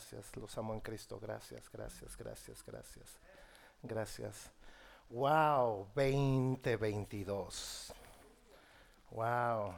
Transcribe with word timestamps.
gracias. 0.00 0.36
Los 0.36 0.56
amo 0.56 0.72
en 0.72 0.80
Cristo. 0.80 1.18
Gracias, 1.20 1.70
gracias, 1.70 2.16
gracias, 2.16 2.64
gracias. 2.64 3.18
Gracias. 3.82 4.50
Wow, 5.10 5.88
2022. 5.94 7.92
Wow. 9.10 9.74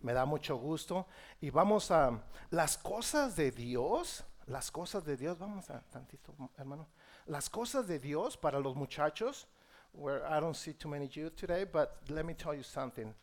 Me 0.00 0.14
da 0.14 0.24
mucho 0.24 0.56
gusto. 0.56 1.06
Y 1.40 1.50
vamos 1.50 1.90
a 1.90 2.18
las 2.50 2.78
cosas 2.78 3.36
de 3.36 3.50
Dios, 3.50 4.24
las 4.46 4.70
cosas 4.70 5.04
de 5.04 5.16
Dios, 5.16 5.38
vamos 5.38 5.68
a 5.68 5.80
tantito, 5.90 6.34
hermano. 6.56 6.86
Las 7.26 7.50
cosas 7.50 7.86
de 7.86 7.98
Dios 7.98 8.36
para 8.36 8.58
los 8.58 8.74
muchachos, 8.74 9.46
where 9.92 10.24
I 10.24 10.40
don't 10.40 10.56
see 10.56 10.72
too 10.72 10.88
many 10.88 11.06
youth 11.06 11.36
today, 11.36 11.64
but 11.64 12.00
let 12.08 12.24
me 12.24 12.32
tell 12.32 12.54
you 12.54 12.62
something. 12.62 13.14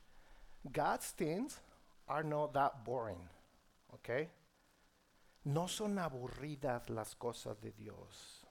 God's 0.71 1.11
things 1.11 1.59
are 2.07 2.23
not 2.23 2.53
that 2.53 2.83
boring. 2.85 3.27
Okay? 3.95 4.29
No 5.45 5.67
son 5.67 5.97
aburridas 5.97 6.89
las 6.89 7.15
cosas 7.15 7.59
de 7.61 7.71
Dios. 7.71 8.45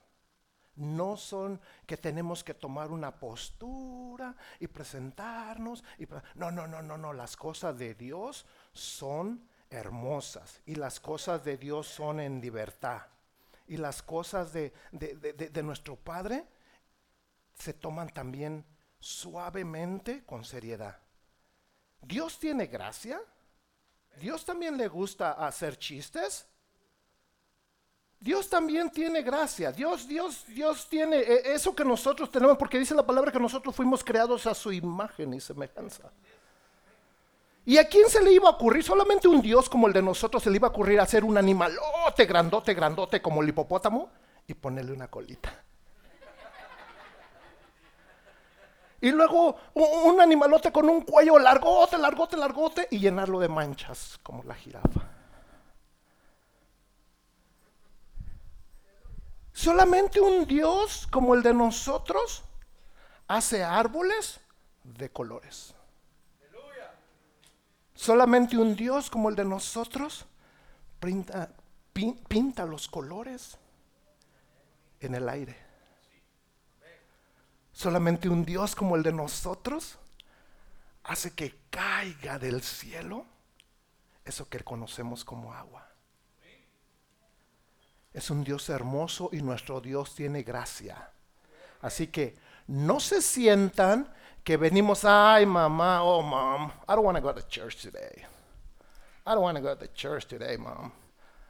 No 0.75 1.15
son 1.15 1.61
que 1.85 1.95
tenemos 1.95 2.43
que 2.43 2.53
tomar 2.53 2.91
una 2.91 3.17
postura 3.17 4.35
y 4.59 4.67
presentarnos. 4.67 5.83
Y 5.97 6.07
no, 6.35 6.51
no, 6.51 6.67
no, 6.67 6.81
no, 6.81 6.97
no. 6.97 7.13
Las 7.13 7.37
cosas 7.37 7.77
de 7.77 7.95
Dios 7.95 8.45
son 8.73 9.47
hermosas 9.69 10.61
y 10.65 10.75
las 10.75 10.99
cosas 10.99 11.43
de 11.43 11.57
Dios 11.57 11.87
son 11.87 12.19
en 12.19 12.41
libertad. 12.41 13.03
Y 13.67 13.77
las 13.77 14.03
cosas 14.03 14.53
de, 14.53 14.73
de, 14.91 15.15
de 15.15 15.63
nuestro 15.63 15.95
Padre 15.95 16.45
se 17.55 17.73
toman 17.73 18.09
también 18.09 18.65
suavemente 18.99 20.23
con 20.25 20.43
seriedad. 20.43 20.99
Dios 22.01 22.37
tiene 22.39 22.67
gracia. 22.67 23.19
Dios 24.19 24.45
también 24.45 24.77
le 24.77 24.87
gusta 24.87 25.33
hacer 25.33 25.77
chistes. 25.77 26.47
Dios 28.19 28.49
también 28.49 28.89
tiene 28.89 29.21
gracia. 29.21 29.71
Dios, 29.71 30.07
Dios, 30.07 30.45
Dios 30.47 30.87
tiene 30.89 31.17
eh, 31.17 31.53
eso 31.53 31.75
que 31.75 31.85
nosotros 31.85 32.31
tenemos, 32.31 32.57
porque 32.57 32.79
dice 32.79 32.95
la 32.95 33.05
palabra 33.05 33.31
que 33.31 33.39
nosotros 33.39 33.75
fuimos 33.75 34.03
creados 34.03 34.47
a 34.47 34.55
su 34.55 34.71
imagen 34.71 35.33
y 35.33 35.39
semejanza. 35.39 36.11
¿Y 37.65 37.77
a 37.77 37.87
quién 37.87 38.09
se 38.09 38.23
le 38.23 38.31
iba 38.31 38.47
a 38.47 38.51
ocurrir? 38.51 38.83
Solamente 38.83 39.27
un 39.27 39.41
Dios 39.41 39.67
como 39.67 39.87
el 39.87 39.93
de 39.93 40.01
nosotros 40.01 40.43
se 40.43 40.49
le 40.49 40.57
iba 40.57 40.67
a 40.67 40.71
ocurrir 40.71 40.99
hacer 40.99 41.23
un 41.23 41.37
animalote, 41.37 42.25
grandote, 42.25 42.73
grandote 42.75 43.21
como 43.21 43.41
el 43.41 43.49
hipopótamo 43.49 44.09
y 44.47 44.53
ponerle 44.53 44.93
una 44.93 45.07
colita. 45.07 45.63
Y 49.01 49.11
luego 49.11 49.55
un 49.73 50.21
animalote 50.21 50.71
con 50.71 50.89
un 50.89 51.01
cuello 51.01 51.37
largote, 51.37 51.97
largote, 51.97 52.37
largote 52.37 52.87
y 52.91 52.99
llenarlo 52.99 53.39
de 53.39 53.49
manchas 53.49 54.19
como 54.23 54.43
la 54.43 54.55
jirafa. 54.55 55.14
Solamente 59.55 60.19
un 60.19 60.45
Dios 60.45 61.07
como 61.09 61.33
el 61.33 61.41
de 61.41 61.53
nosotros 61.53 62.43
hace 63.25 63.63
árboles 63.63 64.41
de 64.83 65.09
colores. 65.09 65.73
Solamente 67.93 68.57
un 68.57 68.75
Dios 68.75 69.09
como 69.09 69.29
el 69.29 69.35
de 69.37 69.45
nosotros 69.45 70.25
pinta, 71.93 72.65
los 72.65 72.89
colores 72.89 73.57
en 74.99 75.15
el 75.15 75.29
aire. 75.29 75.57
Solamente 77.71 78.27
un 78.27 78.43
Dios 78.43 78.75
como 78.75 78.97
el 78.97 79.03
de 79.03 79.13
nosotros 79.13 79.97
hace 81.03 81.33
que 81.33 81.57
caiga 81.69 82.39
del 82.39 82.61
cielo 82.61 83.25
eso 84.25 84.49
que 84.49 84.59
conocemos 84.59 85.23
como 85.23 85.53
agua. 85.53 85.84
Es 88.15 88.29
un 88.29 88.45
Dios 88.45 88.69
hermoso 88.69 89.29
y 89.33 89.41
nuestro 89.41 89.81
Dios 89.81 90.15
tiene 90.15 90.41
gracia. 90.41 91.11
Así 91.81 92.07
que 92.07 92.33
no 92.67 93.01
se 93.01 93.21
sientan 93.21 94.09
que 94.41 94.55
venimos, 94.55 95.03
ay 95.03 95.45
mamá, 95.45 96.01
oh 96.01 96.21
mom, 96.21 96.71
I 96.87 96.95
don't 96.95 97.03
want 97.03 97.17
to 97.17 97.21
go 97.21 97.33
to 97.33 97.41
church 97.41 97.81
today. 97.81 98.25
I 99.27 99.33
don't 99.33 99.41
want 99.41 99.57
to 99.57 99.61
go 99.61 99.75
to 99.75 99.87
church 99.93 100.27
today, 100.27 100.55
mom. 100.55 100.93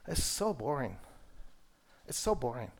It's 0.08 0.24
so 0.24 0.52
boring. 0.52 0.96
It's 2.08 2.18
so 2.18 2.34
boring. 2.34 2.72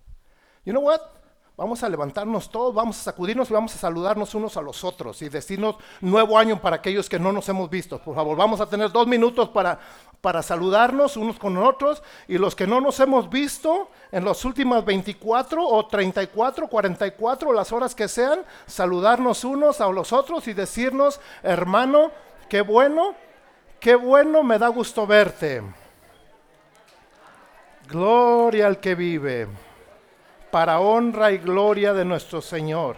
You 0.64 0.72
know 0.72 0.80
what? 0.80 1.15
Vamos 1.56 1.82
a 1.82 1.88
levantarnos 1.88 2.50
todos, 2.50 2.74
vamos 2.74 3.00
a 3.00 3.02
sacudirnos 3.04 3.48
y 3.48 3.54
vamos 3.54 3.74
a 3.74 3.78
saludarnos 3.78 4.34
unos 4.34 4.58
a 4.58 4.60
los 4.60 4.84
otros 4.84 5.22
y 5.22 5.30
decirnos 5.30 5.76
nuevo 6.02 6.36
año 6.36 6.60
para 6.60 6.76
aquellos 6.76 7.08
que 7.08 7.18
no 7.18 7.32
nos 7.32 7.48
hemos 7.48 7.70
visto. 7.70 7.98
Por 7.98 8.14
favor, 8.14 8.36
vamos 8.36 8.60
a 8.60 8.66
tener 8.66 8.92
dos 8.92 9.06
minutos 9.06 9.48
para, 9.48 9.78
para 10.20 10.42
saludarnos 10.42 11.16
unos 11.16 11.38
con 11.38 11.56
otros 11.56 12.02
y 12.28 12.36
los 12.36 12.54
que 12.54 12.66
no 12.66 12.82
nos 12.82 13.00
hemos 13.00 13.30
visto 13.30 13.88
en 14.12 14.26
las 14.26 14.44
últimas 14.44 14.84
24 14.84 15.66
o 15.66 15.86
34, 15.86 16.68
44, 16.68 17.52
las 17.54 17.72
horas 17.72 17.94
que 17.94 18.06
sean, 18.06 18.44
saludarnos 18.66 19.42
unos 19.42 19.80
a 19.80 19.88
los 19.88 20.12
otros 20.12 20.46
y 20.48 20.52
decirnos, 20.52 21.22
hermano, 21.42 22.10
qué 22.50 22.60
bueno, 22.60 23.14
qué 23.80 23.94
bueno, 23.94 24.42
me 24.42 24.58
da 24.58 24.68
gusto 24.68 25.06
verte. 25.06 25.62
Gloria 27.88 28.66
al 28.66 28.78
que 28.78 28.94
vive 28.94 29.48
para 30.56 30.80
honra 30.80 31.32
y 31.32 31.36
gloria 31.36 31.92
de 31.92 32.02
nuestro 32.02 32.40
Señor. 32.40 32.96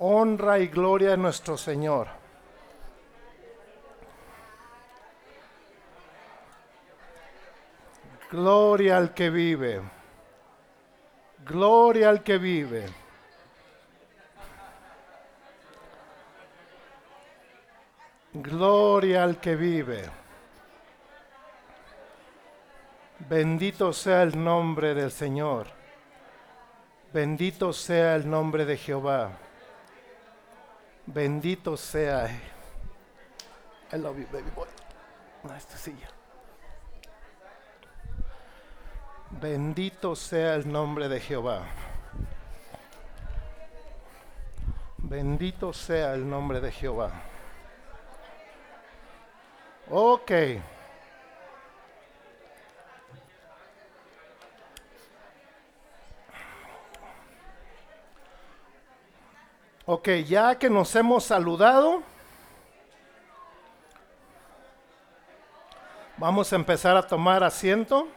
Honra 0.00 0.58
y 0.58 0.66
gloria 0.66 1.10
de 1.10 1.16
nuestro 1.16 1.56
Señor. 1.56 2.08
Gloria 8.32 8.96
al 8.96 9.14
que 9.14 9.30
vive. 9.30 9.80
Gloria 11.44 12.08
al 12.08 12.24
que 12.24 12.38
vive. 12.38 12.86
Gloria 18.32 19.22
al 19.22 19.38
que 19.38 19.54
vive. 19.54 20.23
Bendito 23.28 23.92
sea 23.92 24.22
el 24.22 24.42
nombre 24.42 24.94
del 24.94 25.10
Señor. 25.10 25.66
Bendito 27.12 27.72
sea 27.72 28.16
el 28.16 28.28
nombre 28.28 28.66
de 28.66 28.76
Jehová. 28.76 29.30
Bendito 31.06 31.76
sea. 31.76 32.28
I 33.92 33.96
love 33.96 34.18
you, 34.18 34.26
baby 34.30 34.50
boy. 34.54 34.66
Nice 35.44 35.66
to 35.66 35.76
see. 35.78 35.96
Bendito 39.30 40.14
sea 40.14 40.56
el 40.56 40.70
nombre 40.70 41.08
de 41.08 41.20
Jehová. 41.20 41.62
Bendito 44.98 45.72
sea 45.72 46.14
el 46.14 46.28
nombre 46.28 46.60
de 46.60 46.72
Jehová. 46.72 47.10
Ok. 49.90 50.30
Ok, 59.86 60.08
ya 60.26 60.58
que 60.58 60.70
nos 60.70 60.96
hemos 60.96 61.24
saludado, 61.24 62.02
vamos 66.16 66.50
a 66.50 66.56
empezar 66.56 66.96
a 66.96 67.06
tomar 67.06 67.44
asiento. 67.44 68.08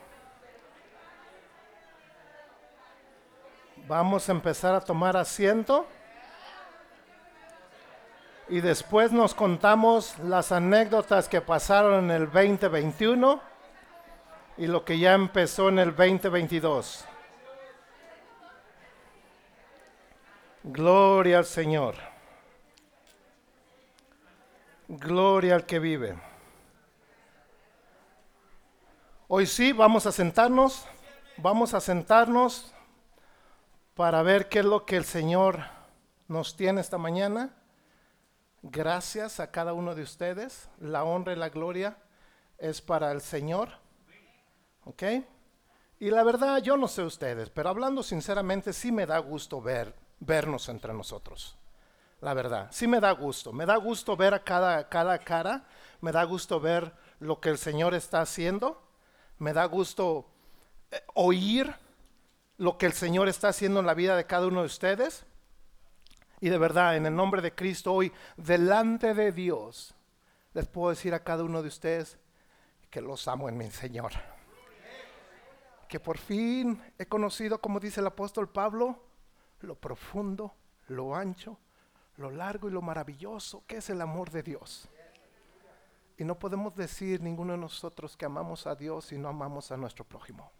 Vamos 3.85 4.29
a 4.29 4.31
empezar 4.31 4.75
a 4.75 4.79
tomar 4.79 5.17
asiento. 5.17 5.85
Y 8.47 8.61
después 8.61 9.11
nos 9.11 9.35
contamos 9.35 10.17
las 10.19 10.53
anécdotas 10.53 11.27
que 11.27 11.41
pasaron 11.41 12.05
en 12.05 12.11
el 12.11 12.31
2021 12.31 13.41
y 14.57 14.67
lo 14.67 14.85
que 14.85 14.99
ya 14.99 15.13
empezó 15.13 15.67
en 15.67 15.79
el 15.79 15.93
2022. 15.93 17.05
Gloria 20.69 21.37
al 21.37 21.45
Señor. 21.45 21.95
Gloria 24.89 25.55
al 25.55 25.65
que 25.65 25.79
vive. 25.79 26.19
Hoy 29.29 29.45
sí, 29.45 29.71
vamos 29.71 30.05
a 30.05 30.11
sentarnos, 30.11 30.85
vamos 31.37 31.73
a 31.73 31.79
sentarnos 31.79 32.73
para 33.93 34.21
ver 34.23 34.49
qué 34.49 34.59
es 34.59 34.65
lo 34.65 34.85
que 34.85 34.97
el 34.97 35.05
Señor 35.05 35.63
nos 36.27 36.57
tiene 36.57 36.81
esta 36.81 36.97
mañana. 36.97 37.55
Gracias 38.61 39.39
a 39.39 39.51
cada 39.51 39.71
uno 39.71 39.95
de 39.95 40.01
ustedes. 40.03 40.69
La 40.81 41.05
honra 41.05 41.31
y 41.31 41.37
la 41.37 41.47
gloria 41.47 41.95
es 42.57 42.81
para 42.81 43.13
el 43.13 43.21
Señor. 43.21 43.69
¿Ok? 44.83 45.03
Y 45.99 46.09
la 46.09 46.25
verdad, 46.25 46.57
yo 46.57 46.75
no 46.75 46.89
sé 46.89 47.03
ustedes, 47.03 47.49
pero 47.51 47.69
hablando 47.69 48.03
sinceramente, 48.03 48.73
sí 48.73 48.91
me 48.91 49.05
da 49.05 49.17
gusto 49.19 49.61
ver 49.61 50.06
vernos 50.19 50.69
entre 50.69 50.93
nosotros. 50.93 51.57
La 52.21 52.33
verdad, 52.33 52.69
sí 52.71 52.87
me 52.87 52.99
da 52.99 53.11
gusto. 53.11 53.53
Me 53.53 53.65
da 53.65 53.75
gusto 53.75 54.17
ver 54.17 54.33
a 54.33 54.43
cada, 54.43 54.89
cada 54.89 55.19
cara, 55.19 55.65
me 56.01 56.11
da 56.11 56.23
gusto 56.23 56.59
ver 56.59 56.91
lo 57.19 57.39
que 57.39 57.49
el 57.49 57.57
Señor 57.57 57.93
está 57.93 58.21
haciendo. 58.21 58.81
Me 59.37 59.53
da 59.53 59.65
gusto 59.65 60.27
eh, 60.91 61.01
oír 61.13 61.75
lo 62.57 62.77
que 62.77 62.87
el 62.87 62.93
Señor 62.93 63.27
está 63.27 63.49
haciendo 63.49 63.79
en 63.79 63.85
la 63.85 63.93
vida 63.93 64.15
de 64.15 64.25
cada 64.25 64.47
uno 64.47 64.61
de 64.61 64.65
ustedes. 64.65 65.25
Y 66.39 66.49
de 66.49 66.57
verdad, 66.57 66.95
en 66.95 67.05
el 67.05 67.15
nombre 67.15 67.41
de 67.41 67.53
Cristo, 67.53 67.93
hoy, 67.93 68.11
delante 68.35 69.13
de 69.13 69.31
Dios, 69.31 69.95
les 70.53 70.67
puedo 70.67 70.89
decir 70.89 71.13
a 71.13 71.23
cada 71.23 71.43
uno 71.43 71.61
de 71.61 71.67
ustedes 71.67 72.17
que 72.89 73.01
los 73.01 73.27
amo 73.27 73.47
en 73.47 73.57
mi 73.57 73.69
Señor. 73.69 74.11
Que 75.87 75.99
por 75.99 76.17
fin 76.17 76.81
he 76.97 77.05
conocido, 77.05 77.61
como 77.61 77.79
dice 77.79 78.01
el 78.01 78.07
apóstol 78.07 78.49
Pablo, 78.49 79.06
lo 79.61 79.75
profundo, 79.75 80.53
lo 80.87 81.15
ancho, 81.15 81.57
lo 82.17 82.31
largo 82.31 82.67
y 82.67 82.71
lo 82.71 82.81
maravilloso 82.81 83.63
que 83.67 83.77
es 83.77 83.89
el 83.89 84.01
amor 84.01 84.31
de 84.31 84.43
Dios. 84.43 84.89
Y 86.17 86.23
no 86.23 86.37
podemos 86.39 86.75
decir 86.75 87.21
ninguno 87.21 87.53
de 87.53 87.59
nosotros 87.59 88.17
que 88.17 88.25
amamos 88.25 88.65
a 88.65 88.75
Dios 88.75 89.05
si 89.05 89.17
no 89.17 89.29
amamos 89.29 89.71
a 89.71 89.77
nuestro 89.77 90.03
prójimo. 90.03 90.51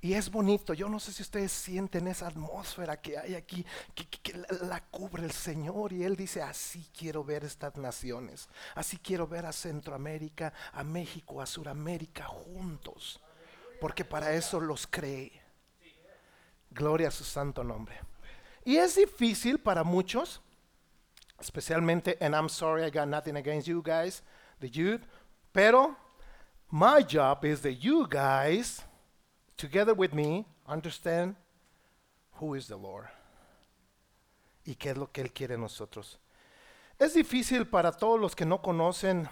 Y 0.00 0.12
es 0.12 0.30
bonito, 0.30 0.74
yo 0.74 0.88
no 0.88 1.00
sé 1.00 1.12
si 1.12 1.22
ustedes 1.22 1.50
sienten 1.50 2.06
esa 2.06 2.28
atmósfera 2.28 3.00
que 3.00 3.18
hay 3.18 3.34
aquí, 3.34 3.66
que, 3.94 4.32
la, 4.62 4.80
cubre 4.80 5.24
el 5.24 5.32
Señor 5.32 5.92
y 5.92 6.04
Él 6.04 6.14
dice, 6.14 6.40
así 6.40 6.86
quiero 6.96 7.24
ver 7.24 7.42
estas 7.42 7.76
naciones, 7.76 8.48
así 8.76 8.98
quiero 8.98 9.26
ver 9.26 9.44
a 9.44 9.52
Centroamérica, 9.52 10.52
a 10.72 10.84
México, 10.84 11.42
a 11.42 11.46
Suramérica 11.46 12.26
juntos, 12.26 13.20
porque 13.80 14.04
para 14.04 14.32
eso 14.34 14.60
los 14.60 14.86
cree. 14.86 15.37
Gloria 16.70 17.08
a 17.08 17.10
su 17.10 17.24
santo 17.24 17.62
nombre. 17.62 18.00
Y 18.64 18.76
es 18.76 18.96
difícil 18.96 19.58
para 19.58 19.84
muchos, 19.84 20.40
especialmente, 21.38 22.18
and 22.20 22.34
I'm 22.34 22.48
sorry 22.48 22.84
I 22.84 22.90
got 22.90 23.08
nothing 23.08 23.36
against 23.36 23.66
you 23.66 23.82
guys, 23.82 24.22
the 24.60 24.68
youth, 24.68 25.00
pero 25.52 25.96
my 26.70 27.02
job 27.02 27.44
is 27.44 27.62
that 27.62 27.82
you 27.82 28.06
guys 28.06 28.82
together 29.56 29.94
with 29.94 30.12
me, 30.12 30.46
understand 30.66 31.36
who 32.32 32.54
is 32.54 32.66
the 32.68 32.76
Lord 32.76 33.08
y 34.66 34.74
qué 34.74 34.90
es 34.90 34.96
lo 34.96 35.10
que 35.10 35.22
Él 35.22 35.32
quiere 35.32 35.56
nosotros. 35.56 36.18
Es 36.98 37.14
difícil 37.14 37.66
para 37.66 37.92
todos 37.92 38.20
los 38.20 38.34
que 38.34 38.44
no 38.44 38.60
conocen 38.60 39.28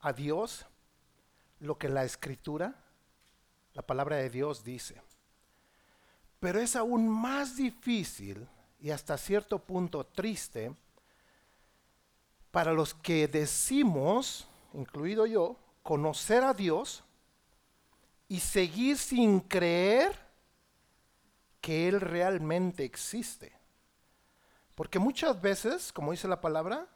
a 0.00 0.12
Dios 0.12 0.66
lo 1.58 1.76
que 1.76 1.88
la 1.88 2.04
escritura, 2.04 2.74
la 3.74 3.82
palabra 3.82 4.16
de 4.16 4.30
Dios 4.30 4.62
dice. 4.62 5.00
Pero 6.40 6.58
es 6.58 6.74
aún 6.74 7.08
más 7.08 7.56
difícil 7.56 8.48
y 8.80 8.90
hasta 8.90 9.16
cierto 9.18 9.58
punto 9.58 10.04
triste 10.04 10.74
para 12.50 12.72
los 12.72 12.94
que 12.94 13.28
decimos, 13.28 14.48
incluido 14.72 15.26
yo, 15.26 15.56
conocer 15.82 16.42
a 16.42 16.54
Dios, 16.54 17.04
y 18.28 18.38
seguir 18.40 18.96
sin 18.96 19.40
creer 19.40 20.16
que 21.60 21.88
Él 21.88 22.00
realmente 22.00 22.84
existe. 22.84 23.52
Porque 24.76 24.98
muchas 24.98 25.40
veces, 25.42 25.92
como 25.92 26.12
dice 26.12 26.28
la 26.28 26.40
palabra, 26.40 26.86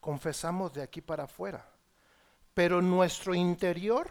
confesamos 0.00 0.72
de 0.74 0.82
aquí 0.82 1.00
para 1.00 1.24
afuera, 1.24 1.64
pero 2.54 2.82
nuestro 2.82 3.34
interior 3.34 4.10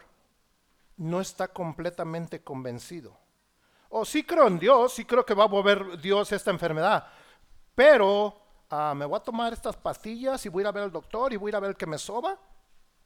no 0.96 1.20
está 1.20 1.48
completamente 1.48 2.42
convencido. 2.42 3.21
O 3.94 4.00
oh, 4.00 4.04
sí 4.04 4.22
creo 4.24 4.46
en 4.46 4.58
Dios, 4.58 4.94
sí 4.94 5.04
creo 5.04 5.24
que 5.24 5.34
va 5.34 5.44
a 5.44 5.48
mover 5.48 6.00
Dios 6.00 6.32
esta 6.32 6.50
enfermedad, 6.50 7.06
pero 7.74 8.34
ah, 8.70 8.94
me 8.96 9.04
voy 9.04 9.16
a 9.16 9.22
tomar 9.22 9.52
estas 9.52 9.76
pastillas 9.76 10.44
y 10.46 10.48
voy 10.48 10.62
a 10.62 10.64
ir 10.64 10.66
a 10.68 10.72
ver 10.72 10.84
al 10.84 10.92
doctor 10.92 11.32
y 11.32 11.36
voy 11.36 11.48
a 11.48 11.50
ir 11.50 11.56
a 11.56 11.60
ver 11.60 11.70
el 11.70 11.76
que 11.76 11.86
me 11.86 11.98
soba, 11.98 12.38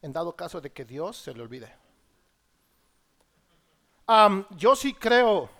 en 0.00 0.12
dado 0.12 0.36
caso 0.36 0.60
de 0.60 0.70
que 0.70 0.84
Dios 0.84 1.16
se 1.16 1.34
le 1.34 1.42
olvide 1.42 1.86
yo 4.50 4.76
sí 4.76 4.94
creo, 4.94 5.50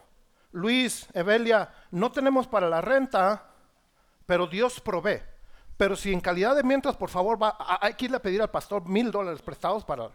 Luis, 0.52 1.08
Evelia, 1.12 1.72
no 1.90 2.12
tenemos 2.12 2.46
para 2.46 2.68
la 2.68 2.80
renta, 2.80 3.50
pero 4.24 4.46
Dios 4.46 4.80
provee. 4.80 5.22
Pero 5.76 5.96
si 5.96 6.12
en 6.12 6.20
calidad 6.20 6.54
de 6.54 6.62
mientras, 6.62 6.96
por 6.96 7.10
favor, 7.10 7.42
va, 7.42 7.56
hay 7.80 7.94
que 7.94 8.06
irle 8.06 8.16
a 8.16 8.22
pedir 8.22 8.40
al 8.40 8.50
pastor 8.50 8.86
mil 8.88 9.10
dólares 9.10 9.42
prestados 9.42 9.84
para... 9.84 10.10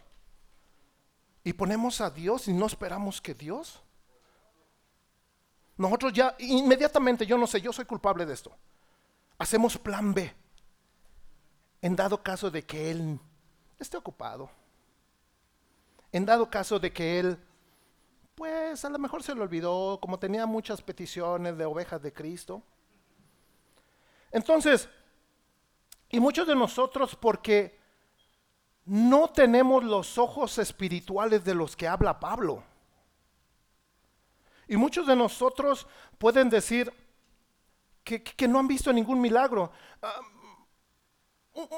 Y 1.44 1.52
ponemos 1.52 2.00
a 2.00 2.10
Dios 2.10 2.48
y 2.48 2.52
no 2.52 2.66
esperamos 2.66 3.20
que 3.20 3.34
Dios. 3.34 3.82
Nosotros 5.82 6.12
ya 6.12 6.36
inmediatamente, 6.38 7.26
yo 7.26 7.36
no 7.36 7.44
sé, 7.44 7.60
yo 7.60 7.72
soy 7.72 7.84
culpable 7.84 8.24
de 8.24 8.34
esto. 8.34 8.54
Hacemos 9.36 9.76
plan 9.76 10.14
B. 10.14 10.32
En 11.80 11.96
dado 11.96 12.22
caso 12.22 12.52
de 12.52 12.64
que 12.64 12.92
Él 12.92 13.18
esté 13.80 13.96
ocupado. 13.96 14.48
En 16.12 16.24
dado 16.24 16.48
caso 16.48 16.78
de 16.78 16.92
que 16.92 17.18
Él 17.18 17.36
pues 18.36 18.84
a 18.84 18.90
lo 18.90 18.98
mejor 19.00 19.24
se 19.24 19.34
le 19.34 19.40
olvidó, 19.40 19.98
como 20.00 20.20
tenía 20.20 20.46
muchas 20.46 20.80
peticiones 20.80 21.58
de 21.58 21.64
ovejas 21.64 22.00
de 22.00 22.12
Cristo. 22.12 22.62
Entonces, 24.30 24.88
y 26.10 26.20
muchos 26.20 26.46
de 26.46 26.54
nosotros 26.54 27.16
porque 27.16 27.76
no 28.84 29.30
tenemos 29.30 29.82
los 29.82 30.16
ojos 30.16 30.58
espirituales 30.58 31.44
de 31.44 31.56
los 31.56 31.74
que 31.74 31.88
habla 31.88 32.20
Pablo. 32.20 32.62
Y 34.68 34.76
muchos 34.76 35.06
de 35.06 35.16
nosotros 35.16 35.86
pueden 36.18 36.48
decir 36.48 36.92
que, 38.04 38.48
no 38.48 38.58
han 38.58 38.68
visto 38.68 38.92
ningún 38.92 39.20
milagro. 39.20 39.72
Ah, 40.00 40.20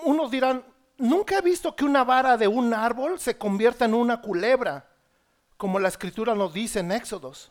unos 0.04 0.30
dirán, 0.30 0.64
nunca 0.98 1.38
he 1.38 1.42
visto 1.42 1.74
que 1.74 1.84
una 1.84 2.04
vara 2.04 2.36
de 2.36 2.48
un 2.48 2.72
árbol 2.72 3.18
se 3.18 3.36
convierta 3.36 3.84
en 3.84 3.94
una 3.94 4.20
culebra 4.20 4.88
como 5.56 5.78
la 5.78 5.88
escritura 5.88 6.34
nos 6.34 6.52
dice 6.52 6.80
en 6.80 6.92
Éxodos. 6.92 7.50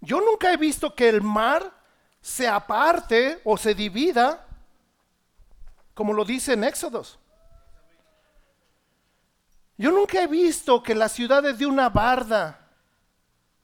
Yo 0.00 0.20
nunca 0.20 0.52
he 0.52 0.56
visto 0.56 0.94
que 0.94 1.08
el 1.08 1.22
mar 1.22 1.72
se 2.20 2.46
aparte 2.48 3.40
o 3.44 3.56
se 3.56 3.74
divida 3.74 4.46
como 5.94 6.12
lo 6.12 6.24
dice 6.24 6.54
en 6.54 6.64
Éxodos. 6.64 7.18
Yo 9.76 9.90
nunca 9.90 10.22
he 10.22 10.26
visto 10.26 10.82
que 10.82 10.94
las 10.94 11.12
ciudades 11.12 11.58
de 11.58 11.66
una 11.66 11.88
barda, 11.88 12.70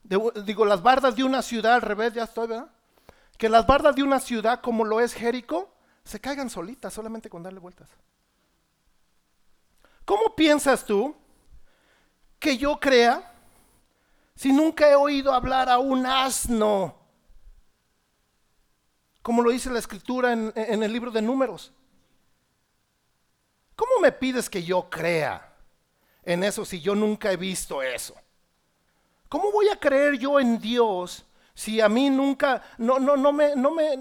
digo, 0.02 0.64
las 0.64 0.82
bardas 0.82 1.14
de 1.14 1.22
una 1.22 1.40
ciudad, 1.40 1.74
al 1.74 1.82
revés, 1.82 2.12
ya 2.12 2.24
estoy, 2.24 2.48
¿verdad? 2.48 2.70
Que 3.38 3.48
las 3.48 3.66
bardas 3.66 3.94
de 3.94 4.02
una 4.02 4.18
ciudad 4.18 4.60
como 4.60 4.84
lo 4.84 5.00
es 5.00 5.14
Jericó, 5.14 5.72
se 6.04 6.20
caigan 6.20 6.50
solitas 6.50 6.92
solamente 6.92 7.30
con 7.30 7.42
darle 7.42 7.60
vueltas. 7.60 7.88
¿Cómo 10.04 10.34
piensas 10.34 10.84
tú 10.84 11.14
que 12.40 12.58
yo 12.58 12.80
crea 12.80 13.32
si 14.34 14.52
nunca 14.52 14.90
he 14.90 14.96
oído 14.96 15.32
hablar 15.32 15.68
a 15.68 15.78
un 15.78 16.04
asno? 16.04 16.96
Como 19.22 19.42
lo 19.42 19.50
dice 19.50 19.70
la 19.70 19.78
escritura 19.78 20.32
en, 20.32 20.82
el 20.82 20.92
libro 20.92 21.12
de 21.12 21.22
números. 21.22 21.72
¿Cómo 23.76 23.92
me 24.02 24.10
pides 24.10 24.50
que 24.50 24.64
yo 24.64 24.90
crea 24.90 25.49
en 26.24 26.44
eso 26.44 26.64
si 26.64 26.80
yo 26.80 26.94
nunca 26.94 27.32
he 27.32 27.36
visto 27.36 27.82
eso? 27.82 28.14
¿Cómo 29.28 29.52
voy 29.52 29.68
a 29.68 29.78
creer 29.78 30.18
yo 30.18 30.40
en 30.40 30.58
Dios 30.60 31.24
si 31.54 31.80
a 31.80 31.88
mí 31.88 32.10
nunca, 32.10 32.62
no, 32.78 32.98
no, 32.98 33.16
no, 33.16 33.32
me, 33.32 33.54
no, 33.54 33.70
me, 33.70 33.96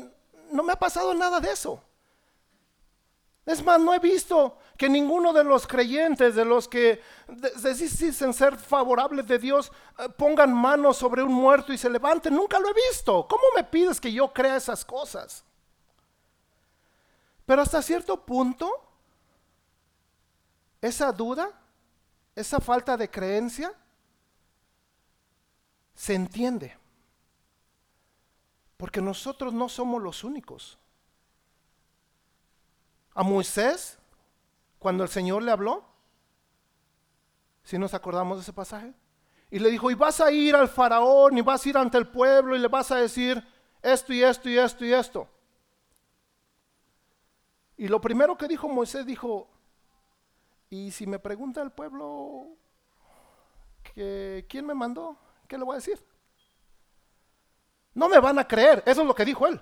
no 0.51 0.63
me 0.63 0.73
ha 0.73 0.79
pasado 0.79 1.13
nada 1.13 1.39
de 1.39 1.51
eso? 1.51 1.81
Es 3.45 3.63
más, 3.63 3.79
no 3.79 3.93
he 3.93 3.99
visto 3.99 4.57
que 4.77 4.87
ninguno 4.87 5.33
de 5.33 5.43
los 5.43 5.65
creyentes, 5.65 6.35
de 6.35 6.45
los 6.45 6.67
que 6.67 7.01
dicen 7.27 8.33
ser 8.33 8.55
favorables 8.57 9.27
de 9.27 9.39
Dios, 9.39 9.71
eh, 9.97 10.07
pongan 10.09 10.53
manos 10.53 10.97
sobre 10.97 11.23
un 11.23 11.33
muerto 11.33 11.73
y 11.73 11.77
se 11.77 11.89
levanten. 11.89 12.35
Nunca 12.35 12.59
lo 12.59 12.69
he 12.69 12.73
visto. 12.73 13.27
¿Cómo 13.27 13.41
me 13.55 13.63
pides 13.63 13.99
que 13.99 14.13
yo 14.13 14.31
crea 14.31 14.55
esas 14.55 14.85
cosas? 14.85 15.43
Pero 17.45 17.63
hasta 17.63 17.81
cierto 17.81 18.23
punto, 18.23 18.71
esa 20.79 21.11
duda, 21.11 21.49
esa 22.39 22.59
falta 22.59 22.95
de 22.95 23.09
creencia, 23.09 23.73
se 25.93 26.13
entiende. 26.13 26.77
Porque 28.77 29.01
nosotros 29.01 29.53
no 29.53 29.67
somos 29.67 30.01
los 30.01 30.23
únicos. 30.23 30.77
A 33.13 33.23
Moisés 33.23 33.97
cuando 34.79 35.03
el 35.03 35.09
Señor 35.09 35.43
le 35.43 35.51
habló? 35.51 35.83
Si 37.63 37.77
nos 37.77 37.93
acordamos 37.93 38.37
de 38.37 38.43
ese 38.43 38.53
pasaje. 38.53 38.93
Y 39.51 39.59
le 39.59 39.69
dijo, 39.69 39.91
y 39.91 39.95
vas 39.95 40.21
a 40.21 40.31
ir 40.31 40.55
al 40.55 40.69
faraón 40.69 41.37
y 41.37 41.41
vas 41.41 41.65
a 41.65 41.69
ir 41.69 41.77
ante 41.77 41.97
el 41.97 42.07
pueblo 42.07 42.55
y 42.55 42.59
le 42.59 42.67
vas 42.69 42.91
a 42.91 42.95
decir 42.95 43.45
esto 43.81 44.13
y 44.13 44.23
esto 44.23 44.49
y 44.49 44.57
esto 44.57 44.85
y 44.85 44.93
esto. 44.93 45.27
Y 47.75 47.87
lo 47.87 47.99
primero 47.99 48.37
que 48.37 48.47
dijo 48.47 48.69
Moisés 48.69 49.05
dijo, 49.05 49.49
y 50.69 50.91
si 50.91 51.07
me 51.07 51.19
pregunta 51.19 51.61
el 51.61 51.71
pueblo 51.71 52.47
que 53.83 54.45
quién 54.49 54.65
me 54.65 54.73
mandó, 54.73 55.17
¿qué 55.47 55.57
le 55.57 55.63
voy 55.63 55.73
a 55.73 55.77
decir? 55.77 55.99
No 57.93 58.07
me 58.07 58.19
van 58.19 58.39
a 58.39 58.47
creer, 58.47 58.83
eso 58.85 59.01
es 59.01 59.07
lo 59.07 59.15
que 59.15 59.25
dijo 59.25 59.47
él. 59.47 59.59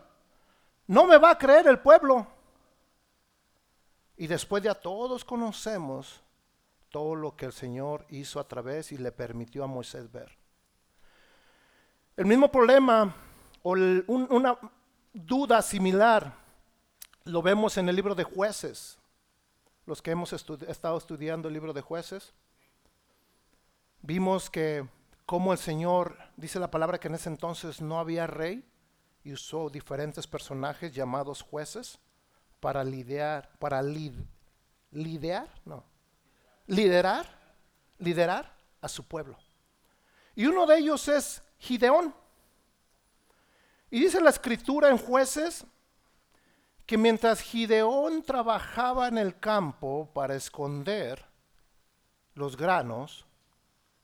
No 0.86 1.06
me 1.06 1.18
va 1.18 1.32
a 1.32 1.38
creer 1.38 1.68
el 1.68 1.80
pueblo. 1.80 2.28
Y 4.18 4.28
después 4.28 4.64
ya 4.64 4.74
todos 4.74 5.24
conocemos 5.24 6.22
todo 6.90 7.16
lo 7.16 7.36
que 7.36 7.46
el 7.46 7.54
Señor 7.54 8.06
hizo 8.10 8.40
a 8.40 8.48
través 8.48 8.92
y 8.92 8.98
le 8.98 9.12
permitió 9.12 9.64
a 9.64 9.68
Moisés 9.68 10.12
ver. 10.12 10.38
El 12.16 12.26
mismo 12.26 12.52
problema 12.52 13.16
o 13.64 13.72
una 13.72 14.58
duda 15.14 15.62
similar 15.62 16.34
lo 17.26 17.42
vemos 17.42 17.78
en 17.78 17.90
el 17.90 17.96
libro 17.96 18.16
de 18.16 18.24
jueces. 18.24 18.98
Los 19.88 20.02
que 20.02 20.12
hemos 20.12 20.34
estado 20.34 20.98
estudiando 20.98 21.48
el 21.48 21.54
libro 21.54 21.72
de 21.72 21.82
jueces, 21.82 22.34
vimos 24.02 24.50
que 24.50 24.86
como 25.26 25.54
el 25.54 25.58
Señor, 25.58 26.18
dice 26.36 26.60
la 26.60 26.70
palabra 26.70 27.00
que 27.00 27.08
en 27.08 27.16
ese 27.16 27.30
entonces 27.30 27.82
no 27.82 27.98
había 27.98 28.28
rey 28.28 28.66
y 29.24 29.32
usó 29.32 29.70
diferentes 29.70 30.28
personajes 30.28 30.94
llamados 30.94 31.42
jueces 31.42 32.00
para 32.60 32.84
lidiar, 32.84 33.50
para 33.60 33.82
lidear, 33.82 35.48
no, 35.64 35.86
liderar, 36.66 37.26
liderar 37.98 38.58
a 38.82 38.90
su 38.90 39.06
pueblo. 39.06 39.38
Y 40.36 40.48
uno 40.48 40.66
de 40.66 40.80
ellos 40.80 41.08
es 41.08 41.42
Gideón. 41.60 42.14
Y 43.90 44.02
dice 44.02 44.20
la 44.20 44.32
escritura 44.32 44.90
en 44.90 44.98
jueces 44.98 45.66
que 46.88 46.98
mientras 46.98 47.42
Gideón 47.42 48.24
trabajaba 48.24 49.10
en 49.10 49.18
el 49.18 49.38
campo 49.38 50.10
para 50.14 50.36
esconder 50.36 51.26
los 52.34 52.56
granos 52.56 53.26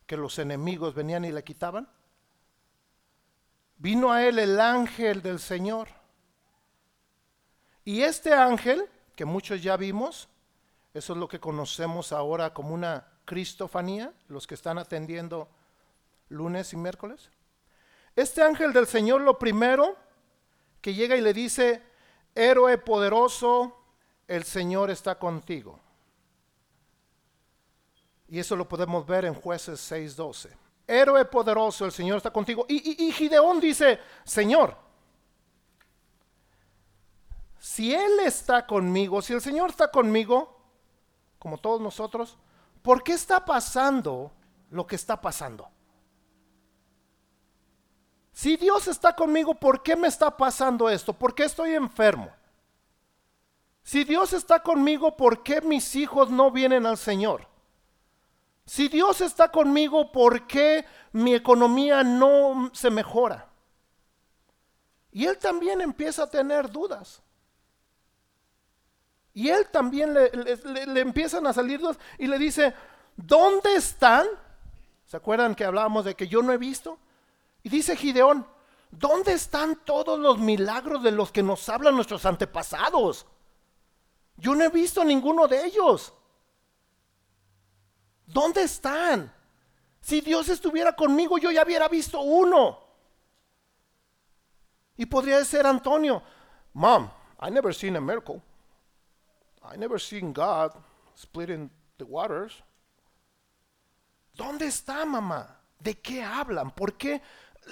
que 0.05 0.17
los 0.17 0.37
enemigos 0.37 0.93
venían 0.93 1.23
y 1.23 1.31
le 1.31 1.45
quitaban, 1.45 1.87
vino 3.77 4.11
a 4.11 4.25
él 4.25 4.37
el 4.37 4.59
ángel 4.59 5.21
del 5.21 5.39
Señor. 5.39 5.87
Y 7.85 8.01
este 8.01 8.33
ángel, 8.33 8.89
que 9.15 9.23
muchos 9.23 9.63
ya 9.63 9.77
vimos, 9.77 10.27
eso 10.93 11.13
es 11.13 11.19
lo 11.19 11.29
que 11.29 11.39
conocemos 11.39 12.11
ahora 12.11 12.53
como 12.53 12.73
una 12.73 13.07
cristofanía, 13.23 14.11
los 14.27 14.45
que 14.45 14.55
están 14.55 14.77
atendiendo 14.77 15.47
lunes 16.27 16.73
y 16.73 16.77
miércoles. 16.77 17.29
Este 18.13 18.43
ángel 18.43 18.73
del 18.73 18.87
Señor 18.87 19.21
lo 19.21 19.39
primero 19.39 19.95
que 20.81 20.93
llega 20.93 21.15
y 21.15 21.21
le 21.21 21.33
dice, 21.33 21.92
héroe 22.35 22.77
poderoso, 22.77 23.77
el 24.27 24.43
Señor 24.43 24.89
está 24.89 25.17
contigo. 25.17 25.79
Y 28.27 28.39
eso 28.39 28.55
lo 28.55 28.67
podemos 28.67 29.05
ver 29.05 29.25
en 29.25 29.33
jueces 29.33 29.79
6:12. 29.91 30.49
Héroe 30.87 31.23
poderoso, 31.25 31.85
el 31.85 31.91
Señor 31.91 32.17
está 32.17 32.31
contigo. 32.31 32.65
Y, 32.67 33.05
y 33.05 33.11
Gideón 33.11 33.59
dice, 33.59 33.99
Señor, 34.23 34.75
si 37.59 37.93
Él 37.93 38.19
está 38.25 38.67
conmigo, 38.67 39.21
si 39.21 39.33
el 39.33 39.41
Señor 39.41 39.69
está 39.69 39.89
conmigo, 39.89 40.59
como 41.39 41.57
todos 41.57 41.79
nosotros, 41.79 42.37
¿por 42.81 43.03
qué 43.03 43.13
está 43.13 43.45
pasando 43.45 44.31
lo 44.69 44.85
que 44.85 44.95
está 44.95 45.21
pasando? 45.21 45.69
Si 48.33 48.57
Dios 48.57 48.87
está 48.87 49.15
conmigo, 49.15 49.53
¿por 49.53 49.83
qué 49.83 49.95
me 49.95 50.07
está 50.07 50.35
pasando 50.35 50.89
esto? 50.89 51.13
¿Por 51.13 51.35
qué 51.35 51.43
estoy 51.43 51.75
enfermo? 51.75 52.31
Si 53.83 54.03
Dios 54.03 54.33
está 54.33 54.63
conmigo, 54.63 55.15
¿por 55.15 55.43
qué 55.43 55.61
mis 55.61 55.95
hijos 55.95 56.31
no 56.31 56.49
vienen 56.49 56.85
al 56.85 56.97
Señor? 56.97 57.47
Si 58.65 58.87
Dios 58.87 59.21
está 59.21 59.51
conmigo, 59.51 60.11
¿por 60.11 60.47
qué 60.47 60.85
mi 61.11 61.35
economía 61.35 62.03
no 62.03 62.71
se 62.73 62.89
mejora? 62.89 63.47
Y 65.11 65.25
él 65.25 65.37
también 65.37 65.81
empieza 65.81 66.23
a 66.23 66.29
tener 66.29 66.71
dudas. 66.71 67.21
Y 69.33 69.49
él 69.49 69.67
también 69.69 70.13
le, 70.13 71.01
empiezan 71.01 71.45
a 71.45 71.53
salir 71.53 71.79
dos 71.79 71.97
y 72.17 72.27
le 72.27 72.39
dice, 72.39 72.73
¿dónde 73.15 73.75
están? 73.75 74.25
¿Se 75.05 75.17
acuerdan 75.17 75.53
que 75.53 75.65
hablábamos 75.65 76.05
de 76.05 76.15
que 76.15 76.27
yo 76.27 76.41
no 76.41 76.51
he 76.51 76.57
visto? 76.57 76.97
Y 77.63 77.69
dice 77.69 77.95
Gideón, 77.95 78.45
¿dónde 78.91 79.33
están 79.33 79.83
todos 79.85 80.19
los 80.19 80.37
milagros 80.37 81.01
de 81.01 81.11
los 81.11 81.31
que 81.31 81.41
nos 81.41 81.67
hablan 81.69 81.95
nuestros 81.95 82.25
antepasados? 82.25 83.25
Yo 84.35 84.53
no 84.53 84.63
he 84.63 84.69
visto 84.69 85.03
ninguno 85.03 85.47
de 85.47 85.65
ellos. 85.65 86.13
¿Dónde 88.25 88.63
están? 88.63 89.33
Si 90.01 90.19
Dios 90.21 90.49
estuviera 90.49 90.93
conmigo, 90.93 91.37
yo 91.37 91.51
ya 91.51 91.63
hubiera 91.63 91.87
visto 91.87 92.19
uno. 92.19 92.79
Y 94.97 95.05
podría 95.05 95.43
ser 95.45 95.65
Antonio, 95.65 96.21
Mom, 96.73 97.09
I 97.41 97.49
never 97.49 97.73
seen 97.73 97.95
a 97.95 98.01
miracle. 98.01 98.41
I 99.63 99.77
never 99.77 99.99
seen 99.99 100.33
God 100.33 100.71
splitting 101.15 101.71
the 101.97 102.03
waters. 102.03 102.61
¿Dónde 104.33 104.67
está 104.67 105.05
mamá? 105.05 105.59
¿De 105.79 105.99
qué 105.99 106.23
hablan? 106.23 106.71
¿Por 106.71 106.97
qué? 106.97 107.21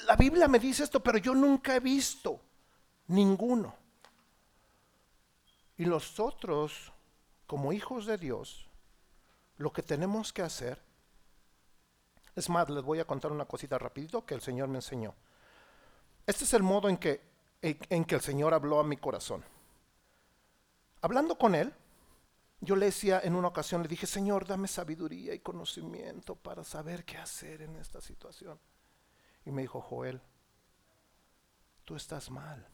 La 0.05 0.15
Biblia 0.15 0.47
me 0.47 0.59
dice 0.59 0.83
esto, 0.83 1.01
pero 1.01 1.17
yo 1.17 1.33
nunca 1.35 1.75
he 1.75 1.79
visto 1.79 2.39
ninguno. 3.07 3.75
Y 5.77 5.85
nosotros, 5.85 6.91
como 7.47 7.73
hijos 7.73 8.05
de 8.05 8.17
Dios, 8.17 8.67
lo 9.57 9.71
que 9.73 9.83
tenemos 9.83 10.31
que 10.31 10.41
hacer, 10.41 10.81
es 12.35 12.49
más, 12.49 12.69
les 12.69 12.83
voy 12.83 12.99
a 12.99 13.05
contar 13.05 13.31
una 13.31 13.45
cosita 13.45 13.77
rapidito 13.77 14.25
que 14.25 14.33
el 14.33 14.41
Señor 14.41 14.69
me 14.69 14.77
enseñó. 14.77 15.13
Este 16.25 16.45
es 16.45 16.53
el 16.53 16.63
modo 16.63 16.87
en 16.87 16.97
que, 16.97 17.21
en 17.61 18.05
que 18.05 18.15
el 18.15 18.21
Señor 18.21 18.53
habló 18.53 18.79
a 18.79 18.83
mi 18.83 18.97
corazón. 18.97 19.43
Hablando 21.01 21.37
con 21.37 21.55
Él, 21.55 21.73
yo 22.61 22.75
le 22.75 22.85
decía 22.85 23.21
en 23.23 23.35
una 23.35 23.47
ocasión, 23.47 23.81
le 23.81 23.87
dije, 23.87 24.05
Señor, 24.05 24.45
dame 24.45 24.67
sabiduría 24.67 25.33
y 25.33 25.39
conocimiento 25.39 26.35
para 26.35 26.63
saber 26.63 27.03
qué 27.03 27.17
hacer 27.17 27.63
en 27.63 27.75
esta 27.75 27.99
situación. 27.99 28.59
Y 29.45 29.51
me 29.51 29.61
dijo, 29.61 29.81
Joel, 29.81 30.21
tú 31.85 31.95
estás 31.95 32.29
mal. 32.29 32.67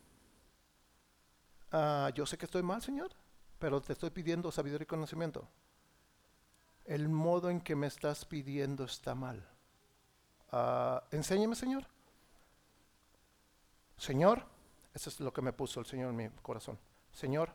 Ah, 1.72 2.12
yo 2.14 2.26
sé 2.26 2.38
que 2.38 2.46
estoy 2.46 2.64
mal, 2.64 2.82
Señor, 2.82 3.12
pero 3.60 3.82
te 3.82 3.94
estoy 3.94 4.10
pidiendo 4.10 4.52
sabiduría 4.52 4.84
y 4.84 4.88
conocimiento. 4.88 5.48
El 6.86 7.10
modo 7.10 7.50
en 7.50 7.60
que 7.60 7.76
me 7.76 7.88
estás 7.88 8.26
pidiendo 8.26 8.86
está 8.86 9.14
mal. 9.14 9.46
Uh, 10.52 11.00
enséñeme, 11.12 11.56
Señor. 11.56 11.86
Señor, 13.98 14.46
eso 14.94 15.10
es 15.10 15.20
lo 15.20 15.34
que 15.34 15.42
me 15.42 15.52
puso 15.52 15.82
el 15.82 15.86
Señor 15.86 16.12
en 16.12 16.16
mi 16.16 16.30
corazón. 16.42 16.80
Señor, 17.12 17.52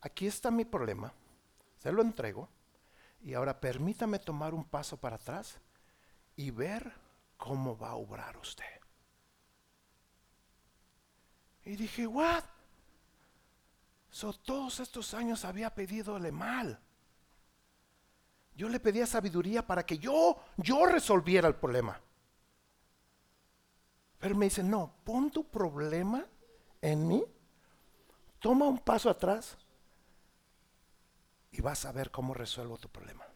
aquí 0.00 0.26
está 0.26 0.50
mi 0.50 0.64
problema 0.64 1.12
se 1.84 1.92
lo 1.92 2.00
entrego 2.00 2.48
y 3.22 3.34
ahora 3.34 3.60
permítame 3.60 4.18
tomar 4.18 4.54
un 4.54 4.64
paso 4.64 4.96
para 4.96 5.16
atrás 5.16 5.58
y 6.34 6.50
ver 6.50 6.94
cómo 7.44 7.76
va 7.76 7.90
a 7.90 7.96
obrar 7.96 8.38
usted. 8.38 8.80
Y 11.66 11.76
dije, 11.76 12.06
¿what? 12.06 12.42
So, 14.08 14.32
todos 14.32 14.80
estos 14.80 15.12
años 15.12 15.44
había 15.44 15.74
pedidole 15.74 16.32
mal. 16.32 16.80
Yo 18.56 18.70
le 18.70 18.80
pedía 18.80 19.06
sabiduría 19.06 19.66
para 19.66 19.84
que 19.84 19.98
yo, 19.98 20.42
yo 20.56 20.86
resolviera 20.86 21.46
el 21.46 21.54
problema. 21.54 22.00
Pero 24.18 24.34
me 24.36 24.46
dice, 24.46 24.62
no, 24.62 24.94
pon 25.04 25.30
tu 25.30 25.46
problema 25.46 26.24
en 26.80 27.06
mí, 27.06 27.22
toma 28.38 28.66
un 28.66 28.78
paso 28.78 29.10
atrás 29.10 29.58
y 31.50 31.60
vas 31.60 31.84
a 31.84 31.92
ver 31.92 32.10
cómo 32.10 32.32
resuelvo 32.32 32.78
tu 32.78 32.88
problema. 32.88 33.26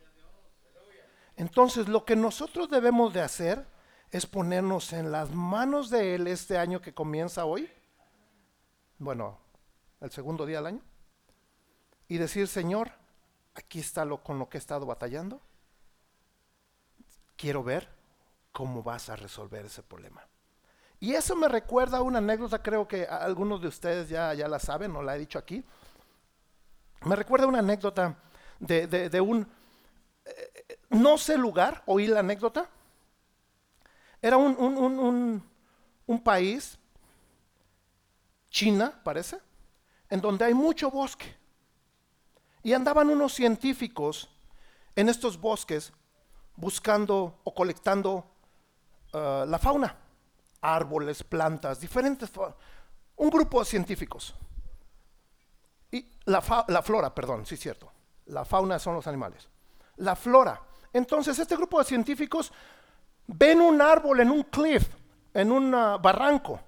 Entonces, 1.37 1.89
lo 1.89 2.07
que 2.07 2.17
nosotros 2.17 2.71
debemos 2.71 3.13
de 3.13 3.21
hacer 3.21 3.78
es 4.11 4.27
ponernos 4.27 4.93
en 4.93 5.13
las 5.13 5.31
manos 5.31 5.91
de 5.91 6.15
Él 6.15 6.27
este 6.27 6.59
año 6.59 6.81
que 6.81 6.95
comienza 6.95 7.45
hoy, 7.45 7.71
bueno, 8.99 9.39
el 10.01 10.11
segundo 10.11 10.47
día 10.47 10.59
del 10.59 10.67
año, 10.67 10.83
y 12.09 12.19
decir, 12.19 12.49
Señor, 12.49 12.93
aquí 13.55 13.81
está 13.81 14.05
lo 14.05 14.23
con 14.23 14.39
lo 14.39 14.49
que 14.49 14.57
he 14.57 14.61
estado 14.61 14.87
batallando. 14.87 15.41
Quiero 17.37 17.63
ver 17.63 17.89
cómo 18.53 18.83
vas 18.83 19.11
a 19.11 19.17
resolver 19.17 19.67
ese 19.67 19.83
problema. 19.83 20.27
Y 21.01 21.13
eso 21.15 21.37
me 21.37 21.49
recuerda 21.49 21.99
a 21.99 22.03
una 22.03 22.19
anécdota, 22.19 22.63
creo 22.63 22.89
que 22.89 23.05
algunos 23.05 23.61
de 23.61 23.69
ustedes 23.69 24.09
ya, 24.09 24.35
ya 24.35 24.49
la 24.49 24.59
saben, 24.59 24.93
no 24.93 25.03
la 25.03 25.15
he 25.15 25.19
dicho 25.19 25.39
aquí, 25.39 25.65
me 27.05 27.15
recuerda 27.15 27.47
una 27.47 27.61
anécdota 27.61 28.17
de, 28.59 29.21
un, 29.21 29.47
eh, 30.25 30.79
no 30.91 31.17
sé 31.17 31.39
lugar, 31.39 31.83
oí 31.87 32.09
la 32.09 32.21
anécdota. 32.21 32.69
Era 34.21 34.37
un, 34.37 35.43
un 36.07 36.23
país, 36.23 36.79
China 38.51 39.01
parece, 39.05 39.39
en 40.11 40.21
donde 40.21 40.45
hay 40.45 40.55
mucho 40.55 40.91
bosque. 40.91 41.37
Y 42.63 42.73
andaban 42.73 43.09
unos 43.09 43.35
científicos 43.35 44.29
en 44.97 45.09
estos 45.09 45.41
bosques 45.41 45.93
buscando 46.57 47.39
o 47.45 47.55
colectando 47.55 48.25
uh, 49.13 49.45
la 49.47 49.59
fauna, 49.59 49.95
árboles, 50.61 51.23
plantas, 51.23 51.79
diferentes, 51.79 52.31
un 53.17 53.31
grupo 53.31 53.61
de 53.61 53.65
científicos. 53.65 54.35
Y 55.93 56.05
la, 56.25 56.43
flora, 56.43 57.15
perdón, 57.15 57.47
sí 57.47 57.55
es 57.55 57.61
cierto. 57.61 57.91
La 58.27 58.45
fauna 58.45 58.79
son 58.79 58.95
los 58.95 59.07
animales. 59.07 59.49
La 59.97 60.17
flora. 60.17 60.61
entonces 60.93 61.39
este 61.39 61.57
grupo 61.57 61.79
de 61.79 61.85
científicos 61.85 62.53
ven 63.29 63.61
un 63.61 63.81
árbol 63.81 64.21
en 64.21 64.31
un 64.31 64.43
cliff, 64.45 64.89
en 65.35 65.53
un 65.53 65.75
ah, 65.75 65.99
barranco, 65.99 66.61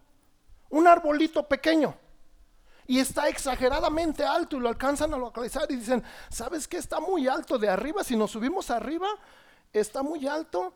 un 0.69 0.87
arbolito 0.87 1.49
pequeño. 1.49 1.95
Y 2.87 2.99
está 2.99 3.29
exageradamente 3.29 4.25
alto 4.25 4.57
y 4.57 4.61
lo 4.61 4.69
alcanzan 4.69 5.14
a 5.14 5.17
localizar 5.17 5.64
y 5.71 5.76
dicen, 5.76 6.02
¿sabes 6.29 6.67
qué? 6.67 6.76
Está 6.76 6.99
muy 6.99 7.29
alto 7.29 7.57
de 7.57 7.69
arriba. 7.69 8.02
Si 8.02 8.17
nos 8.17 8.33
subimos 8.33 8.69
arriba, 8.71 9.07
está 9.73 10.02
muy 10.02 10.26
alto. 10.26 10.75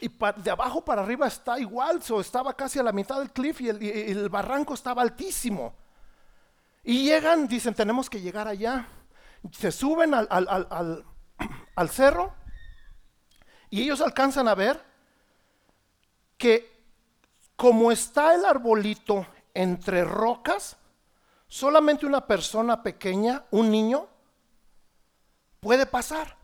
Y 0.00 0.08
de 0.08 0.50
abajo 0.50 0.82
para 0.82 1.02
arriba 1.02 1.26
está 1.26 1.58
igual, 1.58 2.00
o 2.10 2.20
estaba 2.22 2.54
casi 2.54 2.78
a 2.78 2.82
la 2.82 2.92
mitad 2.92 3.18
del 3.18 3.30
cliff 3.32 3.60
y 3.60 3.68
el, 3.68 4.28
barranco 4.30 4.72
estaba 4.72 5.02
altísimo. 5.02 5.74
Y 6.82 7.04
llegan, 7.04 7.46
dicen, 7.46 7.74
tenemos 7.74 8.08
que 8.08 8.22
llegar 8.22 8.48
allá. 8.48 8.88
Se 9.52 9.70
suben 9.70 10.14
al 10.14 11.88
cerro 11.90 12.32
y 13.70 13.82
ellos 13.82 14.00
alcanzan 14.00 14.48
a 14.48 14.54
ver 14.54 14.84
que 16.36 16.70
como 17.56 17.92
está 17.92 18.34
el 18.34 18.44
arbolito 18.44 19.26
entre 19.54 20.04
rocas, 20.04 20.76
solamente 21.46 22.06
una 22.06 22.26
persona 22.26 22.82
pequeña, 22.82 23.44
un 23.50 23.70
niño, 23.70 24.08
puede 25.60 25.86
pasar. 25.86 26.36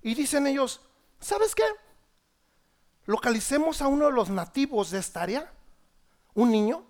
Y 0.00 0.14
dicen 0.14 0.46
ellos, 0.46 0.80
¿sabes 1.20 1.54
qué? 1.54 1.64
Localicemos 3.04 3.82
a 3.82 3.88
uno 3.88 4.06
de 4.06 4.12
los 4.12 4.30
nativos 4.30 4.90
de 4.90 4.98
esta 4.98 5.22
área, 5.22 5.52
un 6.34 6.50
niño, 6.50 6.84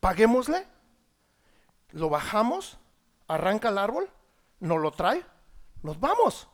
paguémosle, 0.00 0.66
lo 1.90 2.08
bajamos, 2.08 2.78
arranca 3.26 3.70
el 3.70 3.78
árbol, 3.78 4.08
nos 4.60 4.78
lo 4.80 4.92
trae, 4.92 5.24
nos 5.82 5.98
vamos. 5.98 6.48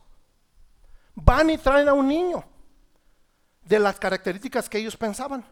Van 1.15 1.49
y 1.49 1.57
traen 1.57 1.87
a 1.89 1.93
un 1.93 2.07
niño 2.07 2.43
de 3.63 3.79
las 3.79 3.97
características 3.99 4.69
que 4.69 4.77
ellos 4.77 4.95
pensaban. 4.95 5.43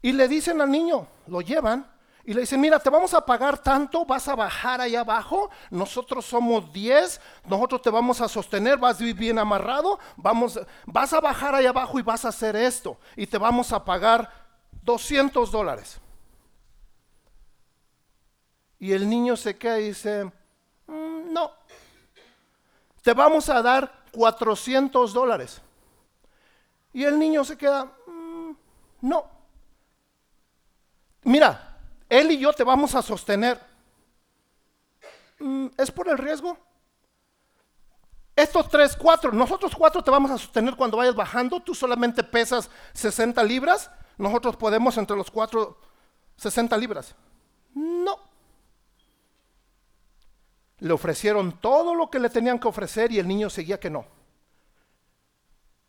Y 0.00 0.12
le 0.12 0.28
dicen 0.28 0.60
al 0.60 0.70
niño, 0.70 1.06
lo 1.26 1.40
llevan 1.40 1.90
y 2.26 2.32
le 2.32 2.40
dicen, 2.40 2.60
mira, 2.60 2.78
te 2.78 2.88
vamos 2.88 3.12
a 3.12 3.24
pagar 3.24 3.58
tanto, 3.58 4.06
vas 4.06 4.28
a 4.28 4.34
bajar 4.34 4.80
allá 4.80 5.00
abajo, 5.00 5.50
nosotros 5.70 6.24
somos 6.24 6.72
10, 6.72 7.20
nosotros 7.44 7.82
te 7.82 7.90
vamos 7.90 8.20
a 8.22 8.28
sostener, 8.28 8.78
vas 8.78 9.00
a 9.00 9.04
bien 9.04 9.38
amarrado, 9.38 9.98
vamos, 10.16 10.58
vas 10.86 11.12
a 11.12 11.20
bajar 11.20 11.54
allá 11.54 11.68
abajo 11.68 11.98
y 11.98 12.02
vas 12.02 12.24
a 12.24 12.28
hacer 12.28 12.56
esto, 12.56 12.98
y 13.14 13.26
te 13.26 13.36
vamos 13.36 13.72
a 13.72 13.84
pagar 13.84 14.30
200 14.82 15.50
dólares. 15.50 16.00
Y 18.78 18.92
el 18.92 19.08
niño 19.08 19.36
se 19.36 19.56
queda 19.56 19.78
y 19.80 19.88
dice, 19.88 20.24
mm, 20.86 21.32
no, 21.32 21.50
te 23.02 23.12
vamos 23.12 23.50
a 23.50 23.60
dar 23.60 24.03
400 24.14 25.12
dólares. 25.12 25.60
Y 26.92 27.04
el 27.04 27.18
niño 27.18 27.44
se 27.44 27.58
queda, 27.58 27.84
mm, 28.06 28.52
no. 29.02 29.26
Mira, 31.24 31.78
él 32.08 32.30
y 32.30 32.38
yo 32.38 32.52
te 32.52 32.62
vamos 32.62 32.94
a 32.94 33.02
sostener. 33.02 33.60
Mm, 35.40 35.66
¿Es 35.76 35.90
por 35.90 36.08
el 36.08 36.18
riesgo? 36.18 36.56
Estos 38.36 38.68
tres, 38.68 38.96
cuatro, 38.96 39.32
nosotros 39.32 39.74
cuatro 39.76 40.02
te 40.02 40.10
vamos 40.10 40.30
a 40.30 40.38
sostener 40.38 40.76
cuando 40.76 40.96
vayas 40.96 41.14
bajando. 41.14 41.60
Tú 41.60 41.74
solamente 41.74 42.22
pesas 42.22 42.70
60 42.92 43.42
libras. 43.42 43.90
Nosotros 44.16 44.56
podemos 44.56 44.96
entre 44.96 45.16
los 45.16 45.30
cuatro 45.30 45.78
60 46.36 46.76
libras. 46.76 47.14
No. 47.74 48.33
Le 50.84 50.92
ofrecieron 50.92 51.58
todo 51.60 51.94
lo 51.94 52.10
que 52.10 52.18
le 52.18 52.28
tenían 52.28 52.58
que 52.58 52.68
ofrecer 52.68 53.10
y 53.10 53.18
el 53.18 53.26
niño 53.26 53.48
seguía 53.48 53.80
que 53.80 53.88
no. 53.88 54.04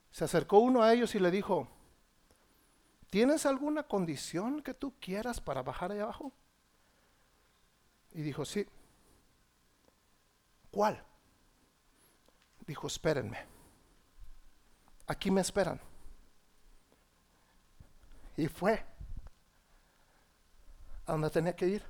Se 0.10 0.24
acercó 0.24 0.60
uno 0.60 0.82
a 0.82 0.94
ellos 0.94 1.14
y 1.16 1.20
le 1.20 1.30
dijo, 1.32 1.68
¿tienes 3.10 3.46
alguna 3.46 3.84
condición 3.84 4.62
que 4.62 4.74
tú 4.74 4.94
quieras 5.02 5.42
para 5.42 5.64
bajar 5.64 5.92
allá 5.92 6.04
abajo? 6.04 6.32
Y 8.14 8.22
dijo, 8.22 8.46
sí. 8.46 8.66
¿Cuál? 10.72 11.04
Dijo, 12.66 12.88
espérenme. 12.88 13.40
Aquí 15.08 15.30
me 15.30 15.42
esperan. 15.42 15.82
Y 18.38 18.48
fue 18.48 18.82
a 21.06 21.12
donde 21.12 21.30
tenía 21.32 21.54
que 21.54 21.68
ir. 21.68 21.84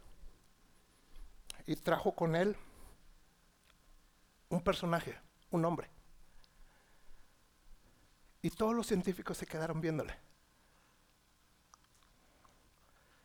Y 1.68 1.76
trajo 1.76 2.12
con 2.12 2.36
él 2.36 2.58
un 4.50 4.62
personaje, 4.62 5.18
un 5.52 5.66
hombre. 5.66 5.90
Y 8.42 8.50
todos 8.52 8.76
los 8.76 8.88
científicos 8.88 9.38
se 9.38 9.48
quedaron 9.48 9.82
viéndole. 9.82 10.16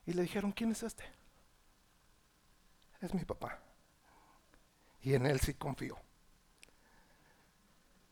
Y 0.07 0.13
le 0.13 0.23
dijeron, 0.23 0.53
¿quién 0.53 0.73
es 0.73 0.83
este? 0.83 1.05
Es 3.01 3.15
mi 3.15 3.25
papá. 3.25 3.59
Y 5.03 5.15
en 5.15 5.27
él 5.27 5.41
sí 5.41 5.55
confío. 5.55 5.99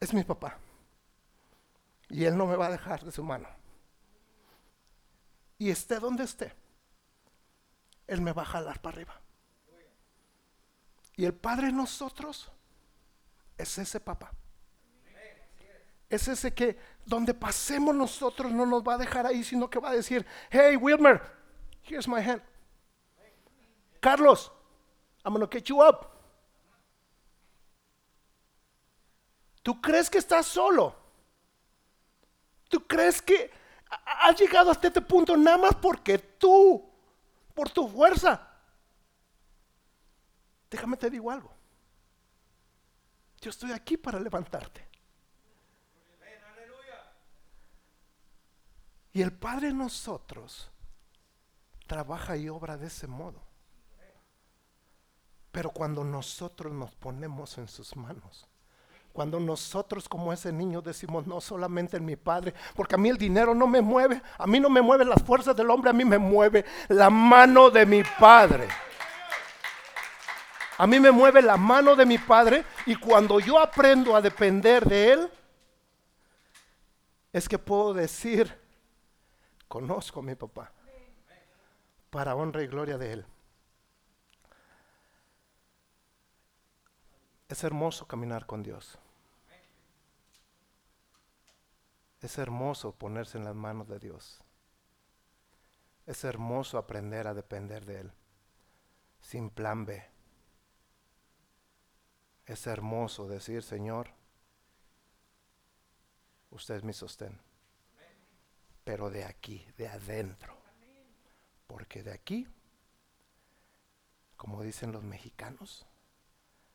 Es 0.00 0.14
mi 0.14 0.22
papá. 0.24 0.58
Y 2.10 2.24
él 2.24 2.36
no 2.36 2.46
me 2.46 2.56
va 2.56 2.66
a 2.66 2.70
dejar 2.70 3.04
de 3.04 3.12
su 3.12 3.22
mano. 3.22 3.48
Y 5.58 5.70
esté 5.70 5.98
donde 5.98 6.24
esté, 6.24 6.54
él 8.06 8.20
me 8.20 8.32
va 8.32 8.42
a 8.42 8.46
jalar 8.46 8.80
para 8.80 8.94
arriba. 8.94 9.20
Y 11.16 11.24
el 11.24 11.34
Padre 11.34 11.72
nosotros 11.72 12.52
es 13.58 13.76
ese 13.76 14.00
papá. 14.00 14.32
Es 16.08 16.26
ese 16.26 16.54
que 16.54 16.78
donde 17.04 17.34
pasemos 17.34 17.94
nosotros 17.94 18.50
no 18.50 18.64
nos 18.64 18.82
va 18.82 18.94
a 18.94 18.98
dejar 18.98 19.26
ahí, 19.26 19.44
sino 19.44 19.68
que 19.68 19.78
va 19.78 19.90
a 19.90 19.94
decir, 19.94 20.24
hey 20.50 20.74
Wilmer, 20.76 21.20
Here's 21.88 22.06
my 22.06 22.20
hand. 22.20 22.42
Carlos, 24.00 24.50
I'm 25.24 25.34
to 25.40 25.46
get 25.46 25.68
you 25.68 25.80
up. 25.80 26.06
¿Tú 29.62 29.80
crees 29.80 30.08
que 30.08 30.18
estás 30.18 30.46
solo? 30.46 30.94
¿Tú 32.68 32.86
crees 32.86 33.20
que 33.22 33.50
has 34.22 34.38
llegado 34.38 34.70
hasta 34.70 34.88
este 34.88 35.00
punto 35.00 35.36
nada 35.36 35.56
más 35.56 35.74
porque 35.76 36.18
tú, 36.18 36.88
por 37.54 37.70
tu 37.70 37.88
fuerza? 37.88 38.46
Déjame 40.70 40.96
te 40.96 41.10
digo 41.10 41.30
algo. 41.30 41.50
Yo 43.40 43.50
estoy 43.50 43.72
aquí 43.72 43.96
para 43.96 44.18
levantarte. 44.18 44.86
Y 49.12 49.22
el 49.22 49.32
Padre 49.32 49.72
nosotros 49.72 50.70
trabaja 51.86 52.36
y 52.36 52.48
obra 52.48 52.76
de 52.76 52.86
ese 52.86 53.06
modo. 53.06 53.42
Pero 55.50 55.70
cuando 55.70 56.04
nosotros 56.04 56.72
nos 56.72 56.94
ponemos 56.94 57.58
en 57.58 57.66
sus 57.66 57.96
manos, 57.96 58.46
cuando 59.12 59.40
nosotros 59.40 60.08
como 60.08 60.32
ese 60.32 60.52
niño 60.52 60.82
decimos, 60.82 61.26
no 61.26 61.40
solamente 61.40 61.96
en 61.96 62.04
mi 62.04 62.14
Padre, 62.14 62.54
porque 62.76 62.94
a 62.94 62.98
mí 62.98 63.08
el 63.08 63.18
dinero 63.18 63.54
no 63.54 63.66
me 63.66 63.80
mueve, 63.80 64.22
a 64.36 64.46
mí 64.46 64.60
no 64.60 64.70
me 64.70 64.82
mueve 64.82 65.04
las 65.04 65.22
fuerzas 65.22 65.56
del 65.56 65.70
hombre, 65.70 65.90
a 65.90 65.94
mí 65.94 66.04
me 66.04 66.18
mueve 66.18 66.64
la 66.88 67.10
mano 67.10 67.70
de 67.70 67.86
mi 67.86 68.02
Padre. 68.20 68.68
A 70.78 70.86
mí 70.86 71.00
me 71.00 71.10
mueve 71.10 71.42
la 71.42 71.56
mano 71.56 71.96
de 71.96 72.06
mi 72.06 72.18
Padre 72.18 72.64
y 72.86 72.94
cuando 72.94 73.40
yo 73.40 73.58
aprendo 73.58 74.14
a 74.14 74.22
depender 74.22 74.84
de 74.84 75.12
Él, 75.12 75.30
es 77.32 77.48
que 77.48 77.58
puedo 77.58 77.92
decir, 77.92 78.56
conozco 79.66 80.20
a 80.20 80.22
mi 80.22 80.36
papá 80.36 80.70
para 82.10 82.36
honra 82.36 82.62
y 82.62 82.68
gloria 82.68 82.96
de 82.96 83.12
Él. 83.12 83.26
Es 87.48 87.64
hermoso 87.64 88.06
caminar 88.06 88.46
con 88.46 88.62
Dios. 88.62 88.98
Es 92.20 92.38
hermoso 92.38 92.92
ponerse 92.92 93.36
en 93.36 93.44
las 93.44 93.54
manos 93.54 93.88
de 93.88 93.98
Dios. 93.98 94.40
Es 96.06 96.22
hermoso 96.22 96.78
aprender 96.78 97.26
a 97.26 97.34
depender 97.34 97.84
de 97.84 98.00
Él, 98.02 98.12
sin 99.20 99.50
plan 99.50 99.84
B. 99.84 100.17
Es 102.48 102.66
hermoso 102.66 103.28
decir, 103.28 103.62
Señor, 103.62 104.08
usted 106.50 106.76
es 106.76 106.82
mi 106.82 106.94
sostén, 106.94 107.38
pero 108.84 109.10
de 109.10 109.24
aquí, 109.24 109.66
de 109.76 109.86
adentro. 109.86 110.56
Porque 111.66 112.02
de 112.02 112.12
aquí, 112.12 112.48
como 114.38 114.62
dicen 114.62 114.92
los 114.92 115.04
mexicanos, 115.04 115.86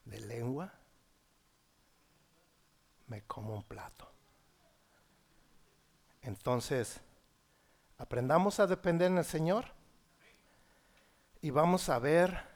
de 0.06 0.20
lengua, 0.20 0.72
me 3.08 3.24
como 3.24 3.56
un 3.56 3.64
plato. 3.64 4.08
Entonces, 6.22 7.02
aprendamos 7.98 8.60
a 8.60 8.68
depender 8.68 9.10
en 9.10 9.18
el 9.18 9.26
Señor 9.26 9.72
y 11.42 11.50
vamos 11.50 11.90
a 11.90 11.98
ver 11.98 12.48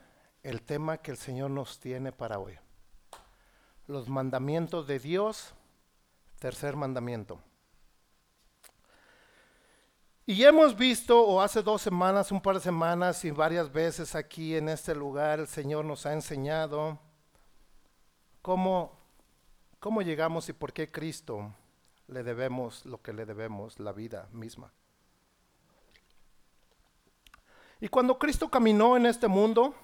el 0.43 0.61
tema 0.61 0.99
que 0.99 1.09
el 1.09 1.17
Señor 1.17 1.49
nos 1.49 1.79
tiene 1.79 2.11
para 2.11 2.37
hoy. 2.37 2.59
Los 3.87 4.09
mandamientos 4.09 4.85
de 4.85 4.99
Dios, 4.99 5.53
tercer 6.39 6.75
mandamiento. 6.75 7.39
Y 10.25 10.43
hemos 10.43 10.75
visto, 10.75 11.25
o 11.25 11.41
hace 11.41 11.63
dos 11.63 11.81
semanas, 11.81 12.33
un 12.33 12.41
par 12.41 12.55
de 12.55 12.61
semanas 12.61 13.23
y 13.23 13.31
varias 13.31 13.71
veces 13.71 14.13
aquí 14.13 14.57
en 14.57 14.67
este 14.67 14.93
lugar, 14.93 15.39
el 15.39 15.47
Señor 15.47 15.85
nos 15.85 16.05
ha 16.05 16.11
enseñado 16.11 16.99
cómo, 18.41 18.91
cómo 19.79 20.01
llegamos 20.01 20.49
y 20.49 20.53
por 20.53 20.73
qué 20.73 20.91
Cristo 20.91 21.53
le 22.07 22.23
debemos 22.23 22.85
lo 22.85 23.01
que 23.01 23.13
le 23.13 23.25
debemos, 23.25 23.79
la 23.79 23.93
vida 23.93 24.27
misma. 24.33 24.73
Y 27.79 27.87
cuando 27.87 28.19
Cristo 28.19 28.49
caminó 28.49 28.97
en 28.97 29.05
este 29.05 29.29
mundo, 29.29 29.75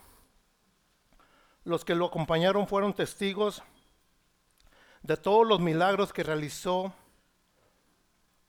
los 1.64 1.86
que 1.86 1.96
lo 1.96 2.08
acompañaron 2.08 2.68
fueron 2.68 2.94
testigos 2.94 3.64
de 5.04 5.18
todos 5.18 5.48
los 5.48 5.60
milagros 5.60 6.12
que 6.12 6.24
realizó 6.24 6.94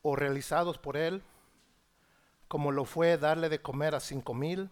o 0.03 0.17
realizados 0.17 0.79
por 0.79 0.97
él 0.97 1.23
como 2.55 2.71
lo 2.71 2.85
fue 2.85 3.19
darle 3.19 3.49
de 3.49 3.61
comer 3.61 3.97
a 3.97 4.01
cinco 4.01 4.33
mil, 4.33 4.71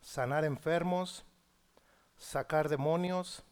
sanar 0.00 0.44
enfermos, 0.44 1.24
sacar 2.16 2.68
demonios, 2.68 3.42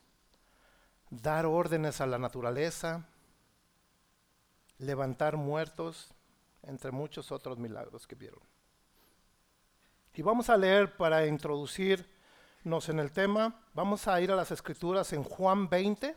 dar 1.11 1.45
órdenes 1.45 2.01
a 2.01 2.07
la 2.07 2.19
naturaleza, 2.19 3.09
levantar 4.79 5.37
muertos, 5.37 6.15
entre 6.63 6.93
muchos 6.93 7.33
otros 7.33 7.59
milagros 7.59 8.07
que 8.07 8.15
vieron. 8.15 8.41
Y 10.15 10.23
vamos 10.23 10.51
a 10.51 10.57
leer 10.57 10.97
para 10.97 11.27
introducirnos 11.27 12.89
en 12.89 13.01
el 13.01 13.11
tema, 13.11 13.65
vamos 13.75 14.07
a 14.07 14.21
ir 14.21 14.31
a 14.31 14.37
las 14.37 14.51
escrituras 14.53 15.13
en 15.13 15.25
Juan 15.25 15.69
20. 15.69 16.17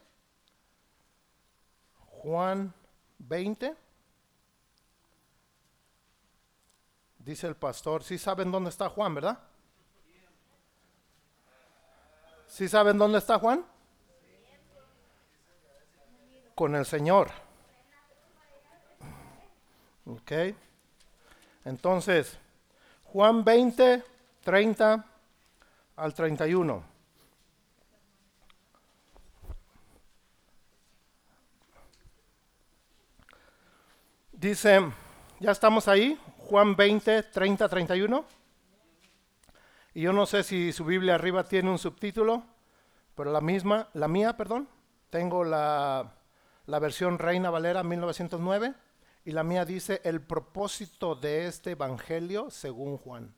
Juan 2.23 2.73
20. 3.19 3.75
Dice 7.19 7.47
el 7.47 7.55
pastor, 7.55 8.01
sí 8.03 8.17
saben 8.17 8.49
dónde 8.49 8.69
está 8.69 8.87
Juan, 8.89 9.13
¿verdad? 9.13 9.39
¿Sí 12.47 12.69
saben 12.69 12.97
dónde 12.97 13.17
está 13.17 13.39
Juan? 13.39 13.65
Con 16.55 16.75
el 16.75 16.85
Señor. 16.85 17.29
Ok. 20.05 20.31
Entonces, 21.65 22.37
Juan 23.05 23.43
20, 23.43 24.03
30 24.43 25.05
al 25.97 26.13
31. 26.13 26.92
Dice, 34.43 34.81
¿ya 35.39 35.51
estamos 35.51 35.87
ahí? 35.87 36.19
Juan 36.49 36.75
20, 36.75 37.23
30, 37.23 37.69
31. 37.69 38.25
Y 39.93 40.01
yo 40.01 40.11
no 40.11 40.25
sé 40.25 40.43
si 40.43 40.73
su 40.73 40.83
Biblia 40.83 41.15
arriba 41.15 41.45
tiene 41.45 41.69
un 41.69 41.79
subtítulo, 41.79 42.43
pero 43.15 43.31
la 43.31 43.39
misma, 43.39 43.87
la 43.93 44.09
mía, 44.09 44.35
perdón, 44.35 44.67
tengo 45.09 45.45
la, 45.45 46.11
la 46.65 46.79
versión 46.79 47.19
Reina 47.19 47.51
Valera 47.51 47.83
1909 47.83 48.73
y 49.23 49.31
la 49.31 49.45
mía 49.45 49.63
dice 49.63 50.01
el 50.03 50.19
propósito 50.19 51.15
de 51.15 51.47
este 51.47 51.71
evangelio 51.71 52.49
según 52.49 52.97
Juan. 52.97 53.33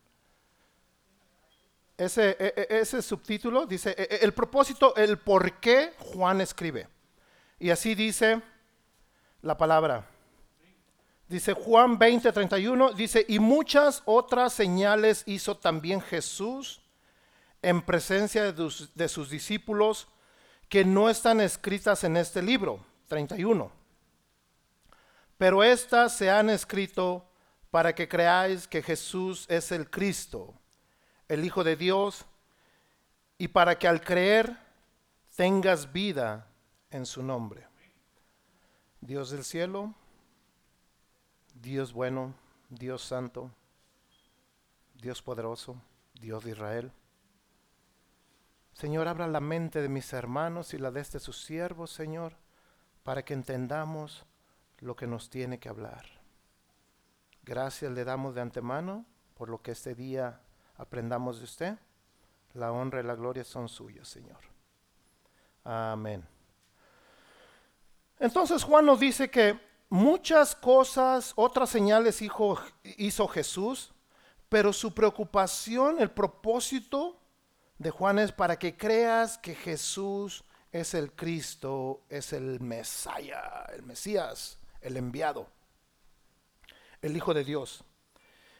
Ese, 1.99 2.35
e, 2.39 2.67
e, 2.67 2.79
ese 2.79 3.03
subtítulo 3.03 3.67
dice 3.67 3.93
e, 3.95 4.25
el 4.25 4.33
propósito, 4.33 4.95
el 4.95 5.19
por 5.19 5.59
qué 5.59 5.93
Juan 5.99 6.41
escribe. 6.41 6.87
Y 7.59 7.69
así 7.69 7.93
dice 7.93 8.41
la 9.43 9.55
palabra. 9.55 10.14
Dice 11.27 11.53
Juan 11.53 11.97
20, 11.97 12.31
31, 12.31 12.93
dice, 12.93 13.25
y 13.27 13.39
muchas 13.39 14.03
otras 14.05 14.53
señales 14.53 15.23
hizo 15.25 15.57
también 15.57 15.99
Jesús 15.99 16.81
en 17.63 17.81
presencia 17.81 18.51
de, 18.51 19.09
sus 19.09 19.29
discípulos 19.31 20.07
que 20.69 20.85
no 20.85 21.09
están 21.09 21.41
escritas 21.41 22.03
en 22.03 22.15
este 22.17 22.43
libro. 22.43 22.85
31. 23.07 23.71
Pero 25.37 25.63
estas 25.63 26.15
se 26.15 26.29
han 26.29 26.49
escrito 26.49 27.27
para 27.71 27.93
que 27.93 28.07
creáis 28.07 28.67
que 28.67 28.83
Jesús 28.83 29.45
es 29.49 29.71
el 29.71 29.89
Cristo, 29.89 30.53
el 31.27 31.43
Hijo 31.43 31.63
de 31.63 31.75
Dios, 31.75 32.25
y 33.39 33.47
para 33.47 33.77
que 33.79 33.87
al 33.87 34.01
creer 34.01 34.57
tengas 35.35 35.91
vida 35.91 36.47
en 36.91 37.05
su 37.05 37.23
nombre. 37.23 37.67
Dios 39.01 39.31
del 39.31 39.43
cielo, 39.43 39.93
Dios 41.65 41.93
bueno, 41.93 42.35
Dios 42.69 43.01
santo, 43.01 43.49
Dios 45.01 45.23
poderoso, 45.23 45.81
Dios 46.13 46.43
de 46.43 46.51
Israel. 46.51 46.91
Señor, 48.73 49.07
abra 49.07 49.25
la 49.25 49.39
mente 49.39 49.81
de 49.81 49.89
mis 49.89 50.13
hermanos 50.13 50.75
y 50.75 50.77
la 50.77 50.91
de 50.91 51.01
este 51.01 51.19
sus 51.19 51.43
siervos, 51.43 51.89
Señor, 51.89 52.33
para 53.01 53.25
que 53.25 53.33
entendamos 53.33 54.27
lo 54.77 54.95
que 54.95 55.07
nos 55.07 55.31
tiene 55.31 55.57
que 55.57 55.67
hablar. 55.67 56.05
Gracias 57.41 57.91
le 57.91 58.03
damos 58.03 58.35
de 58.35 58.41
antemano 58.41 59.03
por 59.33 59.49
lo 59.49 59.63
que 59.63 59.71
este 59.71 59.95
día 59.95 60.41
aprendamos 60.77 61.39
de 61.39 61.45
usted. 61.45 61.79
La 62.53 62.71
honra 62.71 62.99
y 62.99 63.05
la 63.05 63.15
gloria 63.15 63.43
son 63.43 63.69
suyas, 63.69 64.07
Señor. 64.07 64.37
Amén. 65.63 66.23
Entonces 68.19 68.63
Juan 68.63 68.85
nos 68.85 68.99
dice 68.99 69.31
que 69.31 69.59
muchas 69.95 70.55
cosas, 70.55 71.31
otras 71.37 71.69
señales 71.69 72.21
hizo, 72.21 72.59
hizo 72.97 73.27
Jesús, 73.29 73.93
pero 74.49 74.73
su 74.73 74.93
preocupación, 74.93 76.01
el 76.01 76.11
propósito 76.11 77.17
de 77.77 77.91
Juan 77.91 78.19
es 78.19 78.33
para 78.33 78.59
que 78.59 78.75
creas 78.75 79.37
que 79.37 79.55
Jesús 79.55 80.43
es 80.73 80.93
el 80.93 81.13
Cristo, 81.13 82.03
es 82.09 82.33
el 82.33 82.59
Mesaya, 82.59 83.65
el 83.73 83.83
Mesías, 83.83 84.59
el 84.81 84.97
enviado, 84.97 85.47
el 87.01 87.15
Hijo 87.15 87.33
de 87.33 87.45
Dios. 87.45 87.81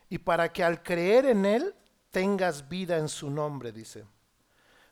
Y 0.10 0.20
para 0.20 0.54
que 0.54 0.64
al 0.64 0.84
creer 0.84 1.26
en 1.26 1.46
Él 1.46 1.76
tengas 2.12 2.70
vida 2.70 2.98
en 2.98 3.10
su 3.10 3.30
nombre, 3.30 3.74
dice. 3.74 4.06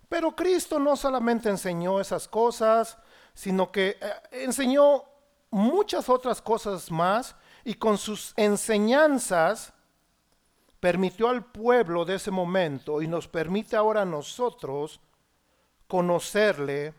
Pero 0.09 0.35
Cristo 0.35 0.77
no 0.77 0.97
solamente 0.97 1.49
enseñó 1.49 2.01
esas 2.01 2.27
cosas, 2.27 2.97
sino 3.33 3.71
que 3.71 3.97
eh, 4.01 4.13
enseñó 4.31 5.12
muchas 5.53 6.09
otras 6.09 6.41
cosas 6.41 6.89
más 6.89 7.35
y 7.63 7.75
con 7.75 7.99
sus 7.99 8.33
enseñanzas 8.35 9.71
permitió 10.79 11.29
al 11.29 11.45
pueblo 11.45 12.05
de 12.05 12.15
ese 12.15 12.31
momento 12.31 13.03
y 13.03 13.07
nos 13.07 13.27
permite 13.27 13.75
ahora 13.75 14.01
a 14.01 14.05
nosotros 14.05 14.99
conocerle 15.87 16.95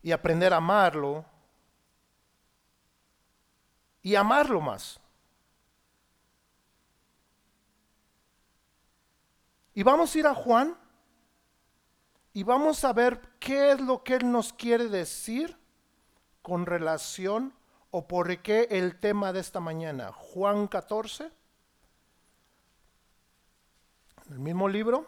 y 0.00 0.12
aprender 0.12 0.54
a 0.54 0.58
amarlo 0.58 1.24
y 4.00 4.14
amarlo 4.14 4.60
más. 4.60 5.00
Y 9.74 9.82
vamos 9.82 10.14
a 10.14 10.18
ir 10.18 10.26
a 10.28 10.34
Juan 10.34 10.78
y 12.32 12.44
vamos 12.44 12.84
a 12.84 12.92
ver 12.92 13.20
qué 13.40 13.72
es 13.72 13.80
lo 13.80 14.04
que 14.04 14.14
él 14.14 14.30
nos 14.30 14.52
quiere 14.52 14.88
decir 14.88 15.61
con 16.42 16.66
relación 16.66 17.54
o 17.90 18.06
por 18.06 18.38
qué 18.38 18.68
el 18.70 18.98
tema 18.98 19.32
de 19.32 19.40
esta 19.40 19.60
mañana. 19.60 20.12
Juan 20.12 20.66
14, 20.66 21.30
el 24.30 24.38
mismo 24.38 24.68
libro, 24.68 25.06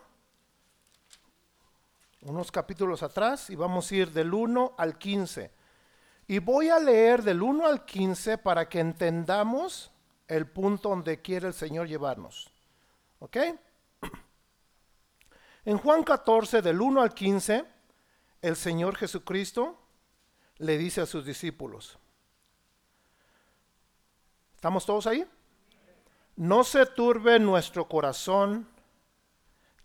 unos 2.23 2.51
capítulos 2.51 3.03
atrás, 3.03 3.51
y 3.51 3.57
vamos 3.57 3.91
a 3.91 3.95
ir 3.97 4.13
del 4.13 4.33
1 4.33 4.75
al 4.79 4.99
15. 4.99 5.51
Y 6.27 6.39
voy 6.39 6.71
a 6.71 6.79
leer 6.79 7.23
del 7.23 7.43
1 7.43 7.67
al 7.67 7.85
15 7.85 8.39
para 8.39 8.69
que 8.69 8.81
entendamos 8.81 9.91
el 10.29 10.47
punto 10.47 10.89
donde 10.89 11.21
quiere 11.21 11.49
el 11.49 11.55
Señor 11.55 11.87
llevarnos. 11.87 12.51
¿Ok? 13.19 13.37
En 15.67 15.79
Juan 15.79 16.03
14, 16.03 16.61
del 16.61 16.81
1 16.81 17.01
al 17.01 17.15
15, 17.15 17.65
el 18.43 18.57
Señor 18.57 18.97
Jesucristo 18.97 19.84
le 20.59 20.79
dice 20.79 21.01
a 21.01 21.07
sus 21.07 21.25
discípulos. 21.25 21.99
¿Estamos 24.55 24.87
todos 24.87 25.07
ahí? 25.07 25.27
No 26.37 26.65
se 26.65 26.87
turbe 26.87 27.39
nuestro 27.39 27.87
corazón, 27.87 28.67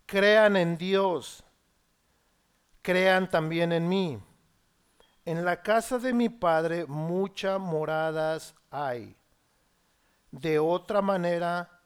crean 0.05 0.55
en 0.55 0.77
Dios, 0.77 1.43
crean 2.81 3.29
también 3.29 3.71
en 3.71 3.87
mí. 3.87 4.19
En 5.25 5.45
la 5.45 5.61
casa 5.61 5.99
de 5.99 6.13
mi 6.13 6.29
Padre 6.29 6.85
muchas 6.87 7.59
moradas 7.59 8.55
hay. 8.71 9.15
De 10.31 10.59
otra 10.59 11.01
manera 11.01 11.81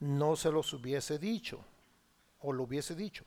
no 0.00 0.36
se 0.36 0.50
los 0.50 0.72
hubiese 0.72 1.18
dicho, 1.18 1.64
o 2.40 2.52
lo 2.52 2.64
hubiese 2.64 2.94
dicho. 2.94 3.24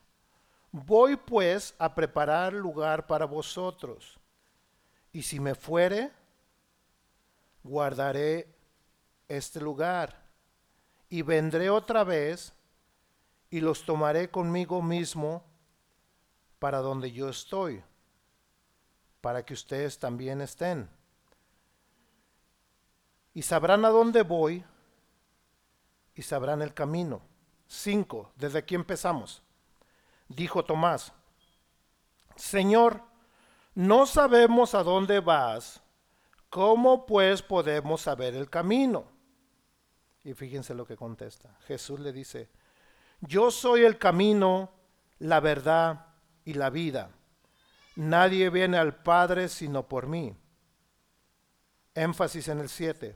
Voy 0.72 1.16
pues 1.16 1.74
a 1.80 1.94
preparar 1.94 2.54
lugar 2.54 3.08
para 3.08 3.26
vosotros. 3.26 4.20
Y 5.18 5.24
si 5.24 5.40
me 5.40 5.56
fuere, 5.56 6.12
guardaré 7.64 8.54
este 9.28 9.60
lugar. 9.60 10.28
Y 11.10 11.24
vendré 11.24 11.72
otra 11.72 12.04
vez 12.04 12.54
y 13.50 13.60
los 13.60 13.84
tomaré 13.84 14.30
conmigo 14.30 14.80
mismo 14.84 15.44
para 16.60 16.82
donde 16.82 17.12
yo 17.12 17.30
estoy, 17.30 17.82
para 19.20 19.44
que 19.44 19.56
ustedes 19.56 19.98
también 19.98 20.40
estén. 20.40 20.88
Y 23.34 23.42
sabrán 23.42 23.86
a 23.86 23.90
dónde 23.90 24.22
voy 24.22 24.64
y 26.14 26.22
sabrán 26.22 26.62
el 26.62 26.76
camino. 26.76 27.24
Cinco, 27.66 28.34
desde 28.36 28.60
aquí 28.60 28.76
empezamos. 28.76 29.42
Dijo 30.28 30.64
Tomás, 30.64 31.12
Señor, 32.36 33.07
no 33.78 34.08
sabemos 34.08 34.74
a 34.74 34.82
dónde 34.82 35.20
vas, 35.20 35.84
¿cómo 36.50 37.06
pues 37.06 37.44
podemos 37.44 38.02
saber 38.02 38.34
el 38.34 38.50
camino? 38.50 39.06
Y 40.24 40.34
fíjense 40.34 40.74
lo 40.74 40.88
que 40.88 40.96
contesta. 40.96 41.56
Jesús 41.68 42.00
le 42.00 42.12
dice, 42.12 42.50
yo 43.22 43.52
soy 43.52 43.84
el 43.84 44.00
camino, 44.00 44.72
la 45.20 45.42
verdad 45.42 46.08
y 46.44 46.56
la 46.56 46.72
vida. 46.72 47.12
Nadie 47.96 48.50
viene 48.50 48.80
al 48.80 48.96
Padre 48.96 49.48
sino 49.48 49.88
por 49.88 50.08
mí. 50.08 50.36
Énfasis 51.94 52.48
en 52.48 52.62
el 52.62 52.70
7. 52.70 53.16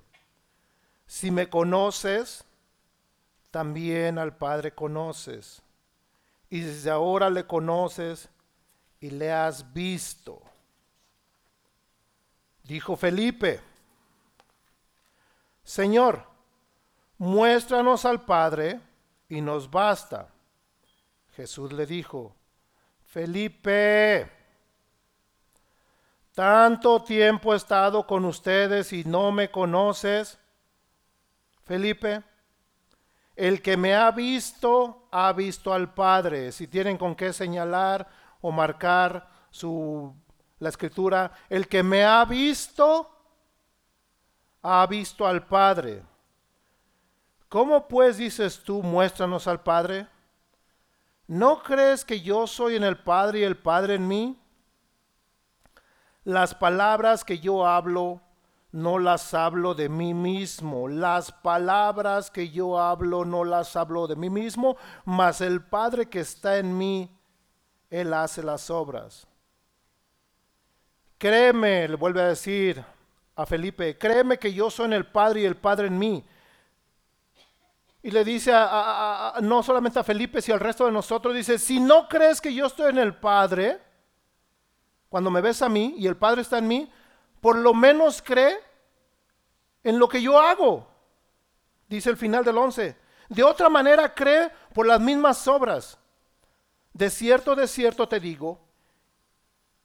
Si 1.08 1.32
me 1.32 1.50
conoces, 1.50 2.46
también 3.50 4.20
al 4.20 4.38
Padre 4.38 4.76
conoces. 4.76 5.64
Y 6.52 6.60
desde 6.60 6.92
ahora 6.92 7.32
le 7.32 7.48
conoces 7.48 8.30
y 9.00 9.10
le 9.10 9.32
has 9.32 9.74
visto. 9.74 10.44
Dijo 12.72 12.96
Felipe, 12.96 13.60
Señor, 15.62 16.26
muéstranos 17.18 18.06
al 18.06 18.24
Padre 18.24 18.80
y 19.28 19.42
nos 19.42 19.70
basta. 19.70 20.30
Jesús 21.36 21.74
le 21.74 21.86
dijo, 21.86 22.34
Felipe, 23.04 24.32
tanto 26.34 27.04
tiempo 27.04 27.54
he 27.54 27.58
estado 27.58 28.08
con 28.08 28.24
ustedes 28.24 28.94
y 28.94 29.04
no 29.04 29.34
me 29.34 29.52
conoces. 29.52 30.40
Felipe, 31.66 32.24
el 33.36 33.62
que 33.62 33.76
me 33.76 33.96
ha 33.96 34.12
visto, 34.12 35.10
ha 35.12 35.34
visto 35.34 35.74
al 35.74 35.94
Padre. 35.94 36.54
Si 36.54 36.68
tienen 36.68 36.98
con 36.98 37.16
qué 37.16 37.34
señalar 37.34 38.08
o 38.40 38.50
marcar 38.50 39.30
su, 39.50 40.16
la 40.62 40.70
escritura, 40.70 41.32
el 41.50 41.68
que 41.68 41.82
me 41.82 42.06
ha 42.06 42.24
visto, 42.24 43.10
ha 44.62 44.86
visto 44.86 45.26
al 45.26 45.48
Padre. 45.48 46.04
¿Cómo 47.50 47.88
pues 47.88 48.18
dices 48.18 48.62
tú, 48.64 48.84
muéstranos 48.84 49.48
al 49.48 49.64
Padre? 49.64 50.08
¿No 51.26 51.64
crees 51.64 52.06
que 52.06 52.22
yo 52.22 52.46
soy 52.46 52.76
en 52.76 52.84
el 52.84 53.00
Padre 53.00 53.40
y 53.40 53.44
el 53.44 53.58
Padre 53.58 53.96
en 53.96 54.08
mí? 54.08 54.40
Las 56.26 56.54
palabras 56.54 57.26
que 57.26 57.40
yo 57.40 57.66
hablo, 57.66 58.22
no 58.72 59.00
las 59.00 59.34
hablo 59.34 59.74
de 59.74 59.90
mí 59.90 60.14
mismo. 60.14 60.88
Las 60.88 61.32
palabras 61.32 62.30
que 62.30 62.50
yo 62.52 62.80
hablo 62.80 63.26
no 63.26 63.44
las 63.46 63.76
hablo 63.76 64.06
de 64.06 64.16
mí 64.16 64.30
mismo, 64.30 64.78
mas 65.06 65.42
el 65.42 65.66
Padre 65.66 66.08
que 66.08 66.20
está 66.20 66.60
en 66.60 66.78
mí, 66.78 67.10
Él 67.90 68.14
hace 68.14 68.44
las 68.44 68.70
obras. 68.70 69.28
Créeme, 71.22 71.88
le 71.88 71.96
vuelve 71.98 72.20
a 72.20 72.30
decir 72.30 72.84
a 73.36 73.46
Felipe, 73.46 73.96
créeme 73.96 74.40
que 74.40 74.52
yo 74.52 74.72
soy 74.72 74.86
en 74.86 74.94
el 74.94 75.06
Padre 75.06 75.42
y 75.42 75.46
el 75.46 75.56
Padre 75.56 75.86
en 75.86 76.00
mí. 76.00 76.26
Y 78.02 78.10
le 78.10 78.26
dice 78.26 78.52
no 79.42 79.62
solamente 79.62 80.00
a 80.00 80.04
Felipe, 80.04 80.42
sino 80.42 80.56
al 80.56 80.62
resto 80.62 80.88
de 80.88 80.92
nosotros, 80.92 81.36
dice, 81.36 81.60
si 81.60 81.80
no 81.80 82.10
crees 82.10 82.42
que 82.42 82.52
yo 82.52 82.66
estoy 82.66 82.90
en 82.90 82.98
el 82.98 83.14
Padre, 83.14 83.80
cuando 85.10 85.30
me 85.30 85.42
ves 85.42 85.62
a 85.62 85.70
mí 85.70 85.94
y 85.96 86.08
el 86.08 86.18
Padre 86.18 86.42
está 86.42 86.58
en 86.58 86.68
mí, 86.68 86.92
por 87.40 87.56
lo 87.56 87.76
menos 87.76 88.20
cree 88.24 88.58
en 89.84 90.00
lo 90.00 90.10
que 90.10 90.24
yo 90.24 90.40
hago, 90.40 90.88
dice 91.88 92.10
el 92.10 92.18
final 92.18 92.44
del 92.44 92.58
11. 92.58 92.98
De 93.30 93.44
otra 93.44 93.70
manera 93.70 94.12
cree 94.16 94.50
por 94.74 94.88
las 94.88 95.00
mismas 95.00 95.48
obras. 95.48 96.00
De 96.94 97.12
cierto, 97.12 97.56
de 97.56 97.68
cierto 97.68 98.08
te 98.08 98.20
digo, 98.20 98.60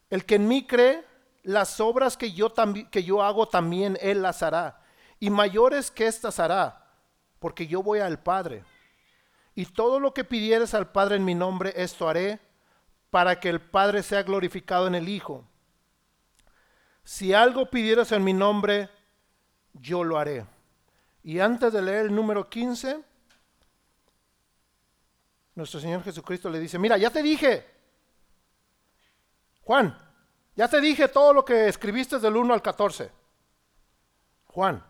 el 0.09 0.25
que 0.25 0.33
en 0.33 0.47
mí 0.47 0.65
cree, 0.65 1.05
las 1.47 1.79
obras 1.79 2.17
que 2.17 2.33
yo, 2.33 2.53
que 2.91 3.05
yo 3.05 3.23
hago 3.23 3.47
también 3.47 3.97
él 4.01 4.21
las 4.21 4.43
hará. 4.43 4.81
Y 5.17 5.29
mayores 5.29 5.89
que 5.89 6.05
estas 6.05 6.41
hará, 6.41 6.85
porque 7.39 7.67
yo 7.67 7.81
voy 7.81 7.99
al 7.99 8.19
Padre. 8.19 8.65
Y 9.55 9.65
todo 9.65 10.01
lo 10.01 10.13
que 10.13 10.25
pidieres 10.25 10.73
al 10.73 10.91
Padre 10.91 11.15
en 11.15 11.23
mi 11.23 11.35
nombre, 11.35 11.71
esto 11.77 12.09
haré, 12.09 12.41
para 13.09 13.39
que 13.39 13.47
el 13.47 13.61
Padre 13.61 14.03
sea 14.03 14.23
glorificado 14.23 14.87
en 14.87 14.95
el 14.95 15.07
Hijo. 15.07 15.47
Si 17.05 17.33
algo 17.33 17.69
pidieras 17.69 18.11
en 18.11 18.25
mi 18.25 18.33
nombre, 18.33 18.89
yo 19.71 20.03
lo 20.03 20.19
haré. 20.19 20.45
Y 21.23 21.39
antes 21.39 21.71
de 21.71 21.81
leer 21.81 22.07
el 22.07 22.13
número 22.13 22.49
15, 22.49 23.01
nuestro 25.55 25.79
Señor 25.79 26.03
Jesucristo 26.03 26.49
le 26.49 26.59
dice, 26.59 26.77
mira, 26.77 26.97
ya 26.97 27.09
te 27.09 27.23
dije, 27.23 27.65
Juan, 29.61 29.97
ya 30.57 30.67
te 30.67 30.81
dije 30.81 31.07
todo 31.07 31.33
lo 31.33 31.45
que 31.45 31.67
escribiste 31.67 32.17
del 32.17 32.35
1 32.35 32.51
al 32.51 32.63
14. 32.63 33.11
Juan, 34.47 34.83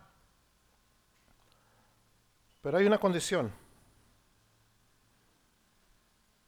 pero 2.62 2.78
hay 2.78 2.86
una 2.86 2.98
condición. 2.98 3.52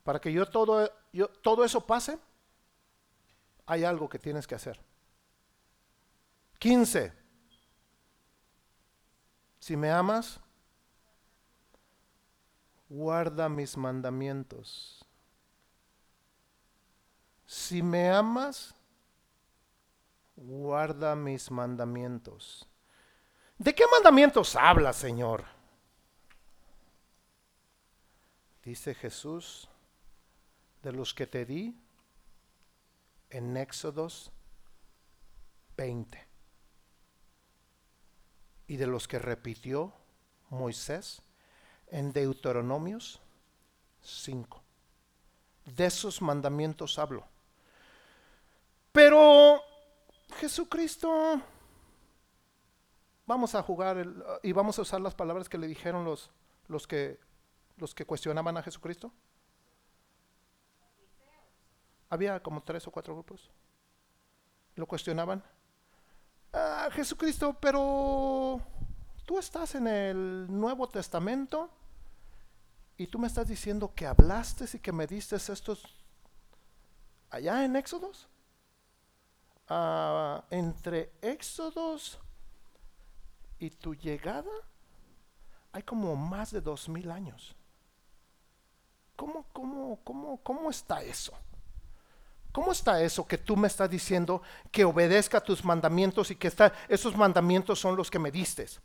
Para 0.05 0.19
que 0.19 0.33
yo 0.33 0.47
todo, 0.47 0.91
yo, 1.13 1.29
todo 1.29 1.67
eso 1.67 1.87
pase, 1.87 2.19
hay 3.67 3.85
algo 3.85 4.09
que 4.09 4.19
tienes 4.19 4.47
que 4.47 4.55
hacer. 4.55 4.81
15. 6.59 7.13
Si 9.59 9.77
me 9.77 9.91
amas, 9.91 10.41
guarda 12.89 13.51
mis 13.51 13.77
mandamientos. 13.77 15.05
Si 17.45 17.83
me 17.83 18.11
amas, 18.11 18.75
guarda 20.41 21.15
mis 21.15 21.51
mandamientos. 21.51 22.67
¿De 23.59 23.75
qué 23.75 23.85
mandamientos 23.93 24.57
habla, 24.57 24.93
Señor? 24.95 25.45
Dice 28.65 28.95
Jesús, 28.95 29.69
de 30.83 30.93
los 30.93 31.13
que 31.13 31.27
te 31.27 31.45
di 31.45 31.79
en 33.29 33.57
Éxodos 33.57 34.33
20 35.77 36.27
y 38.67 38.77
de 38.77 38.87
los 38.87 39.07
que 39.07 39.19
repitió 39.19 39.93
Moisés 40.49 41.23
en 41.89 42.13
Deuteronomios 42.13 43.21
5. 44.01 44.63
De 45.67 45.87
esos 45.87 46.23
mandamientos 46.23 46.99
hablo. 46.99 47.27
Pero 48.93 49.63
Jesucristo, 50.41 51.39
vamos 53.27 53.55
a 53.55 53.63
jugar 53.63 54.07
y 54.43 54.53
vamos 54.53 54.79
a 54.79 54.83
usar 54.83 54.99
las 54.99 55.15
palabras 55.15 55.51
que 55.51 55.59
le 55.59 55.67
dijeron 55.67 56.03
los, 56.03 56.31
los, 56.67 56.87
que, 56.87 57.21
los 57.77 57.95
que 57.95 58.07
cuestionaban 58.07 58.57
a 58.57 58.63
Jesucristo. 58.63 59.13
Había 62.09 62.43
como 62.43 62.63
tres 62.63 62.87
o 62.87 62.91
cuatro 62.91 63.13
grupos. 63.13 63.51
Lo 64.77 64.87
cuestionaban 64.87 65.45
ah, 66.55 66.89
Jesucristo, 66.91 67.55
pero 67.61 68.63
tú 69.27 69.39
estás 69.39 69.75
en 69.75 69.89
el 69.89 70.47
Nuevo 70.49 70.89
Testamento 70.89 71.69
y 72.97 73.09
tú 73.09 73.19
me 73.19 73.27
estás 73.27 73.47
diciendo 73.47 73.93
que 73.95 74.07
hablaste 74.07 74.65
y 74.73 74.79
que 74.79 74.91
me 74.91 75.07
diste 75.07 75.37
estos 75.37 75.85
allá 77.29 77.63
en 77.63 77.77
Éxodos. 77.77 78.30
Ah, 79.73 80.43
entre 80.51 81.13
Éxodos 81.23 82.19
y 83.61 83.71
tu 83.71 83.95
llegada 83.95 84.51
hay 85.71 85.85
como 85.85 86.17
más 86.17 86.51
de 86.51 86.61
dos 86.61 86.89
mil 86.89 87.09
años. 87.09 87.55
¿Cómo, 89.15 89.47
cómo, 89.53 90.01
cómo, 90.03 90.43
cómo 90.43 90.71
está 90.71 91.03
eso? 91.03 91.33
¿Cómo 92.51 92.73
está 92.73 93.01
eso 93.01 93.25
que 93.25 93.39
tú 93.39 93.57
me 93.57 93.69
estás 93.69 93.89
diciendo 93.89 94.43
que 94.73 94.85
obedezca 94.85 95.41
tus 95.41 95.65
mandamientos 95.65 96.33
y 96.33 96.35
que 96.35 96.53
esos 96.89 97.17
mandamientos 97.17 97.79
son 97.79 97.95
los 97.95 98.11
que 98.11 98.19
me 98.19 98.33
diste? 98.33 98.67
¿Se 98.67 98.81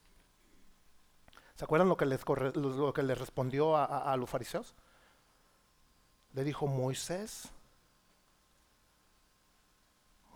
acuerdan 1.64 1.90
lo 1.90 1.98
que 1.98 2.06
les, 2.06 2.24
que 2.24 3.02
respondió 3.16 3.76
a, 3.76 4.16
los 4.18 4.30
fariseos? 4.30 4.76
le 6.34 6.44
dijo 6.44 6.68
Moisés, 6.68 7.50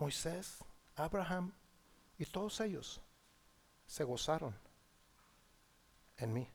Moisés, 0.00 0.64
Abraham 0.96 1.52
y 2.18 2.24
todos 2.24 2.58
ellos 2.60 3.00
se 3.86 4.02
gozaron 4.02 4.56
en 6.16 6.32
mí. 6.32 6.48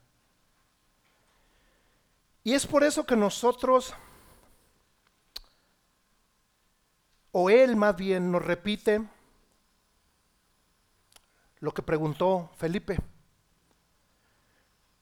Y 2.44 2.54
es 2.54 2.66
por 2.66 2.84
eso 2.84 3.06
que 3.06 3.16
nosotros, 3.16 3.94
o 7.32 7.50
él 7.50 7.76
más 7.76 7.96
bien, 7.96 8.32
nos 8.32 8.44
repite 8.44 9.08
lo 11.60 11.72
que 11.72 11.82
preguntó 11.82 12.52
Felipe. 12.58 12.98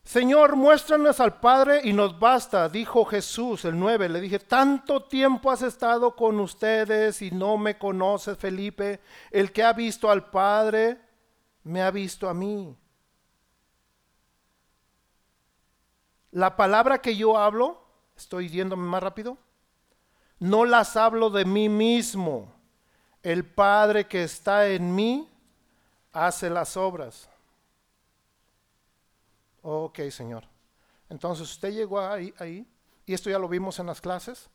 Señor, 0.04 0.58
muéstranos 0.58 1.20
al 1.22 1.40
Padre 1.40 1.80
y 1.84 1.94
nos 1.94 2.20
basta, 2.20 2.68
dijo 2.68 3.06
Jesús, 3.06 3.64
el 3.64 3.80
9. 3.80 4.10
Le 4.10 4.20
dije, 4.20 4.38
tanto 4.38 5.06
tiempo 5.06 5.50
has 5.50 5.62
estado 5.62 6.16
con 6.16 6.40
ustedes 6.42 7.22
y 7.22 7.32
no 7.32 7.58
me 7.58 7.78
conoces, 7.78 8.38
Felipe. 8.38 9.00
El 9.32 9.52
que 9.54 9.64
ha 9.64 9.72
visto 9.72 10.12
al 10.12 10.30
Padre, 10.30 11.00
me 11.64 11.82
ha 11.82 11.90
visto 11.90 12.28
a 12.28 12.34
mí. 12.34 12.76
La 16.32 16.58
palabra 16.58 17.00
que 17.00 17.16
yo 17.16 17.38
hablo, 17.38 17.82
estoy 18.18 18.50
yéndome 18.50 18.86
más 18.86 19.02
rápido, 19.02 19.38
no 20.40 20.66
las 20.66 20.98
hablo 20.98 21.30
de 21.30 21.46
mí 21.46 21.70
mismo. 21.70 22.54
El 23.22 23.46
Padre 23.46 24.06
que 24.08 24.24
está 24.24 24.68
en 24.68 24.94
mí 24.94 25.32
hace 26.12 26.50
las 26.50 26.76
obras. 26.76 27.30
Ok, 29.64 30.02
Señor. 30.12 30.44
Entonces 31.10 31.50
usted 31.50 31.72
llegó 31.72 32.02
ahí, 32.02 32.34
ahí, 32.38 32.68
y 33.06 33.14
esto 33.14 33.30
ya 33.30 33.40
lo 33.40 33.48
vimos 33.48 33.80
en 33.80 33.88
las 33.88 34.02
clases. 34.02 34.50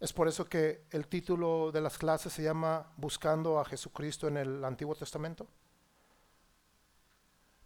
Es 0.00 0.12
por 0.14 0.26
eso 0.26 0.48
que 0.48 0.86
el 0.90 1.06
título 1.06 1.70
de 1.70 1.82
las 1.82 1.98
clases 1.98 2.32
se 2.32 2.42
llama 2.42 2.90
Buscando 2.96 3.60
a 3.60 3.64
Jesucristo 3.66 4.26
en 4.26 4.38
el 4.38 4.64
Antiguo 4.64 4.94
Testamento. 4.94 5.46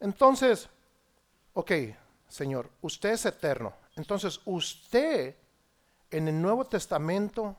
Entonces, 0.01 0.68
ok, 1.53 1.70
Señor, 2.29 2.68
usted 2.83 3.12
es 3.12 3.27
eterno. 3.27 3.73
Entonces, 3.94 4.40
usted 4.44 5.37
en 6.11 6.27
el 6.27 6.42
Nuevo 6.42 6.64
Testamento 6.64 7.57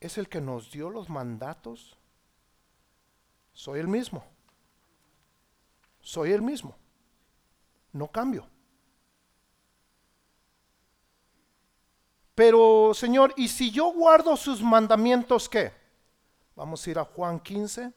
es 0.00 0.18
el 0.18 0.28
que 0.28 0.40
nos 0.40 0.72
dio 0.72 0.90
los 0.90 1.08
mandatos. 1.08 1.96
Soy 3.52 3.78
el 3.78 3.86
mismo. 3.86 4.24
Soy 6.00 6.32
el 6.32 6.42
mismo 6.42 6.76
no 7.94 8.08
cambio. 8.08 8.46
Pero, 12.34 12.92
Señor, 12.92 13.32
¿y 13.36 13.48
si 13.48 13.70
yo 13.70 13.92
guardo 13.92 14.36
sus 14.36 14.60
mandamientos, 14.60 15.48
qué? 15.48 15.72
Vamos 16.56 16.84
a 16.84 16.90
ir 16.90 16.98
a 16.98 17.04
Juan 17.04 17.38
15, 17.38 17.92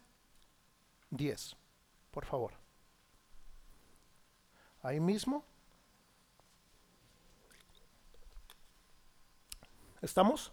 10, 1.09 1.55
por 2.11 2.25
favor. 2.25 2.53
Ahí 4.83 4.99
mismo. 4.99 5.43
¿Estamos? 10.01 10.51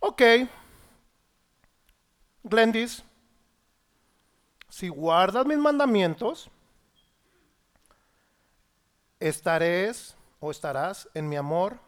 Ok. 0.00 0.22
Glendis, 2.44 3.02
si 4.68 4.88
guardas 4.88 5.46
mis 5.46 5.56
mandamientos, 5.56 6.50
estaréis 9.28 10.16
o 10.40 10.50
estarás 10.50 11.08
en 11.14 11.28
mi 11.28 11.36
amor, 11.36 11.78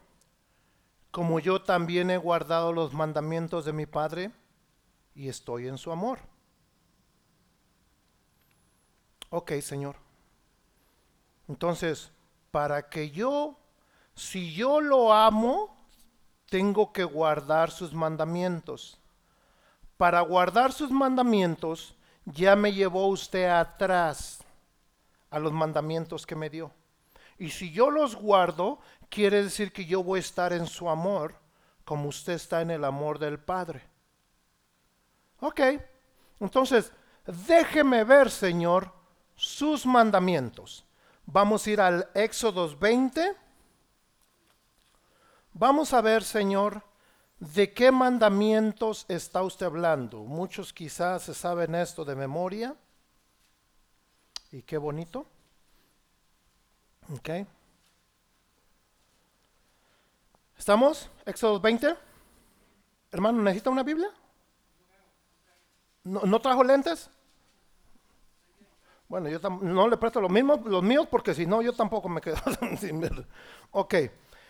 como 1.11 1.39
yo 1.39 1.61
también 1.61 2.09
he 2.09 2.17
guardado 2.17 2.71
los 2.71 2.93
mandamientos 2.93 3.65
de 3.65 3.73
mi 3.73 3.85
Padre 3.85 4.31
y 5.15 5.27
estoy 5.27 5.67
en 5.67 5.77
su 5.77 5.91
amor. 5.91 6.19
Ok, 9.29 9.53
Señor. 9.61 9.95
Entonces, 11.47 12.11
para 12.51 12.89
que 12.89 13.11
yo, 13.11 13.57
si 14.15 14.53
yo 14.53 14.81
lo 14.81 15.13
amo, 15.13 15.75
tengo 16.49 16.91
que 16.91 17.03
guardar 17.03 17.71
sus 17.71 17.93
mandamientos. 17.93 18.99
Para 19.97 20.21
guardar 20.21 20.71
sus 20.71 20.91
mandamientos, 20.91 21.95
ya 22.25 22.55
me 22.55 22.73
llevó 22.73 23.07
usted 23.07 23.45
atrás 23.45 24.43
a 25.29 25.39
los 25.39 25.51
mandamientos 25.51 26.25
que 26.25 26.35
me 26.35 26.49
dio. 26.49 26.71
Y 27.39 27.51
si 27.51 27.71
yo 27.71 27.89
los 27.89 28.15
guardo, 28.15 28.79
quiere 29.09 29.43
decir 29.43 29.71
que 29.71 29.85
yo 29.85 30.03
voy 30.03 30.17
a 30.17 30.21
estar 30.21 30.53
en 30.53 30.67
su 30.67 30.89
amor 30.89 31.35
como 31.85 32.09
usted 32.09 32.33
está 32.33 32.61
en 32.61 32.69
el 32.69 32.83
amor 32.85 33.17
del 33.17 33.39
Padre. 33.39 33.81
Ok, 35.39 35.61
entonces 36.39 36.91
déjeme 37.47 38.03
ver, 38.03 38.29
Señor, 38.29 38.93
sus 39.35 39.85
mandamientos. 39.85 40.85
Vamos 41.25 41.65
a 41.65 41.69
ir 41.69 41.81
al 41.81 42.09
Éxodo 42.13 42.77
20. 42.77 43.35
Vamos 45.53 45.93
a 45.93 46.01
ver, 46.01 46.23
Señor, 46.23 46.83
de 47.39 47.73
qué 47.73 47.91
mandamientos 47.91 49.05
está 49.07 49.41
usted 49.43 49.65
hablando. 49.65 50.19
Muchos 50.19 50.73
quizás 50.73 51.23
se 51.23 51.33
saben 51.33 51.73
esto 51.73 52.03
de 52.03 52.15
memoria. 52.15 52.75
Y 54.51 54.63
qué 54.63 54.77
bonito. 54.77 55.25
Ok. 57.13 57.29
¿Estamos? 60.57 61.09
Éxodo 61.25 61.59
20. 61.59 61.95
Hermano, 63.11 63.41
¿necesita 63.41 63.69
una 63.69 63.83
Biblia? 63.83 64.09
¿No, 66.03 66.39
trajo 66.39 66.63
lentes? 66.63 67.09
Bueno, 69.07 69.29
yo 69.29 69.39
no 69.39 69.87
le 69.87 69.97
presto 69.97 70.21
los 70.21 70.29
mismos, 70.29 70.63
los 70.65 70.83
míos, 70.83 71.07
porque 71.09 71.33
si 71.33 71.45
no, 71.45 71.61
yo 71.61 71.73
tampoco 71.73 72.09
me 72.09 72.21
quedo 72.21 72.37
sin 72.79 72.99
ver. 72.99 73.27
Ok. 73.71 73.95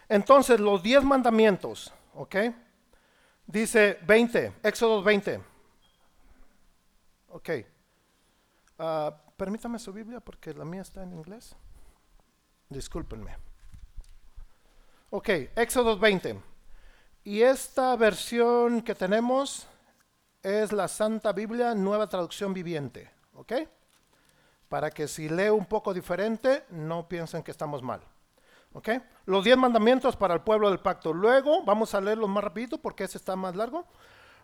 Entonces, 0.10 0.60
los 0.60 0.84
10 0.84 1.04
mandamientos. 1.04 1.93
Ok. 2.15 2.36
Dice 3.45 4.00
20, 4.06 4.54
Éxodo 4.63 5.02
20. 5.02 5.41
Ok. 7.30 7.50
Ah, 8.78 9.15
permítame 9.38 9.80
su 9.80 9.93
Biblia 9.93 10.19
porque 10.19 10.54
la 10.54 10.65
mía 10.65 10.82
está 10.82 11.04
en 11.04 11.13
inglés. 11.13 11.56
Discúlpenme. 12.69 13.36
Ok, 15.10 15.29
Éxodo 15.55 15.97
20. 15.97 16.39
Y 17.23 17.41
esta 17.41 17.95
versión 17.95 18.84
que 18.84 18.93
tenemos 18.93 19.67
es 20.43 20.71
la 20.71 20.88
Santa 20.88 21.32
Biblia, 21.32 21.73
nueva 21.73 22.08
traducción 22.08 22.53
viviente. 22.53 23.10
¿Ok? 23.34 23.53
Para 24.67 24.91
que 24.91 25.08
si 25.08 25.29
leo 25.29 25.55
un 25.55 25.65
poco 25.65 25.95
diferente, 25.95 26.63
no 26.69 27.10
piensen 27.10 27.41
que 27.41 27.49
estamos 27.49 27.82
mal. 27.82 28.01
¿Ok? 28.73 28.89
Los 29.25 29.43
diez 29.43 29.58
mandamientos 29.58 30.15
para 30.15 30.36
el 30.36 30.41
pueblo 30.41 30.69
del 30.69 30.79
pacto. 30.79 31.12
Luego, 31.12 31.63
vamos 31.63 31.95
a 31.95 32.01
leerlos 32.01 32.29
más 32.29 32.43
rapidito 32.43 32.77
porque 32.77 33.05
ese 33.05 33.17
está 33.17 33.36
más 33.36 33.55
largo. 33.55 33.88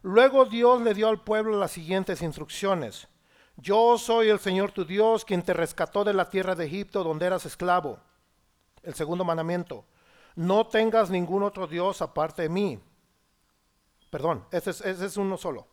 Luego 0.01 0.45
Dios 0.45 0.81
le 0.81 0.95
dio 0.95 1.09
al 1.09 1.21
pueblo 1.21 1.59
las 1.59 1.73
siguientes 1.73 2.23
instrucciones. 2.23 3.07
Yo 3.55 3.99
soy 3.99 4.29
el 4.29 4.39
Señor 4.39 4.71
tu 4.71 4.83
Dios, 4.83 5.25
quien 5.25 5.43
te 5.43 5.53
rescató 5.53 6.03
de 6.03 6.13
la 6.13 6.27
tierra 6.27 6.55
de 6.55 6.65
Egipto 6.65 7.03
donde 7.03 7.27
eras 7.27 7.45
esclavo 7.45 7.99
el 8.85 8.93
segundo 8.93 9.23
mandamiento. 9.23 9.85
No 10.35 10.67
tengas 10.67 11.09
ningún 11.09 11.43
otro 11.43 11.67
Dios 11.67 12.01
aparte 12.01 12.43
de 12.43 12.49
mí. 12.49 12.79
Perdón, 14.09 14.45
ese 14.51 14.71
es, 14.71 15.17
uno 15.17 15.37
solo. 15.37 15.67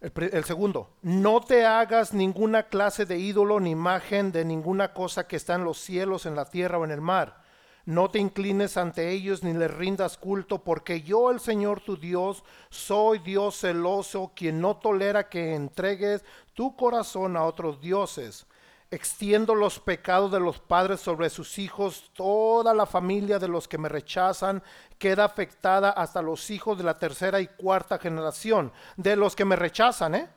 El, 0.00 0.12
el, 0.32 0.44
segundo, 0.44 0.90
no 1.02 1.40
te 1.40 1.64
hagas 1.64 2.12
ninguna 2.12 2.64
clase 2.64 3.06
de 3.06 3.18
ídolo 3.18 3.60
ni 3.60 3.70
imagen 3.70 4.30
de 4.30 4.44
ninguna 4.44 4.92
cosa 4.92 5.26
que 5.26 5.36
está 5.36 5.54
en 5.54 5.64
los 5.64 5.78
cielos, 5.78 6.26
en 6.26 6.34
la 6.34 6.48
tierra 6.50 6.78
o 6.78 6.84
en 6.84 6.90
el 6.90 7.00
mar. 7.00 7.44
No 7.86 8.10
te 8.10 8.18
inclines 8.18 8.76
ante 8.76 9.10
ellos 9.10 9.42
ni 9.42 9.52
les 9.52 9.72
rindas 9.72 10.18
culto, 10.18 10.64
porque 10.64 11.02
yo, 11.02 11.30
el 11.30 11.40
Señor 11.40 11.80
tu 11.80 11.96
Dios, 11.96 12.44
soy 12.68 13.20
Dios 13.20 13.60
celoso, 13.60 14.32
quien 14.34 14.60
no 14.60 14.76
tolera 14.76 15.28
que 15.28 15.54
entregues 15.54 16.24
tu 16.52 16.76
corazón 16.76 17.36
a 17.36 17.44
otros 17.44 17.80
dioses 17.80 18.46
extiendo 18.90 19.54
los 19.54 19.80
pecados 19.80 20.30
de 20.30 20.40
los 20.40 20.60
padres 20.60 21.00
sobre 21.00 21.28
sus 21.28 21.58
hijos, 21.58 22.10
toda 22.14 22.72
la 22.72 22.86
familia 22.86 23.38
de 23.38 23.48
los 23.48 23.66
que 23.66 23.78
me 23.78 23.88
rechazan 23.88 24.62
queda 24.98 25.24
afectada 25.24 25.90
hasta 25.90 26.22
los 26.22 26.50
hijos 26.50 26.78
de 26.78 26.84
la 26.84 26.98
tercera 26.98 27.40
y 27.40 27.48
cuarta 27.48 27.98
generación, 27.98 28.72
de 28.96 29.16
los 29.16 29.34
que 29.34 29.44
me 29.44 29.56
rechazan, 29.56 30.14
¿eh? 30.14 30.30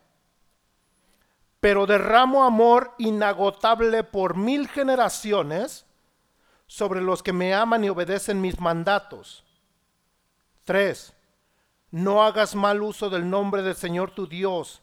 Pero 1.59 1.85
derramo 1.85 2.43
amor 2.43 2.93
inagotable 2.97 4.03
por 4.03 4.35
mil 4.35 4.67
generaciones 4.67 5.85
sobre 6.67 7.01
los 7.01 7.21
que 7.21 7.33
me 7.33 7.53
aman 7.53 7.83
y 7.83 7.89
obedecen 7.89 8.39
mis 8.39 8.59
mandatos. 8.59 9.43
Tres, 10.63 11.13
no 11.91 12.23
hagas 12.23 12.55
mal 12.55 12.81
uso 12.81 13.09
del 13.09 13.29
nombre 13.29 13.61
del 13.61 13.75
Señor 13.75 14.11
tu 14.11 14.27
Dios 14.27 14.81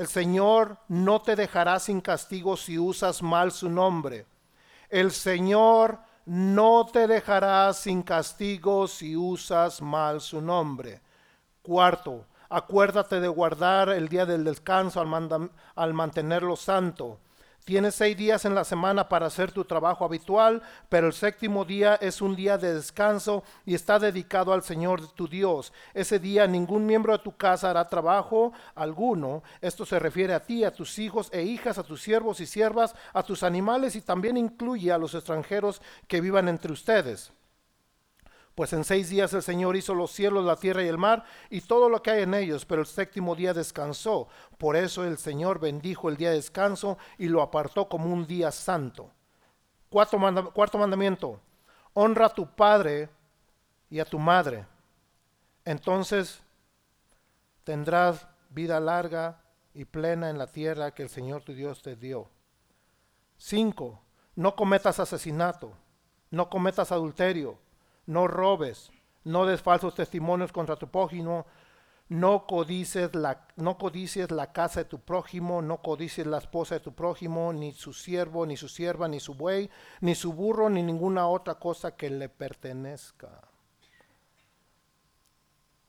el 0.00 0.08
Señor 0.08 0.78
no 0.88 1.20
te 1.20 1.36
dejará 1.36 1.78
sin 1.78 2.00
castigo 2.00 2.56
si 2.56 2.78
usas 2.78 3.20
mal 3.20 3.52
su 3.52 3.68
nombre. 3.68 4.24
El 4.88 5.10
Señor 5.10 5.98
no 6.24 6.86
te 6.90 7.06
dejarás 7.06 7.80
sin 7.80 8.02
castigo 8.02 8.88
si 8.88 9.14
usas 9.14 9.82
mal 9.82 10.22
su 10.22 10.40
nombre. 10.40 11.02
Cuarto, 11.60 12.24
acuérdate 12.48 13.20
de 13.20 13.28
guardar 13.28 13.90
el 13.90 14.08
día 14.08 14.24
del 14.24 14.42
descanso 14.42 15.02
al, 15.02 15.50
al 15.74 15.92
mantenerlo 15.92 16.56
santo. 16.56 17.18
Tienes 17.70 17.94
seis 17.94 18.16
días 18.16 18.44
en 18.46 18.56
la 18.56 18.64
semana 18.64 19.08
para 19.08 19.26
hacer 19.26 19.52
tu 19.52 19.64
trabajo 19.64 20.04
habitual, 20.04 20.60
pero 20.88 21.06
el 21.06 21.12
séptimo 21.12 21.64
día 21.64 21.94
es 21.94 22.20
un 22.20 22.34
día 22.34 22.58
de 22.58 22.74
descanso 22.74 23.44
y 23.64 23.76
está 23.76 24.00
dedicado 24.00 24.52
al 24.52 24.64
Señor 24.64 25.12
tu 25.12 25.28
Dios. 25.28 25.72
Ese 25.94 26.18
día 26.18 26.48
ningún 26.48 26.84
miembro 26.84 27.12
de 27.12 27.22
tu 27.22 27.36
casa 27.36 27.70
hará 27.70 27.88
trabajo 27.88 28.52
alguno. 28.74 29.44
Esto 29.60 29.86
se 29.86 30.00
refiere 30.00 30.34
a 30.34 30.42
ti, 30.42 30.64
a 30.64 30.72
tus 30.72 30.98
hijos 30.98 31.28
e 31.32 31.44
hijas, 31.44 31.78
a 31.78 31.84
tus 31.84 32.02
siervos 32.02 32.40
y 32.40 32.46
siervas, 32.46 32.92
a 33.12 33.22
tus 33.22 33.44
animales 33.44 33.94
y 33.94 34.00
también 34.00 34.36
incluye 34.36 34.90
a 34.90 34.98
los 34.98 35.14
extranjeros 35.14 35.80
que 36.08 36.20
vivan 36.20 36.48
entre 36.48 36.72
ustedes. 36.72 37.32
Pues 38.60 38.74
en 38.74 38.84
seis 38.84 39.08
días 39.08 39.32
el 39.32 39.42
Señor 39.42 39.74
hizo 39.74 39.94
los 39.94 40.10
cielos, 40.10 40.44
la 40.44 40.54
tierra 40.54 40.84
y 40.84 40.88
el 40.88 40.98
mar 40.98 41.24
y 41.48 41.62
todo 41.62 41.88
lo 41.88 42.02
que 42.02 42.10
hay 42.10 42.24
en 42.24 42.34
ellos, 42.34 42.66
pero 42.66 42.82
el 42.82 42.86
séptimo 42.86 43.34
día 43.34 43.54
descansó. 43.54 44.28
Por 44.58 44.76
eso 44.76 45.02
el 45.02 45.16
Señor 45.16 45.58
bendijo 45.58 46.10
el 46.10 46.18
día 46.18 46.28
de 46.28 46.36
descanso 46.36 46.98
y 47.16 47.28
lo 47.28 47.40
apartó 47.40 47.88
como 47.88 48.12
un 48.12 48.26
día 48.26 48.52
santo. 48.52 49.12
Cuarto, 49.88 50.18
mandamiento, 50.18 51.40
honra 51.94 52.26
a 52.26 52.34
tu 52.34 52.54
padre 52.54 53.08
y 53.88 53.98
a 53.98 54.04
tu 54.04 54.18
madre. 54.18 54.66
Entonces 55.64 56.42
tendrás 57.64 58.28
vida 58.50 58.78
larga 58.78 59.40
y 59.72 59.86
plena 59.86 60.28
en 60.28 60.36
la 60.36 60.48
tierra 60.48 60.92
que 60.92 61.02
el 61.02 61.08
Señor 61.08 61.44
tu 61.44 61.54
Dios 61.54 61.80
te 61.80 61.96
dio. 61.96 62.28
Cinco, 63.38 64.02
no 64.34 64.54
cometas 64.54 65.00
asesinato, 65.00 65.72
no 66.30 66.50
cometas 66.50 66.92
adulterio 66.92 67.58
no 68.10 68.26
robes, 68.26 68.90
no 69.22 69.46
des 69.46 69.62
falsos 69.62 69.94
testimonios 69.94 70.50
contra 70.50 70.74
tu 70.76 70.88
prójimo, 70.88 71.46
no 72.08 72.44
codices 72.44 73.14
la, 73.14 73.46
no 73.54 73.78
codicies 73.78 74.32
la 74.32 74.52
casa 74.52 74.80
de 74.80 74.86
tu 74.86 74.98
prójimo, 74.98 75.62
no 75.62 75.80
codicies 75.80 76.26
la 76.26 76.38
esposa 76.38 76.74
de 76.74 76.80
tu 76.80 76.92
prójimo, 76.92 77.52
ni 77.52 77.72
su 77.72 77.92
siervo, 77.92 78.46
ni 78.46 78.56
su 78.56 78.68
sierva, 78.68 79.06
ni 79.06 79.20
su 79.20 79.34
buey, 79.34 79.70
ni 80.00 80.16
su 80.16 80.32
burro, 80.32 80.68
ni 80.68 80.82
ninguna 80.82 81.28
otra 81.28 81.54
cosa 81.54 81.94
que 81.94 82.10
le 82.10 82.28
pertenezca. 82.28 83.30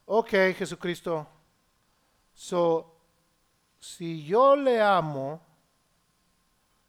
Ok, 0.06 0.30
Jesucristo. 0.56 1.26
So, 2.34 2.94
si 3.80 4.24
yo 4.24 4.54
le 4.54 4.80
amo, 4.80 5.40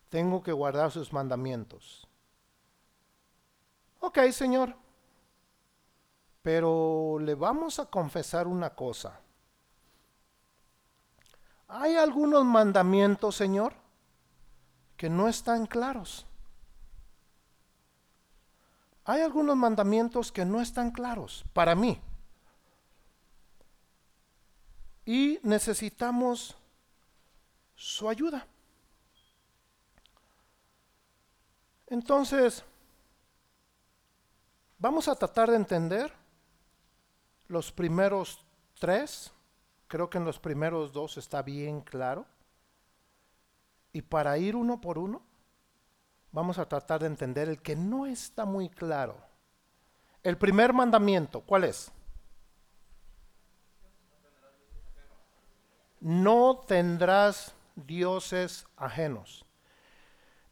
tengo 0.10 0.44
que 0.44 0.52
guardar 0.52 0.92
sus 0.92 1.12
mandamientos. 1.12 2.08
Ok, 4.00 4.20
Señor. 4.32 4.83
Pero 6.44 7.18
le 7.20 7.34
vamos 7.34 7.80
a 7.80 7.86
confesar 7.88 8.48
una 8.48 8.70
cosa. 8.76 9.20
Hay 11.70 11.96
algunos 11.96 12.46
mandamientos, 12.46 13.36
Señor, 13.36 13.74
que 14.96 15.10
no 15.10 15.28
están 15.28 15.66
claros. 15.66 16.28
Hay 19.06 19.22
algunos 19.22 19.56
mandamientos 19.56 20.32
que 20.32 20.46
no 20.46 20.62
están 20.62 20.92
claros 20.92 21.44
para 21.54 21.76
mí. 21.76 22.00
Y 25.06 25.40
necesitamos 25.44 26.56
su 27.76 28.08
ayuda. 28.08 28.46
Entonces, 31.88 32.64
vamos 34.78 35.08
a 35.08 35.16
tratar 35.16 35.50
de 35.50 35.58
entender 35.58 36.23
los 37.54 37.72
primeros 37.72 38.44
tres, 38.80 39.32
creo 39.88 40.10
que 40.10 40.18
en 40.18 40.26
los 40.26 40.40
primeros 40.40 40.92
dos 40.92 41.18
está 41.18 41.44
bien 41.44 41.82
claro. 41.82 42.26
Y 43.94 44.02
para 44.02 44.38
ir 44.40 44.56
uno 44.56 44.82
por 44.82 44.98
uno, 44.98 45.22
vamos 46.32 46.58
a 46.58 46.68
tratar 46.68 47.00
de 47.02 47.06
entender 47.06 47.48
el 47.48 47.62
que 47.62 47.76
no 47.76 48.08
está 48.08 48.44
muy 48.44 48.70
claro. 48.70 49.16
El 50.24 50.36
primer 50.38 50.74
mandamiento, 50.74 51.42
¿cuál 51.42 51.66
es? 51.66 51.92
No 56.00 56.64
tendrás 56.68 57.54
dioses 57.76 58.66
ajenos. 58.76 59.43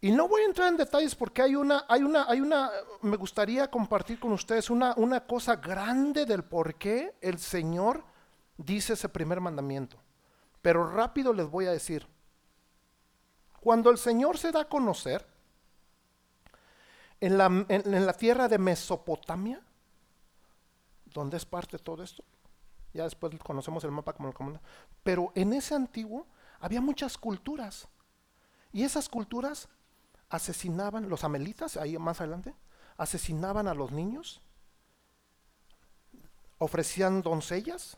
Y 0.04 0.12
no 0.12 0.28
voy 0.28 0.42
a 0.42 0.46
entrar 0.46 0.68
en 0.68 0.78
detalles 0.78 1.14
porque 1.14 1.44
hay 1.44 1.56
una, 1.56 1.86
hay 1.88 2.02
una, 2.02 2.26
hay 2.28 2.42
una, 2.42 2.72
me 3.04 3.18
gustaría 3.18 3.70
compartir 3.70 4.20
con 4.20 4.32
ustedes 4.32 4.72
una, 4.72 4.96
una 4.98 5.28
cosa 5.28 5.58
grande 5.58 6.26
del 6.26 6.44
por 6.44 6.74
qué 6.74 7.14
el 7.22 7.38
Señor 7.38 8.04
dice 8.58 8.94
ese 8.94 9.10
primer 9.10 9.40
mandamiento. 9.40 9.98
Pero 10.64 10.90
rápido 10.90 11.34
les 11.34 11.48
voy 11.48 11.68
a 11.68 11.72
decir, 11.72 12.08
cuando 13.60 13.92
el 13.92 14.00
Señor 14.00 14.40
se 14.40 14.52
da 14.52 14.62
a 14.62 14.70
conocer 14.70 15.24
en 17.20 17.38
la, 17.38 17.46
en, 17.70 18.06
la 18.06 18.14
tierra 18.14 18.48
de 18.48 18.58
Mesopotamia, 18.58 19.62
donde 21.06 21.38
es 21.38 21.46
parte 21.46 21.78
de 21.78 21.84
todo 21.84 22.02
esto, 22.02 22.24
ya 22.92 23.04
después 23.04 23.34
conocemos 23.44 23.84
el 23.84 23.92
mapa 23.92 24.14
como 24.14 24.30
el 24.30 24.34
comando, 24.34 24.62
pero 25.04 25.32
en 25.36 25.54
ese 25.54 25.76
antiguo 25.76 26.26
había 26.60 26.82
muchas 26.82 27.20
culturas. 27.20 27.88
Y 28.74 28.84
esas 28.84 29.08
culturas 29.08 29.70
asesinaban, 30.32 31.10
los 31.10 31.24
amelitas, 31.24 31.78
ahí 31.78 31.98
más 31.98 32.22
adelante, 32.22 32.56
asesinaban 32.98 33.68
a 33.68 33.74
los 33.74 33.92
niños, 33.92 34.42
ofrecían 36.58 37.22
doncellas, 37.22 37.98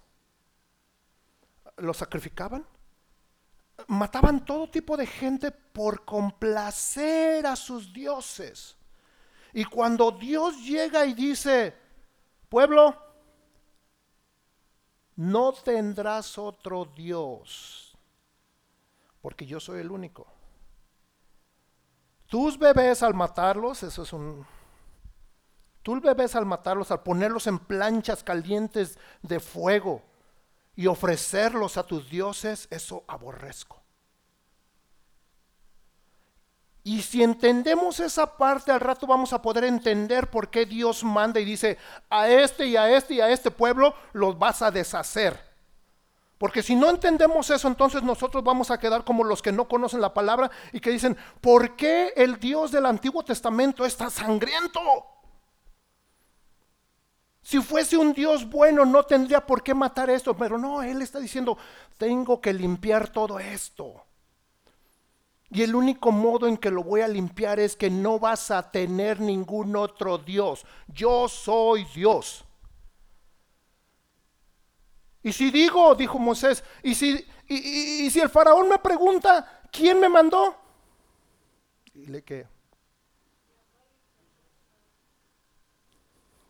los 1.77 1.97
sacrificaban, 1.97 2.65
mataban 3.87 4.43
todo 4.45 4.69
tipo 4.69 4.97
de 4.97 5.05
gente 5.05 5.51
por 5.51 6.05
complacer 6.05 7.45
a 7.45 7.55
sus 7.55 7.93
dioses. 7.93 8.77
Y 9.53 9.65
cuando 9.65 10.11
Dios 10.11 10.57
llega 10.63 11.05
y 11.05 11.13
dice, 11.13 11.75
pueblo, 12.49 12.97
no 15.17 15.53
tendrás 15.53 16.39
otro 16.39 16.85
Dios, 16.85 17.95
porque 19.21 19.45
yo 19.45 19.59
soy 19.59 19.81
el 19.81 19.91
único. 19.91 20.32
Tus 22.33 22.57
bebés 22.57 23.03
al 23.03 23.13
matarlos, 23.13 23.83
eso 23.83 24.01
es 24.01 24.11
un... 24.11 24.43
Tus 25.83 26.01
bebés 26.01 26.35
al 26.35 26.47
matarlos, 26.47 26.89
al 26.89 27.03
ponerlos 27.03 27.45
en 27.45 27.59
planchas 27.59 28.23
calientes 28.23 28.97
de 29.21 29.39
fuego 29.39 30.01
y 30.75 30.87
ofrecerlos 30.87 31.77
a 31.77 31.85
tus 31.85 32.09
dioses, 32.09 32.67
eso 32.71 33.03
aborrezco. 33.07 33.79
Y 36.83 37.03
si 37.03 37.21
entendemos 37.21 37.99
esa 37.99 38.35
parte, 38.35 38.71
al 38.71 38.79
rato 38.79 39.05
vamos 39.05 39.31
a 39.31 39.39
poder 39.39 39.65
entender 39.65 40.31
por 40.31 40.49
qué 40.49 40.65
Dios 40.65 41.03
manda 41.03 41.39
y 41.39 41.45
dice, 41.45 41.77
a 42.09 42.27
este 42.27 42.65
y 42.65 42.75
a 42.75 42.89
este 42.97 43.13
y 43.13 43.21
a 43.21 43.29
este 43.29 43.51
pueblo 43.51 43.93
los 44.11 44.39
vas 44.39 44.63
a 44.63 44.71
deshacer. 44.71 45.52
Porque 46.43 46.61
si 46.61 46.75
no 46.75 46.89
entendemos 46.89 47.49
eso, 47.51 47.69
entonces 47.69 48.03
nosotros 48.03 48.43
vamos 48.43 48.69
a 48.69 48.77
quedar 48.77 49.05
como 49.05 49.23
los 49.23 49.41
que 49.41 49.53
no 49.53 49.65
conocen 49.65 50.01
la 50.01 50.13
palabra 50.13 50.51
y 50.73 50.81
que 50.81 50.89
dicen, 50.89 51.15
¿por 51.39 51.77
qué 51.77 52.11
el 52.17 52.37
Dios 52.37 52.73
del 52.73 52.85
Antiguo 52.85 53.23
Testamento 53.23 53.85
está 53.85 54.09
sangriento? 54.09 54.81
Si 57.41 57.61
fuese 57.61 57.95
un 57.95 58.11
Dios 58.11 58.49
bueno, 58.49 58.83
no 58.83 59.03
tendría 59.03 59.45
por 59.45 59.63
qué 59.63 59.73
matar 59.73 60.09
esto. 60.09 60.35
Pero 60.35 60.57
no, 60.57 60.83
Él 60.83 61.01
está 61.01 61.21
diciendo, 61.21 61.57
tengo 61.97 62.41
que 62.41 62.51
limpiar 62.51 63.07
todo 63.07 63.39
esto. 63.39 64.03
Y 65.49 65.61
el 65.61 65.73
único 65.73 66.11
modo 66.11 66.47
en 66.47 66.57
que 66.57 66.71
lo 66.71 66.83
voy 66.83 66.99
a 66.99 67.07
limpiar 67.07 67.61
es 67.61 67.77
que 67.77 67.89
no 67.89 68.19
vas 68.19 68.51
a 68.51 68.69
tener 68.69 69.21
ningún 69.21 69.77
otro 69.77 70.17
Dios. 70.17 70.65
Yo 70.89 71.29
soy 71.29 71.85
Dios. 71.95 72.43
Y 75.23 75.31
si 75.31 75.51
digo, 75.51 75.95
dijo 75.95 76.19
Moisés, 76.19 76.63
y 76.83 76.93
si, 76.93 77.25
y, 77.47 78.09
si 78.09 78.19
el 78.19 78.29
faraón 78.29 78.67
me 78.67 78.77
pregunta, 78.77 79.61
¿quién 79.71 79.99
me 79.99 80.09
mandó? 80.09 80.55
Dile 81.93 82.21
que 82.23 82.45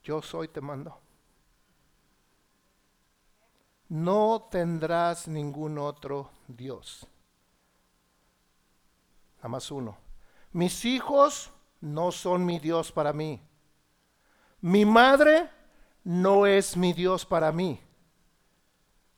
yo 0.04 0.22
soy, 0.24 0.48
te 0.48 0.60
mando. 0.60 1.00
No 3.90 4.48
tendrás 4.50 5.28
ningún 5.28 5.78
otro 5.78 6.32
Dios. 6.48 7.06
Nada 9.38 9.50
más 9.50 9.70
uno. 9.70 9.98
Mis 10.52 10.84
hijos 10.84 11.52
no 11.80 12.12
son 12.12 12.44
mi 12.44 12.58
Dios 12.58 12.92
para 12.92 13.14
mí. 13.14 13.40
Mi 14.62 14.84
madre 14.84 15.52
no 16.04 16.48
es 16.48 16.76
mi 16.76 16.92
Dios 16.92 17.24
para 17.24 17.52
mí 17.52 17.80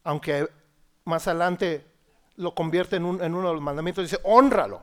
aunque 0.05 0.47
más 1.03 1.27
adelante 1.27 1.85
lo 2.37 2.55
convierte 2.55 2.95
en, 2.95 3.05
uno 3.05 3.19
de 3.19 3.53
los 3.53 3.61
mandamientos, 3.61 4.03
dice, 4.03 4.21
honralo. 4.23 4.81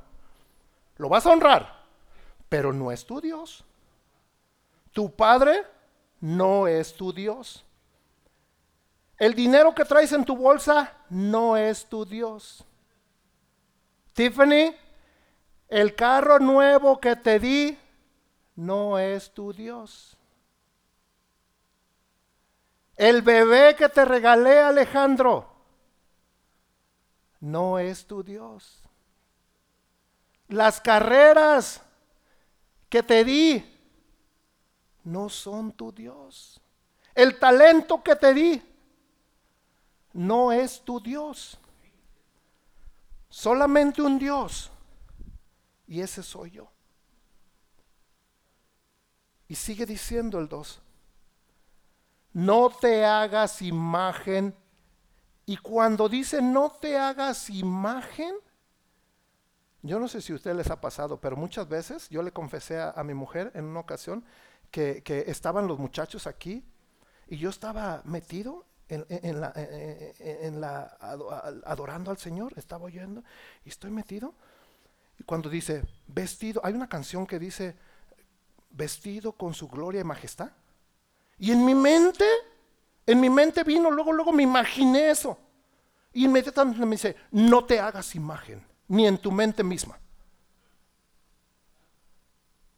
Lo 0.96 1.08
vas 1.08 1.24
a 1.24 1.30
honrar, 1.30 1.84
pero 2.48 2.72
no 2.72 2.92
es 2.92 3.06
tu 3.06 3.20
Dios. 3.20 3.64
Tu 4.92 5.10
padre 5.14 5.64
no 6.20 6.66
es 6.66 6.94
tu 6.94 7.12
Dios. 7.12 7.64
El 9.16 9.34
dinero 9.34 9.74
que 9.74 9.84
traes 9.84 10.12
en 10.12 10.24
tu 10.24 10.36
bolsa 10.36 10.92
no 11.08 11.56
es 11.56 11.86
tu 11.86 12.04
Dios. 12.04 12.64
Tiffany, 14.12 14.74
el 15.68 15.94
carro 15.94 16.38
nuevo 16.40 17.00
que 17.00 17.16
te 17.16 17.38
di 17.38 17.78
no 18.56 18.98
es 18.98 19.32
tu 19.32 19.52
Dios. 19.52 20.16
El 23.02 23.20
bebé 23.22 23.74
que 23.74 23.88
te 23.88 24.04
regalé, 24.04 24.60
Alejandro, 24.60 25.52
no 27.40 27.80
es 27.80 28.06
tu 28.06 28.22
Dios. 28.22 28.80
Las 30.46 30.80
carreras 30.80 31.82
que 32.88 33.02
te 33.02 33.24
di 33.24 33.64
no 35.02 35.28
son 35.28 35.72
tu 35.72 35.90
Dios. 35.90 36.60
El 37.12 37.40
talento 37.40 38.04
que 38.04 38.14
te 38.14 38.32
di 38.32 38.62
no 40.12 40.52
es 40.52 40.80
tu 40.82 41.00
Dios. 41.00 41.58
Solamente 43.28 44.00
un 44.00 44.16
Dios. 44.16 44.70
Y 45.88 46.02
ese 46.02 46.22
soy 46.22 46.52
yo. 46.52 46.70
Y 49.48 49.56
sigue 49.56 49.86
diciendo 49.86 50.38
el 50.38 50.48
2. 50.48 50.80
No 52.32 52.70
te 52.70 53.04
hagas 53.04 53.62
imagen. 53.62 54.54
Y 55.44 55.56
cuando 55.56 56.08
dice 56.08 56.40
no 56.40 56.70
te 56.70 56.96
hagas 56.96 57.50
imagen, 57.50 58.34
yo 59.82 59.98
no 59.98 60.06
sé 60.06 60.20
si 60.20 60.32
a 60.32 60.36
ustedes 60.36 60.56
les 60.56 60.70
ha 60.70 60.80
pasado, 60.80 61.20
pero 61.20 61.36
muchas 61.36 61.68
veces 61.68 62.08
yo 62.08 62.22
le 62.22 62.32
confesé 62.32 62.80
a, 62.80 63.02
mi 63.02 63.14
mujer 63.14 63.50
en 63.54 63.64
una 63.64 63.80
ocasión 63.80 64.24
que, 64.70 65.02
estaban 65.26 65.66
los 65.66 65.78
muchachos 65.78 66.28
aquí 66.28 66.64
y 67.26 67.36
yo 67.36 67.50
estaba 67.50 68.02
metido 68.04 68.64
en, 68.88 69.40
la, 69.40 69.52
en, 69.56 70.60
la, 70.60 70.84
adorando 71.64 72.10
al 72.10 72.18
Señor, 72.18 72.52
estaba 72.56 72.84
oyendo 72.84 73.24
y 73.64 73.70
estoy 73.70 73.90
metido. 73.90 74.34
Y 75.18 75.24
cuando 75.24 75.50
dice 75.50 75.84
vestido, 76.06 76.60
hay 76.64 76.74
una 76.74 76.88
canción 76.88 77.26
que 77.26 77.38
dice 77.40 77.74
vestido 78.70 79.32
con 79.32 79.52
su 79.52 79.66
gloria 79.66 80.00
y 80.00 80.04
majestad. 80.04 80.52
Y 81.42 81.50
en 81.50 81.64
mi 81.64 81.74
mente, 81.74 82.24
en 83.04 83.20
mi 83.20 83.28
mente 83.28 83.64
vino, 83.64 83.90
luego, 83.90 84.12
luego 84.12 84.30
me 84.30 84.44
imaginé 84.44 85.10
eso. 85.10 85.36
Y 86.12 86.26
inmediatamente 86.26 86.86
me 86.86 86.94
dice, 86.94 87.16
no 87.32 87.64
te 87.64 87.80
hagas 87.80 88.14
imagen, 88.14 88.64
ni 88.86 89.08
en 89.08 89.18
tu 89.18 89.32
mente 89.32 89.64
misma. 89.64 89.98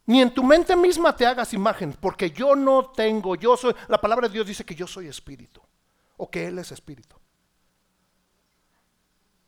Ni 0.06 0.22
en 0.22 0.32
tu 0.32 0.42
mente 0.42 0.74
misma 0.76 1.14
te 1.14 1.26
hagas 1.26 1.52
imagen, 1.52 1.92
porque 1.92 2.30
yo 2.30 2.56
no 2.56 2.86
tengo, 2.86 3.34
yo 3.36 3.54
soy, 3.58 3.74
la 3.86 4.00
palabra 4.00 4.28
de 4.28 4.32
Dios 4.32 4.46
dice 4.46 4.64
que 4.64 4.74
yo 4.74 4.86
soy 4.86 5.08
espíritu, 5.08 5.60
o 6.16 6.30
que 6.30 6.46
Él 6.46 6.58
es 6.58 6.72
espíritu. 6.72 7.16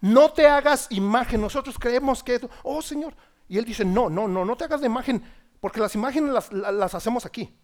No 0.02 0.30
te 0.30 0.46
hagas 0.46 0.88
imagen, 0.90 1.40
nosotros 1.40 1.78
creemos 1.78 2.22
que, 2.22 2.46
oh 2.64 2.82
Señor, 2.82 3.16
y 3.48 3.56
Él 3.56 3.64
dice, 3.64 3.82
no, 3.82 4.10
no, 4.10 4.28
no, 4.28 4.44
no 4.44 4.56
te 4.58 4.64
hagas 4.64 4.82
de 4.82 4.88
imagen, 4.88 5.24
porque 5.58 5.80
las 5.80 5.94
imágenes 5.94 6.34
las, 6.34 6.52
las 6.52 6.94
hacemos 6.94 7.24
aquí. 7.24 7.58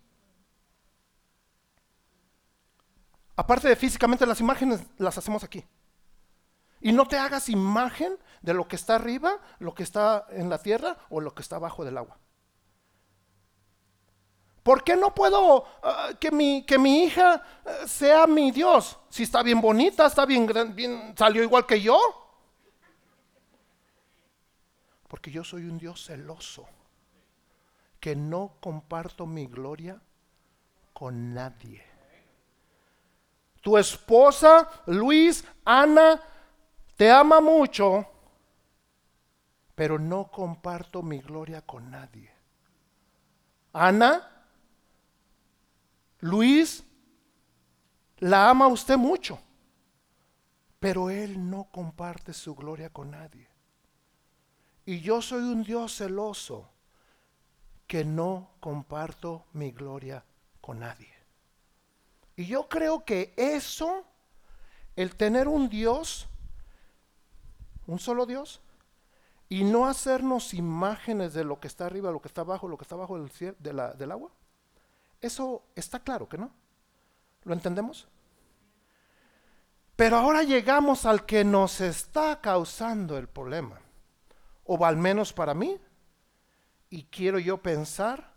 Aparte 3.36 3.68
de 3.68 3.76
físicamente, 3.76 4.26
las 4.26 4.40
imágenes 4.40 4.80
las 4.98 5.16
hacemos 5.16 5.42
aquí. 5.42 5.64
Y 6.80 6.92
no 6.92 7.06
te 7.06 7.16
hagas 7.16 7.48
imagen 7.48 8.18
de 8.42 8.54
lo 8.54 8.66
que 8.66 8.76
está 8.76 8.96
arriba, 8.96 9.38
lo 9.58 9.74
que 9.74 9.84
está 9.84 10.26
en 10.30 10.50
la 10.50 10.58
tierra 10.58 10.96
o 11.10 11.20
lo 11.20 11.34
que 11.34 11.42
está 11.42 11.56
abajo 11.56 11.84
del 11.84 11.96
agua. 11.96 12.18
¿Por 14.62 14.84
qué 14.84 14.96
no 14.96 15.14
puedo 15.14 15.64
ah, 15.82 16.10
que, 16.20 16.30
mi, 16.30 16.64
que 16.64 16.78
mi 16.78 17.04
hija 17.04 17.42
eh, 17.64 17.88
sea 17.88 18.26
mi 18.26 18.50
Dios? 18.52 18.98
Si 19.08 19.24
está 19.24 19.42
bien 19.42 19.60
bonita, 19.60 20.06
está 20.06 20.24
bien, 20.24 20.48
bien, 20.74 21.14
salió 21.16 21.42
igual 21.42 21.66
que 21.66 21.80
yo. 21.80 21.98
Porque 25.08 25.30
yo 25.30 25.42
soy 25.44 25.64
un 25.64 25.78
Dios 25.78 26.06
celoso, 26.06 26.66
que 27.98 28.14
no 28.14 28.56
comparto 28.60 29.26
mi 29.26 29.46
gloria 29.46 30.00
con 30.92 31.34
nadie. 31.34 31.91
Tu 33.62 33.78
esposa, 33.78 34.68
Luis, 34.86 35.44
Ana, 35.64 36.20
te 36.96 37.10
ama 37.10 37.40
mucho, 37.40 38.06
pero 39.74 39.98
no 39.98 40.30
comparto 40.30 41.02
mi 41.02 41.20
gloria 41.20 41.62
con 41.62 41.90
nadie. 41.90 42.30
Ana, 43.72 44.28
Luis, 46.20 46.84
la 48.18 48.50
ama 48.50 48.66
usted 48.68 48.96
mucho, 48.96 49.38
pero 50.78 51.08
él 51.08 51.48
no 51.48 51.68
comparte 51.72 52.32
su 52.32 52.54
gloria 52.54 52.90
con 52.90 53.12
nadie. 53.12 53.48
Y 54.84 55.00
yo 55.00 55.22
soy 55.22 55.42
un 55.42 55.62
Dios 55.62 55.96
celoso 55.96 56.68
que 57.86 58.04
no 58.04 58.50
comparto 58.60 59.46
mi 59.52 59.70
gloria 59.70 60.24
con 60.60 60.80
nadie. 60.80 61.11
Y 62.36 62.46
yo 62.46 62.68
creo 62.68 63.04
que 63.04 63.34
eso, 63.36 64.04
el 64.96 65.16
tener 65.16 65.48
un 65.48 65.68
Dios, 65.68 66.28
un 67.86 67.98
solo 67.98 68.26
Dios, 68.26 68.60
y 69.48 69.64
no 69.64 69.86
hacernos 69.86 70.54
imágenes 70.54 71.34
de 71.34 71.44
lo 71.44 71.60
que 71.60 71.68
está 71.68 71.84
arriba, 71.84 72.10
lo 72.10 72.22
que 72.22 72.28
está 72.28 72.40
abajo, 72.40 72.68
lo 72.68 72.78
que 72.78 72.84
está 72.84 72.94
abajo 72.94 73.18
del, 73.18 73.30
cielo, 73.30 73.56
del 73.60 74.10
agua, 74.10 74.30
eso 75.20 75.62
está 75.74 76.00
claro 76.00 76.28
que 76.28 76.38
no. 76.38 76.50
¿Lo 77.44 77.52
entendemos? 77.52 78.08
Pero 79.94 80.16
ahora 80.16 80.42
llegamos 80.42 81.06
al 81.06 81.26
que 81.26 81.44
nos 81.44 81.80
está 81.80 82.40
causando 82.40 83.18
el 83.18 83.28
problema. 83.28 83.80
O 84.64 84.84
al 84.84 84.96
menos 84.96 85.32
para 85.32 85.54
mí. 85.54 85.78
Y 86.88 87.04
quiero 87.04 87.38
yo 87.38 87.58
pensar 87.58 88.31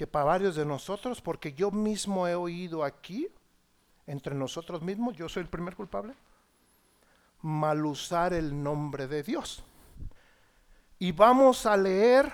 que 0.00 0.06
para 0.06 0.24
varios 0.24 0.56
de 0.56 0.64
nosotros, 0.64 1.20
porque 1.20 1.52
yo 1.52 1.70
mismo 1.70 2.26
he 2.26 2.34
oído 2.34 2.84
aquí, 2.84 3.28
entre 4.06 4.34
nosotros 4.34 4.80
mismos, 4.80 5.14
yo 5.14 5.28
soy 5.28 5.42
el 5.42 5.50
primer 5.50 5.76
culpable, 5.76 6.14
mal 7.42 7.84
usar 7.84 8.32
el 8.32 8.62
nombre 8.62 9.06
de 9.06 9.22
Dios. 9.22 9.62
Y 10.98 11.12
vamos 11.12 11.66
a 11.66 11.76
leer 11.76 12.32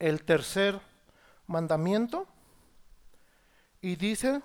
el 0.00 0.24
tercer 0.24 0.80
mandamiento 1.46 2.26
y 3.80 3.94
dice, 3.94 4.42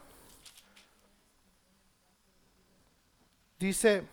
dice, 3.58 4.08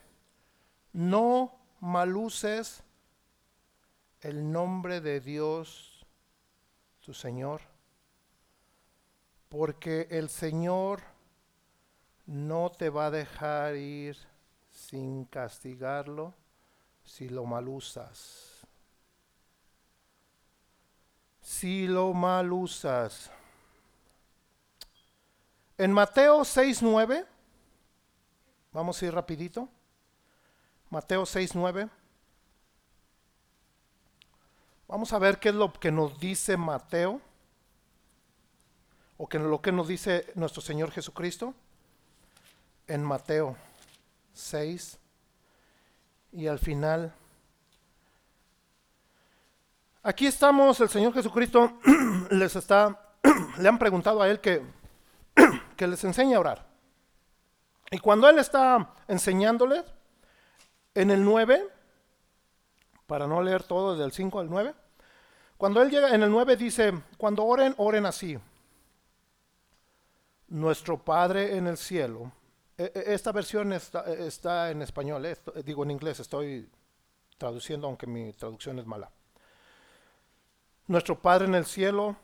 no 0.91 1.55
maluces 1.81 2.81
el 4.21 4.51
nombre 4.51 5.01
de 5.01 5.19
Dios, 5.19 5.92
tu 7.03 7.13
Señor, 7.13 7.61
porque 9.49 10.07
el 10.09 10.29
Señor 10.29 11.01
no 12.25 12.71
te 12.71 12.89
va 12.89 13.07
a 13.07 13.11
dejar 13.11 13.75
ir 13.75 14.17
sin 14.71 15.25
castigarlo 15.25 16.33
si 17.03 17.29
lo 17.29 17.45
malusas 17.45 18.53
si 21.43 21.87
lo 21.87 22.13
mal 22.13 22.51
usas. 22.51 23.29
En 25.77 25.91
Mateo 25.91 26.39
6.9, 26.41 27.25
vamos 28.71 29.01
a 29.01 29.05
ir 29.05 29.13
rapidito. 29.13 29.67
Mateo 30.89 31.23
6.9. 31.23 31.89
Vamos 34.87 35.13
a 35.13 35.19
ver 35.19 35.39
qué 35.39 35.49
es 35.49 35.55
lo 35.55 35.71
que 35.73 35.91
nos 35.91 36.19
dice 36.19 36.57
Mateo, 36.57 37.21
o 39.17 39.27
que 39.27 39.39
lo 39.39 39.61
que 39.61 39.71
nos 39.71 39.87
dice 39.87 40.31
nuestro 40.35 40.61
Señor 40.61 40.91
Jesucristo 40.91 41.53
en 42.87 43.03
Mateo 43.03 43.55
6 44.33 44.99
y 46.33 46.47
al 46.47 46.59
final 46.59 47.13
Aquí 50.05 50.27
estamos, 50.27 50.81
el 50.81 50.89
Señor 50.89 51.13
Jesucristo 51.13 51.79
les 52.29 52.53
está, 52.57 52.99
le 53.57 53.69
han 53.69 53.79
preguntado 53.79 54.21
a 54.21 54.29
Él 54.29 54.41
que, 54.41 54.61
que 55.77 55.87
les 55.87 56.03
enseñe 56.03 56.33
a 56.35 56.41
orar. 56.41 56.65
Y 57.89 57.99
cuando 57.99 58.29
Él 58.29 58.37
está 58.37 58.95
enseñándoles, 59.07 59.85
en 60.93 61.09
el 61.09 61.23
9, 61.23 61.69
para 63.13 63.27
no 63.27 63.43
leer 63.43 63.61
todo 63.61 63.91
desde 63.91 64.05
el 64.05 64.11
5 64.11 64.39
al 64.39 64.49
9, 64.49 64.73
cuando 65.55 65.83
Él 65.83 65.91
llega 65.91 66.15
en 66.15 66.23
el 66.23 66.31
9 66.31 66.57
dice, 66.57 66.91
cuando 67.15 67.45
oren, 67.45 67.75
oren 67.77 68.07
así. 68.07 68.39
Nuestro 70.47 70.97
Padre 70.97 71.55
en 71.55 71.67
el 71.67 71.77
cielo. 71.77 72.31
E, 72.75 72.85
e, 72.85 73.13
esta 73.13 73.31
versión 73.31 73.71
está, 73.71 74.71
en 74.71 74.81
español, 74.81 75.27
eh, 75.27 75.37
digo 75.63 75.83
en 75.83 75.91
inglés, 75.91 76.21
estoy 76.21 76.67
traduciendo 77.37 77.85
aunque 77.85 78.07
mi 78.07 78.33
traducción 78.33 78.79
es 78.79 78.87
mala. 78.87 79.11
Nuestro 80.87 81.21
Padre 81.21 81.45
en 81.45 81.53
el 81.53 81.65
cielo, 81.65 82.15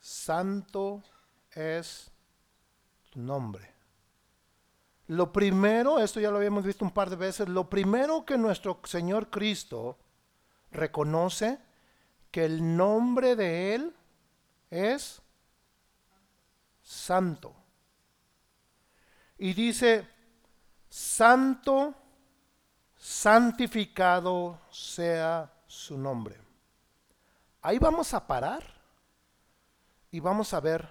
santo 0.00 1.02
es 1.50 2.10
tu 3.10 3.20
nombre. 3.20 3.71
Lo 5.08 5.32
primero, 5.32 5.98
esto 5.98 6.20
ya 6.20 6.30
lo 6.30 6.36
habíamos 6.36 6.64
visto 6.64 6.84
un 6.84 6.92
par 6.92 7.10
de 7.10 7.16
veces, 7.16 7.48
lo 7.48 7.68
primero 7.68 8.24
que 8.24 8.38
nuestro 8.38 8.80
Señor 8.84 9.30
Cristo 9.30 9.98
reconoce 10.70 11.58
que 12.30 12.44
el 12.44 12.76
nombre 12.76 13.36
de 13.36 13.74
Él 13.74 13.94
es 14.70 15.20
santo. 16.82 17.54
Y 19.38 19.52
dice, 19.54 20.08
santo, 20.88 21.94
santificado 22.96 24.60
sea 24.70 25.52
su 25.66 25.98
nombre. 25.98 26.38
Ahí 27.60 27.78
vamos 27.78 28.14
a 28.14 28.26
parar 28.26 28.62
y 30.10 30.20
vamos 30.20 30.54
a 30.54 30.60
ver 30.60 30.88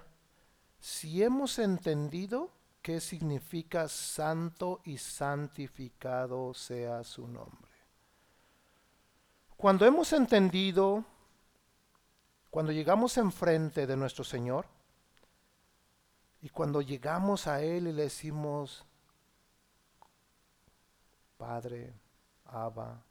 si 0.78 1.22
hemos 1.22 1.58
entendido 1.58 2.50
qué 2.82 3.00
significa 3.00 3.88
santo 3.88 4.80
y 4.84 4.98
santificado 4.98 6.52
sea 6.52 7.04
su 7.04 7.28
nombre. 7.28 7.70
Cuando 9.56 9.86
hemos 9.86 10.12
entendido, 10.12 11.04
cuando 12.50 12.72
llegamos 12.72 13.16
enfrente 13.16 13.86
de 13.86 13.96
nuestro 13.96 14.24
Señor, 14.24 14.66
y 16.42 16.48
cuando 16.48 16.82
llegamos 16.82 17.46
a 17.46 17.62
Él 17.62 17.86
y 17.86 17.92
le 17.92 18.02
decimos, 18.02 18.84
Padre, 21.38 21.94
Abba, 22.46 23.04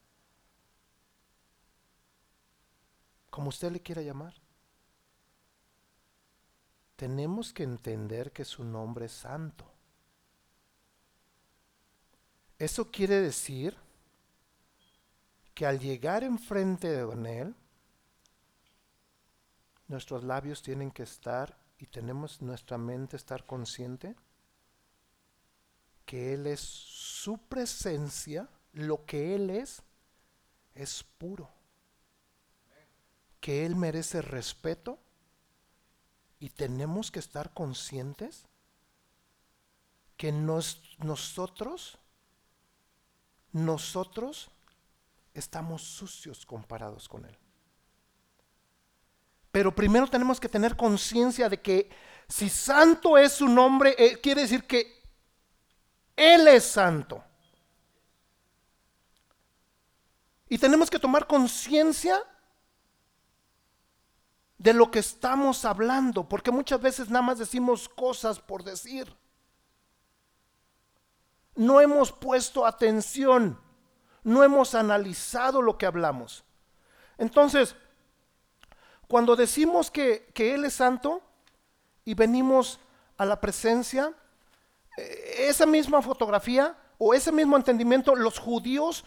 como 3.30 3.48
usted 3.48 3.72
le 3.72 3.80
quiera 3.80 4.02
llamar, 4.02 4.34
tenemos 7.02 7.52
que 7.52 7.64
entender 7.64 8.32
que 8.32 8.46
su 8.46 8.64
nombre 8.64 9.08
es 9.08 9.12
santo. 9.12 9.66
Eso 12.60 12.92
quiere 12.92 13.20
decir 13.20 13.76
que 15.56 15.66
al 15.66 15.80
llegar 15.80 16.24
enfrente 16.24 16.90
de 16.90 17.40
Él, 17.40 17.56
nuestros 19.88 20.24
labios 20.24 20.62
tienen 20.62 20.92
que 20.92 21.02
estar 21.02 21.58
y 21.80 21.88
tenemos 21.88 22.40
nuestra 22.40 22.78
mente 22.78 23.18
estar 23.18 23.48
consciente 23.48 24.16
que 26.06 26.36
Él 26.36 26.46
es 26.46 26.60
su 26.60 27.40
presencia, 27.40 28.48
lo 28.74 29.08
que 29.08 29.34
Él 29.34 29.50
es, 29.50 29.82
es 30.76 31.04
puro. 31.18 31.50
Que 33.40 33.66
Él 33.66 33.76
merece 33.76 34.22
respeto 34.22 35.00
y 36.42 36.50
tenemos 36.50 37.12
que 37.12 37.20
estar 37.20 37.54
conscientes 37.54 38.48
que 40.18 40.32
nosotros, 40.32 42.00
nosotros 43.52 44.50
estamos 45.36 45.84
sucios 45.84 46.44
comparados 46.44 47.08
con 47.08 47.26
Él. 47.26 47.38
Pero 49.52 49.74
primero 49.74 50.08
tenemos 50.08 50.40
que 50.40 50.50
tener 50.50 50.76
conciencia 50.76 51.48
de 51.48 51.62
que 51.62 51.92
si 52.28 52.50
santo 52.50 53.20
es 53.20 53.34
su 53.34 53.48
nombre, 53.48 53.94
eh, 54.00 54.20
quiere 54.20 54.42
decir 54.42 54.66
que 54.66 55.00
Él 56.16 56.48
es 56.48 56.64
santo. 56.64 57.24
Y 60.50 60.58
tenemos 60.58 60.90
que 60.90 60.98
tomar 60.98 61.28
conciencia 61.28 62.20
de 64.62 64.74
lo 64.74 64.92
que 64.92 65.00
estamos 65.00 65.66
hablando, 65.66 66.30
porque 66.30 66.52
muchas 66.52 66.80
veces 66.80 67.10
nada 67.10 67.24
más 67.24 67.40
decimos 67.40 67.90
cosas 67.90 68.40
por 68.40 68.64
decir. 68.64 69.12
No 71.56 71.82
hemos 71.82 72.12
puesto 72.12 72.68
atención, 72.68 73.60
no 74.24 74.44
hemos 74.44 74.76
analizado 74.76 75.64
lo 75.64 75.80
que 75.80 75.88
hablamos. 75.88 76.44
Entonces, 77.18 77.76
cuando 79.08 79.36
decimos 79.36 79.90
que, 79.90 80.30
que 80.36 80.54
Él 80.54 80.64
es 80.66 80.76
santo 80.76 81.24
y 82.06 82.14
venimos 82.14 82.80
a 83.18 83.26
la 83.26 83.42
presencia, 83.42 84.14
eh, 84.96 85.48
esa 85.50 85.66
misma 85.66 86.04
fotografía 86.04 86.78
o 87.00 87.16
ese 87.16 87.32
mismo 87.32 87.58
entendimiento, 87.58 88.16
los 88.16 88.38
judíos, 88.38 89.06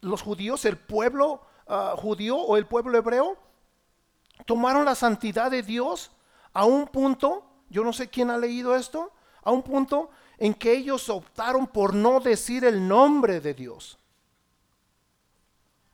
los 0.00 0.20
judíos, 0.20 0.64
el 0.64 0.76
pueblo 0.76 1.42
ah, 1.68 1.94
judío 1.96 2.38
o 2.38 2.56
el 2.56 2.66
pueblo 2.66 2.98
hebreo, 2.98 3.45
tomaron 4.44 4.84
la 4.84 4.94
santidad 4.94 5.50
de 5.50 5.62
Dios 5.62 6.10
a 6.52 6.64
un 6.64 6.86
punto, 6.86 7.44
yo 7.68 7.84
no 7.84 7.92
sé 7.92 8.08
quién 8.08 8.30
ha 8.30 8.38
leído 8.38 8.76
esto, 8.76 9.12
a 9.42 9.50
un 9.50 9.62
punto 9.62 10.10
en 10.38 10.54
que 10.54 10.72
ellos 10.72 11.08
optaron 11.08 11.66
por 11.66 11.94
no 11.94 12.20
decir 12.20 12.64
el 12.64 12.86
nombre 12.86 13.40
de 13.40 13.54
Dios. 13.54 13.98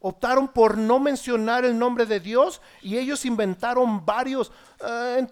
Optaron 0.01 0.49
por 0.49 0.76
no 0.76 0.99
mencionar 0.99 1.64
el 1.64 1.78
nombre 1.78 2.07
de 2.07 2.18
Dios 2.18 2.61
y 2.80 2.99
ellos 2.99 3.24
inventaron 3.24 4.05
varios, 4.05 4.51
eh, 4.80 5.26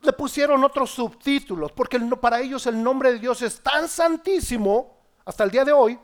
le 0.00 0.12
pusieron 0.14 0.64
otros 0.64 0.90
subtítulos, 0.90 1.72
porque 1.72 1.98
para 2.20 2.40
ellos 2.40 2.66
el 2.66 2.82
nombre 2.82 3.12
de 3.12 3.18
Dios 3.18 3.42
es 3.42 3.62
tan 3.62 3.88
santísimo 3.88 4.96
hasta 5.24 5.44
el 5.44 5.50
día 5.50 5.64
de 5.64 5.72
hoy, 5.72 5.98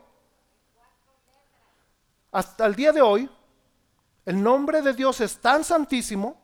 hasta 2.33 2.67
el 2.67 2.75
día 2.75 2.93
de 2.93 3.01
hoy, 3.01 3.31
el 4.27 4.43
nombre 4.43 4.83
de 4.83 4.93
Dios 4.93 5.21
es 5.21 5.39
tan 5.39 5.65
santísimo 5.65 6.43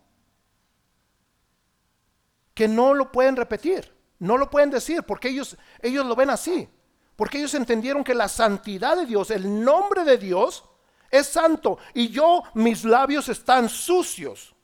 que 2.55 2.69
no 2.69 2.95
lo 2.95 3.11
pueden 3.11 3.37
repetir, 3.37 3.93
no 4.21 4.39
lo 4.39 4.49
pueden 4.49 4.71
decir, 4.71 5.03
porque 5.03 5.29
ellos, 5.29 5.57
ellos 5.81 6.07
lo 6.07 6.15
ven 6.15 6.31
así, 6.31 6.69
porque 7.17 7.39
ellos 7.39 7.55
entendieron 7.55 8.05
que 8.05 8.15
la 8.15 8.29
santidad 8.29 8.97
de 8.97 9.07
Dios, 9.07 9.31
el 9.31 9.65
nombre 9.65 10.05
de 10.05 10.17
Dios, 10.17 10.65
es 11.11 11.27
santo 11.27 11.79
y 11.93 12.09
yo, 12.09 12.43
mis 12.55 12.85
labios 12.85 13.29
están 13.29 13.69
sucios, 13.69 14.55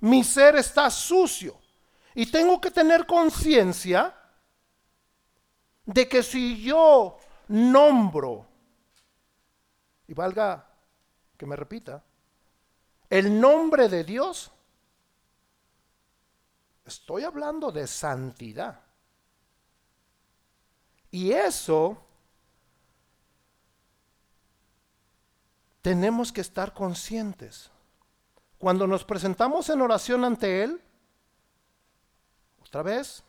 mi 0.00 0.22
ser 0.22 0.56
está 0.56 0.90
sucio. 0.90 1.58
Y 2.14 2.30
tengo 2.30 2.60
que 2.60 2.70
tener 2.70 3.04
conciencia 3.04 4.14
de 5.84 6.08
que 6.08 6.22
si 6.22 6.62
yo 6.62 7.18
nombro, 7.48 8.46
y 10.08 10.14
valga 10.14 10.66
que 11.36 11.46
me 11.46 11.56
repita, 11.56 12.02
el 13.08 13.40
nombre 13.40 13.88
de 13.88 14.04
Dios, 14.04 14.50
estoy 16.84 17.24
hablando 17.24 17.70
de 17.70 17.86
santidad. 17.86 18.80
Y 21.10 21.32
eso 21.32 22.02
tenemos 25.82 26.32
que 26.32 26.40
estar 26.40 26.74
conscientes. 26.74 27.70
Cuando 28.58 28.86
nos 28.86 29.04
presentamos 29.04 29.68
en 29.70 29.82
oración 29.82 30.24
ante 30.24 30.64
Él, 30.64 30.82
otra 32.60 32.82
vez, 32.82 33.22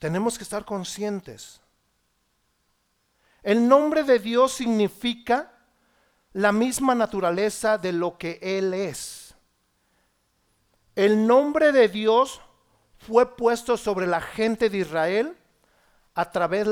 tenemos 0.00 0.36
que 0.36 0.44
estar 0.44 0.64
conscientes 0.64 1.60
el 3.42 3.66
nombre 3.66 4.04
de 4.04 4.18
Dios 4.18 4.52
significa 4.52 5.52
la 6.32 6.52
misma 6.52 6.94
naturaleza 6.94 7.78
de 7.78 7.92
lo 7.92 8.16
que 8.16 8.38
Él 8.42 8.74
es. 8.74 9.34
El 10.94 11.26
nombre 11.26 11.72
de 11.72 11.88
Dios 11.88 12.40
fue 12.98 13.36
puesto 13.36 13.76
sobre 13.76 14.06
la 14.06 14.20
gente 14.20 14.68
de 14.68 14.78
Israel 14.78 15.36
a 16.14 16.30
través, 16.30 16.66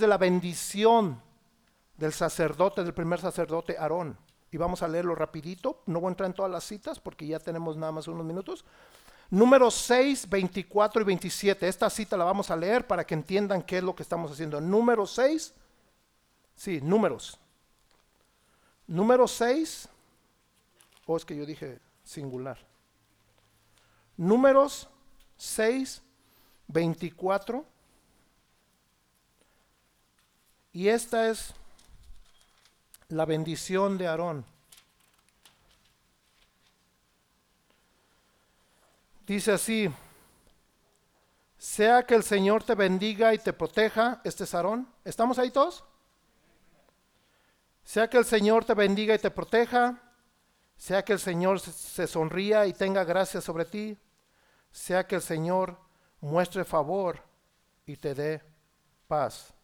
de 0.00 0.06
la 0.06 0.16
bendición 0.16 1.20
del 1.96 2.12
sacerdote, 2.12 2.82
del 2.82 2.94
primer 2.94 3.20
sacerdote 3.20 3.76
Aarón. 3.78 4.16
Y 4.50 4.56
vamos 4.56 4.82
a 4.82 4.88
leerlo 4.88 5.14
rapidito, 5.14 5.82
no 5.86 6.00
voy 6.00 6.08
a 6.08 6.12
entrar 6.12 6.28
en 6.28 6.34
todas 6.34 6.50
las 6.50 6.64
citas 6.64 7.00
porque 7.00 7.26
ya 7.26 7.38
tenemos 7.40 7.76
nada 7.76 7.92
más 7.92 8.08
unos 8.08 8.24
minutos. 8.24 8.64
Números 9.30 9.74
6, 9.74 10.28
24 10.28 11.02
y 11.02 11.04
27. 11.04 11.68
Esta 11.68 11.90
cita 11.90 12.16
la 12.16 12.24
vamos 12.24 12.50
a 12.50 12.56
leer 12.56 12.86
para 12.86 13.04
que 13.04 13.14
entiendan 13.14 13.62
qué 13.62 13.78
es 13.78 13.84
lo 13.84 13.94
que 13.94 14.04
estamos 14.04 14.30
haciendo. 14.30 14.60
Número 14.60 15.06
6, 15.06 15.52
Sí, 16.56 16.80
números. 16.80 17.38
Número 18.86 19.26
6, 19.26 19.88
o 21.06 21.16
es 21.16 21.24
que 21.24 21.36
yo 21.36 21.46
dije 21.46 21.80
singular. 22.04 22.58
Números 24.16 24.88
6, 25.36 26.02
24. 26.68 27.64
Y 30.72 30.88
esta 30.88 31.30
es 31.30 31.54
la 33.08 33.24
bendición 33.24 33.96
de 33.96 34.06
Aarón. 34.06 34.44
Dice 39.26 39.52
así, 39.52 39.90
sea 41.56 42.04
que 42.04 42.14
el 42.14 42.22
Señor 42.22 42.62
te 42.62 42.74
bendiga 42.74 43.32
y 43.32 43.38
te 43.38 43.52
proteja, 43.52 44.20
este 44.24 44.44
es 44.44 44.54
Aarón. 44.54 44.86
¿Estamos 45.04 45.38
ahí 45.38 45.50
todos? 45.50 45.84
Sea 47.84 48.08
que 48.08 48.16
el 48.18 48.24
Señor 48.24 48.64
te 48.64 48.74
bendiga 48.74 49.14
y 49.14 49.18
te 49.18 49.30
proteja, 49.30 50.00
Sea 50.76 51.04
que 51.04 51.12
el 51.12 51.20
Señor 51.20 51.60
se 51.60 52.06
sonría 52.06 52.66
y 52.66 52.72
tenga 52.72 53.04
gracia 53.04 53.40
sobre 53.40 53.64
ti. 53.64 53.96
Sea 54.72 55.06
que 55.06 55.14
el 55.16 55.22
Señor 55.22 55.78
muestre 56.20 56.64
favor 56.64 57.22
y 57.86 57.96
te 57.96 58.14
dé 58.14 58.42
paz. 59.06 59.54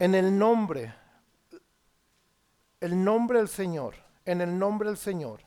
En 0.00 0.14
el 0.14 0.36
nombre, 0.36 0.94
el 2.80 3.04
nombre 3.04 3.38
del 3.38 3.48
Señor, 3.48 3.94
en 4.24 4.40
el 4.40 4.58
nombre 4.58 4.88
del 4.88 4.98
Señor, 4.98 5.42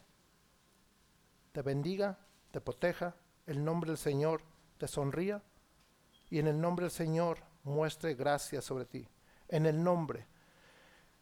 te 1.51 1.61
bendiga, 1.61 2.17
te 2.51 2.61
proteja, 2.61 3.15
el 3.45 3.63
nombre 3.63 3.89
del 3.89 3.97
Señor 3.97 4.41
te 4.77 4.87
sonría 4.87 5.41
y 6.29 6.39
en 6.39 6.47
el 6.47 6.59
nombre 6.59 6.85
del 6.85 6.91
Señor 6.91 7.50
muestre 7.63 8.13
gracia 8.13 8.61
sobre 8.61 8.85
ti. 8.85 9.07
En 9.47 9.65
el 9.65 9.83
nombre. 9.83 10.25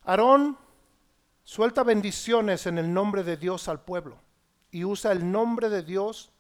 Aarón 0.04 0.58
suelta 1.44 1.84
bendiciones 1.84 2.68
en 2.68 2.78
el 2.78 2.94
nombre 2.94 3.24
de 3.24 3.38
Dios 3.38 3.68
al 3.68 3.82
pueblo 3.82 4.18
y 4.72 4.84
usa 4.84 5.12
el 5.12 5.32
nombre 5.32 5.70
de 5.70 5.84
Dios 5.84 6.32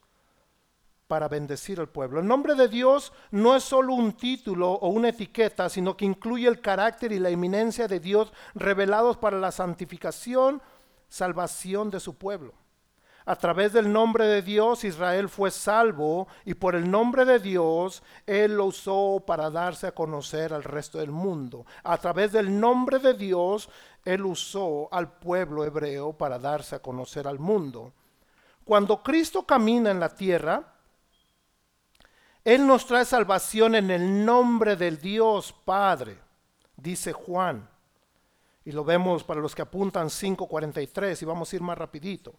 para 1.08 1.28
bendecir 1.28 1.80
al 1.80 1.89
pueblo. 1.89 2.20
El 2.20 2.28
nombre 2.28 2.54
de 2.54 2.68
Dios 2.68 3.12
no 3.32 3.56
es 3.56 3.64
solo 3.64 3.95
un 3.95 4.14
título 4.14 4.74
o 4.74 4.89
una 4.89 5.10
etiqueta, 5.10 5.68
sino 5.68 5.97
que 5.97 6.06
incluye 6.06 6.47
el 6.47 6.62
carácter 6.62 7.12
y 7.12 7.18
la 7.18 7.32
eminencia 7.32 7.88
de 7.88 8.00
Dios 8.00 8.32
revelados 8.54 9.18
para 9.18 9.39
la 9.39 9.52
santificación, 9.52 10.62
salvación 11.08 11.89
de 11.89 12.00
su 12.00 12.16
pueblo. 12.16 12.54
A 13.26 13.36
través 13.36 13.74
del 13.74 13.91
nombre 13.91 14.26
de 14.26 14.41
Dios 14.41 14.84
Israel 14.84 15.30
fue 15.30 15.51
salvo 15.51 16.28
y 16.45 16.53
por 16.53 16.76
el 16.76 16.89
nombre 16.89 17.26
de 17.26 17.39
Dios 17.39 18.01
Él 18.26 18.55
lo 18.55 18.65
usó 18.65 19.24
para 19.26 19.49
darse 19.49 19.88
a 19.88 19.91
conocer 19.91 20.53
al 20.53 20.63
resto 20.63 20.97
del 20.97 21.11
mundo. 21.11 21.65
A 21.84 21.97
través 21.97 22.32
del 22.32 22.59
nombre 22.59 22.99
de 22.99 23.13
Dios 23.13 23.70
Él 24.05 24.26
usó 24.26 24.88
al 24.91 25.11
pueblo 25.11 25.63
hebreo 25.63 26.13
para 26.13 26.39
darse 26.39 26.76
a 26.76 26.82
conocer 26.82 27.28
al 27.28 27.39
mundo. 27.39 27.93
Cuando 28.63 29.01
Cristo 29.03 29.45
camina 29.45 29.91
en 29.91 29.99
la 29.99 30.09
tierra, 30.09 30.76
él 32.43 32.65
nos 32.65 32.86
trae 32.86 33.05
salvación 33.05 33.76
en 33.76 33.91
el 33.91 34.26
nombre 34.26 34.76
del 34.76 34.99
Dios 34.99 35.53
Padre, 35.53 36.17
dice 36.76 37.13
Juan. 37.13 37.70
Y 38.63 38.72
lo 38.72 38.84
vemos 38.84 39.24
para 39.24 39.41
los 39.41 39.53
que 39.53 39.61
apuntan 39.61 40.07
5.43 40.07 41.22
y 41.22 41.26
vamos 41.26 41.51
a 41.51 41.55
ir 41.55 41.61
más 41.61 41.78
rapidito. 41.78 42.34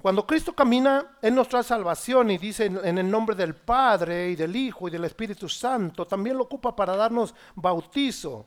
Cuando 0.00 0.26
Cristo 0.26 0.54
camina, 0.54 1.18
nos 1.30 1.48
trae 1.48 1.62
salvación 1.62 2.30
y 2.30 2.38
dice 2.38 2.66
en 2.66 2.98
el 2.98 3.10
nombre 3.10 3.36
del 3.36 3.54
Padre 3.54 4.30
y 4.30 4.36
del 4.36 4.56
Hijo 4.56 4.88
y 4.88 4.90
del 4.90 5.04
Espíritu 5.04 5.48
Santo. 5.48 6.06
También 6.06 6.38
lo 6.38 6.44
ocupa 6.44 6.74
para 6.74 6.96
darnos 6.96 7.34
bautizo. 7.54 8.46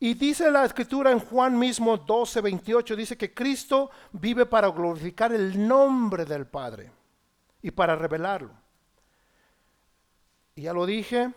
Y 0.00 0.14
dice 0.14 0.50
la 0.50 0.64
escritura 0.64 1.12
en 1.12 1.20
Juan 1.20 1.58
mismo 1.58 2.04
12.28, 2.04 2.96
dice 2.96 3.16
que 3.16 3.32
Cristo 3.32 3.90
vive 4.12 4.46
para 4.46 4.68
glorificar 4.68 5.32
el 5.32 5.68
nombre 5.68 6.24
del 6.24 6.46
Padre 6.46 6.90
y 7.60 7.70
para 7.70 7.94
revelarlo. 7.94 8.50
Y 10.56 10.62
ya 10.62 10.72
lo 10.72 10.86
dije, 10.86 11.32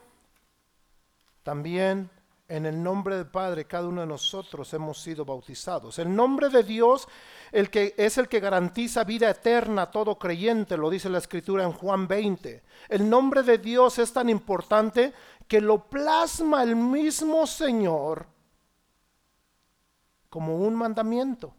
también 1.43 2.09
en 2.47 2.65
el 2.65 2.81
nombre 2.81 3.17
del 3.17 3.27
Padre 3.27 3.65
cada 3.65 3.87
uno 3.87 4.01
de 4.01 4.07
nosotros 4.07 4.71
hemos 4.73 5.01
sido 5.01 5.25
bautizados. 5.25 5.97
El 5.97 6.15
nombre 6.15 6.49
de 6.49 6.63
Dios 6.63 7.07
el 7.51 7.69
que 7.69 7.95
es 7.97 8.17
el 8.17 8.27
que 8.27 8.39
garantiza 8.39 9.03
vida 9.03 9.29
eterna 9.29 9.83
a 9.83 9.91
todo 9.91 10.17
creyente, 10.17 10.77
lo 10.77 10.89
dice 10.89 11.09
la 11.09 11.19
escritura 11.19 11.63
en 11.63 11.71
Juan 11.71 12.07
20. 12.07 12.63
El 12.89 13.09
nombre 13.09 13.43
de 13.43 13.57
Dios 13.57 13.97
es 13.97 14.11
tan 14.11 14.29
importante 14.29 15.13
que 15.47 15.61
lo 15.61 15.85
plasma 15.85 16.63
el 16.63 16.75
mismo 16.75 17.47
Señor 17.47 18.27
como 20.29 20.57
un 20.57 20.75
mandamiento. 20.75 21.55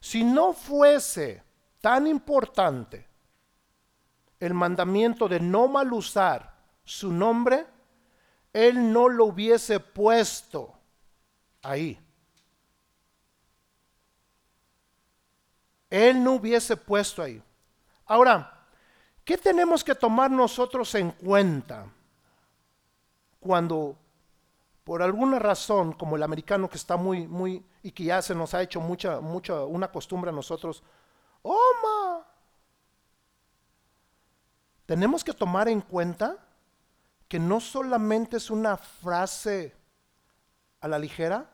Si 0.00 0.22
no 0.22 0.52
fuese 0.52 1.42
tan 1.80 2.06
importante 2.06 3.08
el 4.38 4.54
mandamiento 4.54 5.28
de 5.28 5.40
no 5.40 5.66
mal 5.66 5.92
usar 5.92 6.54
su 6.84 7.12
nombre, 7.12 7.66
Él 8.54 8.92
no 8.92 9.10
lo 9.10 9.26
hubiese 9.26 9.78
puesto 9.80 10.72
ahí. 11.60 12.00
Él 15.90 16.24
no 16.24 16.32
hubiese 16.32 16.76
puesto 16.76 17.22
ahí. 17.22 17.42
Ahora, 18.06 18.66
¿qué 19.24 19.36
tenemos 19.36 19.84
que 19.84 19.94
tomar 19.94 20.30
nosotros 20.30 20.94
en 20.94 21.10
cuenta 21.10 21.86
cuando 23.40 23.98
por 24.84 25.02
alguna 25.02 25.38
razón, 25.38 25.92
como 25.92 26.16
el 26.16 26.22
americano 26.22 26.68
que 26.68 26.76
está 26.76 26.96
muy, 26.96 27.26
muy, 27.26 27.64
y 27.82 27.90
que 27.90 28.04
ya 28.04 28.20
se 28.22 28.34
nos 28.34 28.52
ha 28.54 28.62
hecho 28.62 28.80
mucha, 28.80 29.20
mucha, 29.20 29.64
una 29.64 29.90
costumbre 29.90 30.30
a 30.30 30.34
nosotros, 30.34 30.82
¡Oma! 31.42 32.26
Tenemos 34.86 35.24
que 35.24 35.32
tomar 35.32 35.68
en 35.68 35.80
cuenta 35.80 36.36
que 37.34 37.40
no 37.40 37.58
solamente 37.58 38.36
es 38.36 38.48
una 38.48 38.76
frase 38.76 39.74
a 40.80 40.86
la 40.86 41.00
ligera, 41.00 41.50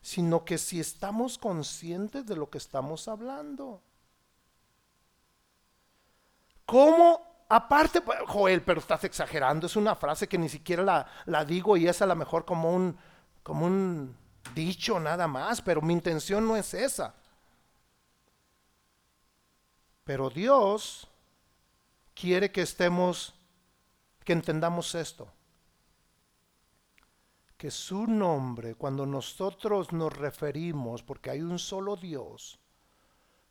sino 0.00 0.44
que 0.44 0.58
si 0.58 0.78
estamos 0.78 1.38
conscientes 1.38 2.24
de 2.24 2.36
lo 2.36 2.48
que 2.48 2.58
estamos 2.58 3.08
hablando. 3.08 3.82
¿Cómo? 6.64 7.20
Aparte, 7.48 8.00
Joel, 8.28 8.62
pero 8.62 8.78
estás 8.78 9.02
exagerando, 9.02 9.66
es 9.66 9.74
una 9.74 9.96
frase 9.96 10.28
que 10.28 10.38
ni 10.38 10.48
siquiera 10.48 10.84
la, 10.84 11.04
la 11.26 11.44
digo 11.44 11.76
y 11.76 11.88
es 11.88 12.00
a 12.00 12.06
lo 12.06 12.14
mejor 12.14 12.44
como 12.44 12.70
un, 12.70 12.96
como 13.42 13.66
un 13.66 14.16
dicho 14.54 15.00
nada 15.00 15.26
más, 15.26 15.60
pero 15.60 15.82
mi 15.82 15.94
intención 15.94 16.46
no 16.46 16.56
es 16.56 16.74
esa. 16.74 17.12
Pero 20.04 20.30
Dios 20.30 21.08
quiere 22.14 22.52
que 22.52 22.62
estemos, 22.62 23.33
que 24.24 24.32
entendamos 24.32 24.94
esto. 24.94 25.28
Que 27.56 27.70
su 27.70 28.06
nombre, 28.06 28.74
cuando 28.74 29.06
nosotros 29.06 29.92
nos 29.92 30.12
referimos, 30.12 31.02
porque 31.02 31.30
hay 31.30 31.42
un 31.42 31.58
solo 31.58 31.96
Dios, 31.96 32.58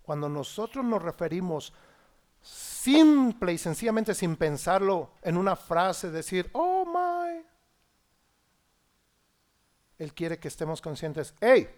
cuando 0.01 0.28
nosotros 0.28 0.84
nos 0.84 1.01
referimos 1.01 1.74
simple 2.41 3.53
y 3.53 3.57
sencillamente 3.57 4.13
sin 4.13 4.36
pensarlo 4.36 5.11
en 5.21 5.38
una 5.38 5.55
frase, 5.55 6.11
decir, 6.11 6.49
oh 6.53 6.86
my, 6.86 7.45
Él 9.97 10.13
quiere 10.13 10.38
que 10.38 10.49
estemos 10.49 10.82
conscientes, 10.82 11.34
hey, 11.39 11.69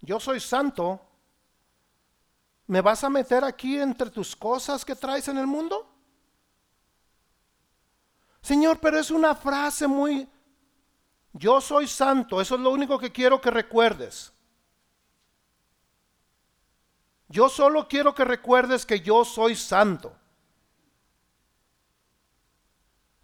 yo 0.00 0.20
soy 0.20 0.38
santo, 0.38 1.10
¿Me 2.70 2.80
vas 2.82 3.02
a 3.02 3.10
meter 3.10 3.42
aquí 3.42 3.80
entre 3.80 4.10
tus 4.10 4.36
cosas 4.36 4.84
que 4.84 4.94
traes 4.94 5.26
en 5.26 5.38
el 5.38 5.46
mundo? 5.48 5.89
Señor, 8.42 8.78
pero 8.80 8.98
es 8.98 9.10
una 9.10 9.34
frase 9.34 9.86
muy... 9.86 10.28
Yo 11.32 11.60
soy 11.60 11.86
santo, 11.86 12.40
eso 12.40 12.56
es 12.56 12.60
lo 12.60 12.70
único 12.70 12.98
que 12.98 13.12
quiero 13.12 13.40
que 13.40 13.50
recuerdes. 13.50 14.32
Yo 17.28 17.48
solo 17.48 17.86
quiero 17.86 18.14
que 18.14 18.24
recuerdes 18.24 18.84
que 18.84 19.00
yo 19.00 19.24
soy 19.24 19.54
santo. 19.54 20.16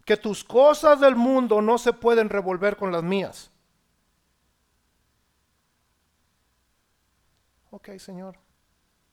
Que 0.05 0.15
tus 0.15 0.45
cosas 0.45 1.01
del 1.01 1.17
mundo 1.17 1.61
no 1.61 1.77
se 1.77 1.91
pueden 1.91 2.29
revolver 2.29 2.77
con 2.77 2.93
las 2.93 3.03
mías. 3.03 3.51
Ok, 7.71 7.89
Señor. 7.97 8.39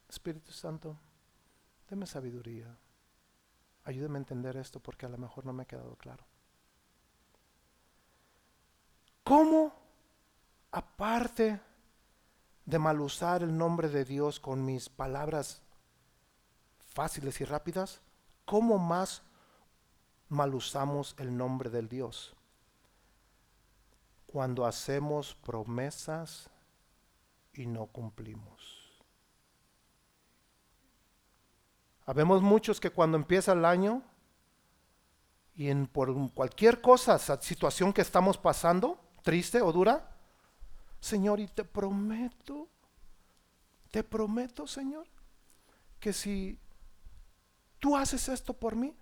Espíritu 0.09 0.53
Santo, 0.53 0.97
deme 1.91 2.07
sabiduría. 2.07 2.79
Ayúdame 3.85 4.17
a 4.17 4.21
entender 4.21 4.57
esto 4.57 4.81
porque 4.81 5.07
a 5.07 5.11
lo 5.11 5.19
mejor 5.19 5.45
no 5.45 5.53
me 5.53 5.63
ha 5.63 5.67
quedado 5.67 5.97
claro. 5.97 6.25
¿Cómo, 9.23 9.73
aparte 10.71 11.61
de 12.65 12.79
mal 12.79 13.01
usar 13.01 13.43
el 13.43 13.57
nombre 13.57 13.89
de 13.89 14.05
Dios 14.05 14.41
con 14.41 14.65
mis 14.65 14.89
palabras 14.89 15.63
fáciles 16.79 17.41
y 17.41 17.45
rápidas, 17.45 18.01
cómo 18.45 18.79
más 18.79 19.23
mal 20.29 20.55
usamos 20.55 21.15
el 21.19 21.37
nombre 21.37 21.71
del 21.71 21.89
Dios? 21.89 22.35
Cuando 24.27 24.67
hacemos 24.67 25.35
promesas 25.35 26.51
y 27.53 27.67
no 27.67 27.87
cumplimos. 27.87 28.84
Habemos 32.07 32.43
muchos 32.43 32.81
que 32.81 32.91
cuando 32.91 33.17
empieza 33.17 33.53
el 33.53 33.65
año 33.65 34.03
y 35.57 35.69
en, 35.69 35.87
por 35.87 36.33
cualquier 36.33 36.81
cosa, 36.81 37.19
situación 37.19 37.93
que 37.93 38.03
estamos 38.03 38.37
pasando, 38.37 39.01
triste 39.23 39.61
o 39.63 39.73
dura, 39.73 40.11
Señor, 41.01 41.41
y 41.41 41.47
te 41.47 41.65
prometo, 41.65 42.69
te 43.91 44.03
prometo, 44.03 44.67
Señor, 44.67 45.07
que 46.01 46.13
si 46.13 46.59
tú 47.79 47.97
haces 47.97 48.29
esto 48.29 48.53
por 48.53 48.75
mí, 48.75 48.95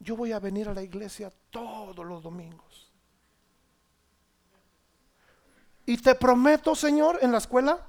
yo 0.00 0.16
voy 0.16 0.32
a 0.32 0.38
venir 0.38 0.68
a 0.68 0.74
la 0.74 0.82
iglesia 0.82 1.32
todos 1.50 2.06
los 2.06 2.22
domingos. 2.22 2.92
Y 5.86 5.96
te 5.98 6.14
prometo, 6.14 6.74
Señor, 6.74 7.18
en 7.22 7.32
la 7.32 7.38
escuela, 7.38 7.86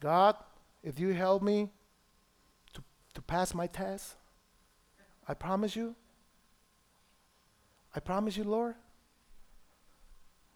God, 0.00 0.36
if 0.82 0.96
you 0.96 1.10
help 1.10 1.42
me 1.42 1.70
to, 3.14 3.22
pass 3.22 3.54
my 3.54 3.66
test, 3.66 4.16
I 5.26 5.34
promise 5.34 5.76
you, 5.76 5.94
I 7.94 8.00
promise 8.00 8.36
you, 8.36 8.44
Lord, 8.44 8.74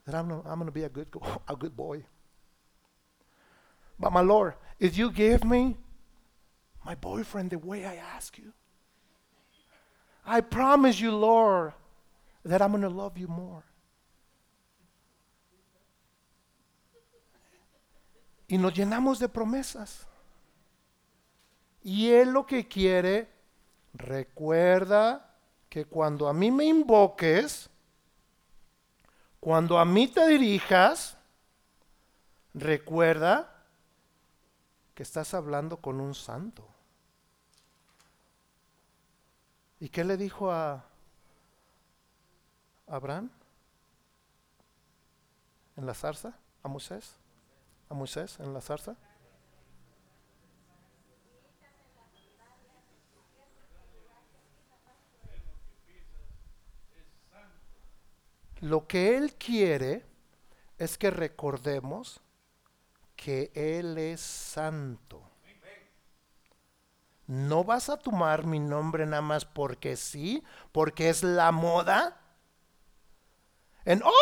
that 0.07 0.15
I'm, 0.15 0.31
I'm 0.31 0.59
going 0.59 0.67
to 0.67 0.73
be 0.73 0.85
a 0.85 0.89
good, 0.89 1.09
a 1.49 1.57
good 1.57 1.77
boy. 1.77 2.05
But 3.99 4.13
my 4.13 4.21
Lord, 4.21 4.55
if 4.79 4.99
you 4.99 5.11
give 5.11 5.45
me 5.45 5.77
my 6.85 6.95
boyfriend 6.95 7.51
the 7.51 7.59
way 7.59 7.87
I 7.87 7.97
ask 7.97 8.37
you, 8.39 8.53
I 10.27 10.41
promise 10.41 11.01
you, 11.01 11.15
Lord, 11.15 11.73
that 12.45 12.63
I'm 12.63 12.71
going 12.71 12.83
to 12.83 12.89
love 12.89 13.19
you 13.19 13.29
more. 13.29 13.65
Y 18.49 18.57
nos 18.59 18.73
llenamos 18.73 19.19
de 19.19 19.29
promesas. 19.29 20.05
Y 21.85 22.11
Él 22.11 22.31
lo 22.31 22.47
que 22.47 22.67
quiere, 22.67 23.31
recuerda 23.93 25.37
que 25.69 25.85
cuando 25.85 26.29
a 26.29 26.33
mí 26.33 26.51
me 26.51 26.65
invoques, 26.65 27.69
cuando 29.39 29.79
a 29.79 29.85
mí 29.85 30.09
te 30.09 30.27
dirijas, 30.27 31.19
recuerda 32.55 33.55
que 34.95 35.03
estás 35.03 35.35
hablando 35.35 35.77
con 35.77 36.01
un 36.01 36.15
santo. 36.15 36.67
¿Y 39.79 39.91
qué 39.91 40.05
le 40.05 40.17
dijo 40.17 40.51
a 40.51 40.87
Abraham? 42.87 43.31
¿En 45.77 45.85
la 45.85 45.93
zarza? 45.93 46.39
¿A 46.63 46.69
Moisés? 46.69 47.17
¿A 47.91 47.95
Moisés 47.95 48.41
en 48.41 48.55
la 48.55 48.63
zarza? 48.63 48.97
Lo 58.65 58.87
que 58.87 59.19
Él 59.19 59.35
quiere 59.35 60.07
es 60.79 60.97
que 60.97 61.11
recordemos 61.11 62.23
que 63.15 63.53
Él 63.55 63.99
es 63.99 64.23
santo. 64.23 65.23
No 67.27 67.63
vas 67.63 67.91
a 67.91 67.99
tomar 67.99 68.47
mi 68.47 68.61
nombre 68.61 69.05
nada 69.05 69.21
más 69.21 69.45
porque 69.45 69.97
sí, 69.97 70.43
porque 70.73 71.11
es 71.11 71.23
la 71.23 71.53
moda. 71.53 72.19
En 73.85 74.03
oh. 74.03 74.13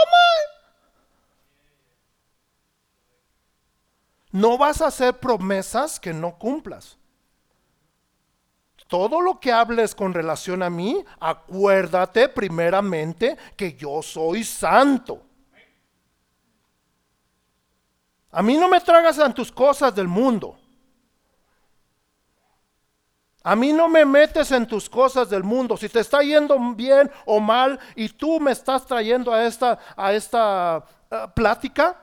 No 4.33 4.59
vas 4.59 4.81
a 4.81 4.89
hacer 4.89 5.21
promesas 5.21 6.01
que 6.01 6.13
no 6.13 6.37
cumplas. 6.37 6.99
Todo 8.93 9.23
lo 9.23 9.41
que 9.41 9.51
hables 9.51 9.95
con 9.95 10.13
relación 10.13 10.63
a 10.63 10.69
mí, 10.69 11.03
acuérdate 11.19 12.29
primeramente 12.29 13.39
que 13.57 13.73
yo 13.73 14.03
soy 14.03 14.45
santo. 14.45 15.23
A 18.31 18.43
mí 18.43 18.55
no 18.59 18.69
me 18.69 18.83
tragas 18.83 19.19
en 19.19 19.33
tus 19.33 19.51
cosas 19.51 19.95
del 19.95 20.09
mundo. 20.09 20.59
A 23.43 23.57
mí 23.57 23.73
no 23.73 23.89
me 23.89 24.05
metes 24.05 24.53
en 24.53 24.67
tus 24.67 24.91
cosas 24.91 25.31
del 25.31 25.43
mundo. 25.43 25.79
Si 25.79 25.89
te 25.89 26.01
está 26.01 26.21
yendo 26.21 26.59
bien 26.75 27.11
o 27.25 27.41
mal 27.41 27.81
y 27.97 28.11
tú 28.11 28.39
me 28.41 28.53
estás 28.53 28.85
trayendo 28.85 29.33
a 29.33 29.47
esta, 29.47 29.79
a 29.97 30.13
esta 30.13 30.85
eh, 31.11 31.29
plática. 31.35 31.99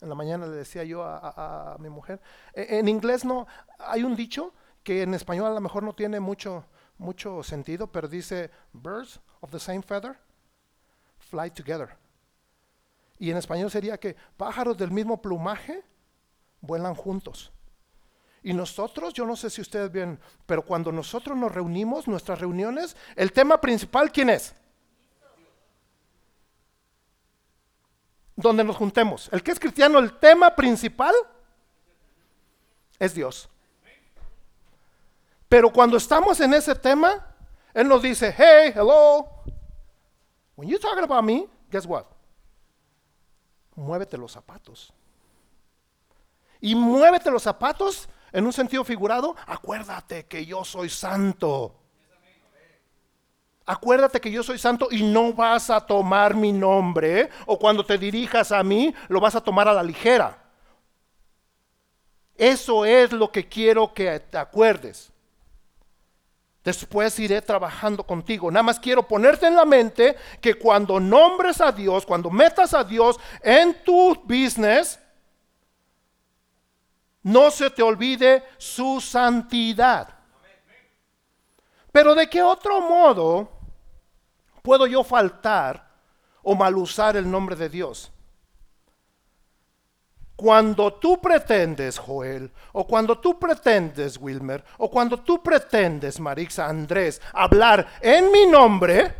En 0.00 0.08
la 0.08 0.14
mañana 0.14 0.46
le 0.46 0.56
decía 0.56 0.84
yo 0.84 1.02
a, 1.02 1.76
mi 1.80 1.88
mujer, 1.88 2.20
e- 2.54 2.78
en 2.78 2.88
inglés 2.88 3.24
no, 3.24 3.46
hay 3.78 4.04
un 4.04 4.14
dicho 4.14 4.54
que 4.82 5.02
en 5.02 5.14
español 5.14 5.46
a 5.46 5.54
lo 5.54 5.60
mejor 5.60 5.82
no 5.82 5.92
tiene 5.92 6.20
mucho, 6.20 6.64
mucho 6.98 7.42
sentido, 7.42 7.88
pero 7.88 8.08
dice, 8.08 8.50
birds 8.72 9.20
of 9.40 9.50
the 9.50 9.58
same 9.58 9.82
feather 9.82 10.16
fly 11.18 11.50
together. 11.50 11.96
Y 13.18 13.30
en 13.30 13.36
español 13.36 13.70
sería 13.70 13.98
que 13.98 14.16
pájaros 14.36 14.76
del 14.76 14.90
mismo 14.90 15.20
plumaje 15.20 15.82
vuelan 16.60 16.94
juntos. 16.94 17.52
Y 18.42 18.52
nosotros, 18.52 19.12
yo 19.12 19.26
no 19.26 19.34
sé 19.34 19.50
si 19.50 19.60
ustedes 19.60 19.90
ven, 19.90 20.18
pero 20.46 20.64
cuando 20.64 20.92
nosotros 20.92 21.36
nos 21.36 21.52
reunimos, 21.52 22.06
nuestras 22.06 22.38
reuniones, 22.38 22.96
el 23.16 23.32
tema 23.32 23.60
principal, 23.60 24.12
¿quién 24.12 24.30
es? 24.30 24.54
Donde 28.38 28.62
nos 28.62 28.76
juntemos. 28.76 29.28
El 29.32 29.42
que 29.42 29.50
es 29.50 29.58
cristiano, 29.58 29.98
el 29.98 30.16
tema 30.16 30.54
principal 30.54 31.12
es 32.96 33.12
Dios. 33.12 33.48
Pero 35.48 35.72
cuando 35.72 35.96
estamos 35.96 36.38
en 36.40 36.54
ese 36.54 36.76
tema, 36.76 37.34
Él 37.74 37.88
nos 37.88 38.00
dice, 38.00 38.32
hey, 38.36 38.72
hello. 38.76 39.28
When 40.54 40.68
you're 40.68 40.80
talking 40.80 41.02
about 41.02 41.24
me, 41.24 41.48
guess 41.68 41.84
what? 41.84 42.04
Muévete 43.74 44.16
los 44.16 44.30
zapatos. 44.30 44.92
Y 46.60 46.76
muévete 46.76 47.32
los 47.32 47.42
zapatos 47.42 48.08
en 48.30 48.46
un 48.46 48.52
sentido 48.52 48.84
figurado. 48.84 49.34
Acuérdate 49.46 50.26
que 50.26 50.46
yo 50.46 50.64
soy 50.64 50.88
santo. 50.88 51.74
Acuérdate 53.70 54.18
que 54.18 54.30
yo 54.30 54.42
soy 54.42 54.56
santo 54.56 54.88
y 54.90 55.02
no 55.02 55.34
vas 55.34 55.68
a 55.68 55.78
tomar 55.78 56.34
mi 56.34 56.52
nombre 56.52 57.28
o 57.44 57.58
cuando 57.58 57.84
te 57.84 57.98
dirijas 57.98 58.50
a 58.50 58.62
mí 58.62 58.94
lo 59.08 59.20
vas 59.20 59.34
a 59.34 59.42
tomar 59.42 59.68
a 59.68 59.74
la 59.74 59.82
ligera. 59.82 60.38
Eso 62.34 62.86
es 62.86 63.12
lo 63.12 63.30
que 63.30 63.46
quiero 63.46 63.92
que 63.92 64.20
te 64.20 64.38
acuerdes. 64.38 65.12
Después 66.64 67.18
iré 67.18 67.42
trabajando 67.42 68.04
contigo. 68.04 68.50
Nada 68.50 68.62
más 68.62 68.80
quiero 68.80 69.06
ponerte 69.06 69.46
en 69.46 69.56
la 69.56 69.66
mente 69.66 70.16
que 70.40 70.54
cuando 70.54 70.98
nombres 70.98 71.60
a 71.60 71.70
Dios, 71.70 72.06
cuando 72.06 72.30
metas 72.30 72.72
a 72.72 72.82
Dios 72.82 73.20
en 73.42 73.84
tu 73.84 74.14
business, 74.24 74.98
no 77.22 77.50
se 77.50 77.68
te 77.68 77.82
olvide 77.82 78.44
su 78.56 78.98
santidad. 78.98 80.08
Pero 81.92 82.14
de 82.14 82.30
qué 82.30 82.42
otro 82.42 82.80
modo 82.80 83.57
puedo 84.62 84.86
yo 84.86 85.04
faltar 85.04 85.88
o 86.42 86.54
mal 86.54 86.76
usar 86.76 87.16
el 87.16 87.30
nombre 87.30 87.56
de 87.56 87.68
Dios? 87.68 88.12
Cuando 90.36 90.94
tú 90.94 91.20
pretendes, 91.20 91.98
Joel, 91.98 92.52
o 92.72 92.86
cuando 92.86 93.18
tú 93.18 93.38
pretendes, 93.38 94.16
Wilmer, 94.18 94.64
o 94.78 94.88
cuando 94.88 95.18
tú 95.18 95.42
pretendes, 95.42 96.20
Marixa 96.20 96.66
Andrés, 96.66 97.20
hablar 97.32 97.86
en 98.00 98.30
mi 98.30 98.46
nombre, 98.46 99.14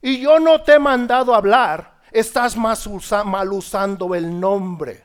y 0.00 0.20
yo 0.20 0.38
no 0.38 0.62
te 0.62 0.74
he 0.74 0.78
mandado 0.78 1.34
hablar, 1.34 1.98
estás 2.12 2.56
mal 2.56 3.52
usando 3.52 4.14
el 4.14 4.38
nombre. 4.38 5.04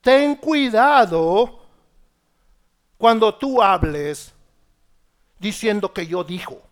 Ten 0.00 0.36
cuidado 0.36 1.60
cuando 2.96 3.34
tú 3.34 3.62
hables 3.62 4.33
diciendo 5.44 5.92
que 5.92 6.06
yo 6.06 6.24
dijo, 6.24 6.62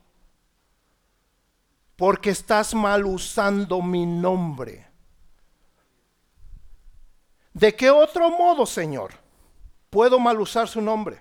porque 1.94 2.30
estás 2.30 2.74
mal 2.74 3.04
usando 3.04 3.82
mi 3.82 4.06
nombre. 4.06 4.86
¿De 7.52 7.76
qué 7.76 7.90
otro 7.90 8.30
modo, 8.30 8.64
Señor, 8.64 9.12
puedo 9.90 10.18
mal 10.18 10.40
usar 10.40 10.68
su 10.68 10.80
nombre? 10.80 11.20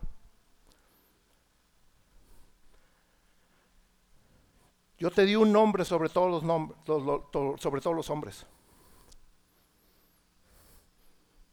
Yo 4.98 5.12
te 5.12 5.26
di 5.26 5.36
un 5.36 5.52
nombre 5.52 5.84
sobre 5.84 6.08
todos 6.08 6.32
los 6.32 6.44
nombres, 6.44 6.80
sobre 6.86 7.82
todos 7.82 7.96
los 7.98 8.10
hombres. 8.10 8.46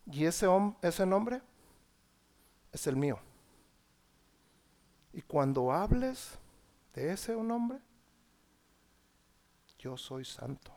Y 0.06 0.26
ese, 0.26 0.46
ese 0.80 1.04
nombre 1.04 1.42
es 2.72 2.86
el 2.86 2.94
mío. 2.94 3.18
Y 5.12 5.22
cuando 5.22 5.72
hables 5.72 6.38
de 6.94 7.12
ese 7.12 7.34
nombre, 7.34 7.78
yo 9.78 9.96
soy 9.96 10.24
santo. 10.24 10.72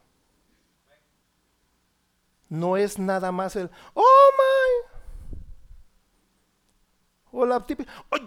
No 2.50 2.76
es 2.78 3.00
nada 3.00 3.32
más 3.32 3.56
el, 3.56 3.70
oh 3.94 4.32
my, 4.38 5.40
o 7.32 7.46
la 7.46 7.66
típica, 7.66 7.92
oh. 8.10 8.18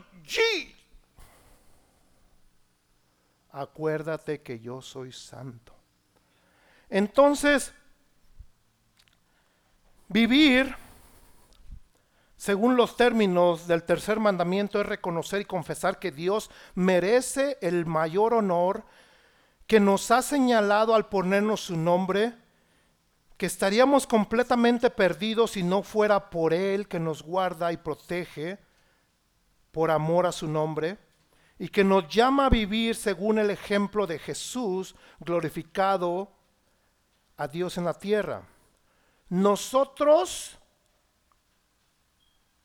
Acuérdate 3.53 4.43
que 4.43 4.59
yo 4.59 4.83
soy 4.83 5.13
santo. 5.13 5.73
Entonces, 6.89 7.73
vivir 10.09 10.75
según 12.37 12.76
los 12.76 12.97
términos 12.97 13.66
del 13.66 13.85
tercer 13.85 14.18
mandamiento 14.20 14.80
es 14.80 14.87
reconocer 14.87 15.41
y 15.41 15.45
confesar 15.45 15.99
que 15.99 16.11
Dios 16.11 16.51
merece 16.74 17.59
el 17.61 17.87
mayor 17.87 18.35
honor, 18.35 18.85
que 19.66 19.80
nos 19.80 20.11
ha 20.11 20.20
señalado 20.20 20.95
al 20.95 21.09
ponernos 21.09 21.61
su 21.61 21.76
nombre, 21.76 22.35
que 23.37 23.47
estaríamos 23.47 24.07
completamente 24.07 24.91
perdidos 24.91 25.53
si 25.53 25.62
no 25.62 25.82
fuera 25.82 26.30
por 26.30 26.53
Él 26.53 26.89
que 26.89 27.01
nos 27.01 27.22
guarda 27.22 27.72
y 27.72 27.76
protege 27.76 28.59
por 29.70 29.91
amor 29.91 30.26
a 30.26 30.32
su 30.32 30.47
nombre, 30.47 30.99
y 31.59 31.68
que 31.68 31.85
nos 31.85 32.09
llama 32.09 32.47
a 32.47 32.51
vivir 32.51 32.95
según 32.95 33.39
el 33.39 33.51
ejemplo 33.51 34.07
de 34.07 34.18
Jesús 34.18 34.95
glorificado 35.20 36.30
a 37.37 37.49
Dios 37.49 37.78
en 37.78 37.85
la 37.85 37.95
tierra. 37.95 38.43
Nosotros, 39.28 40.59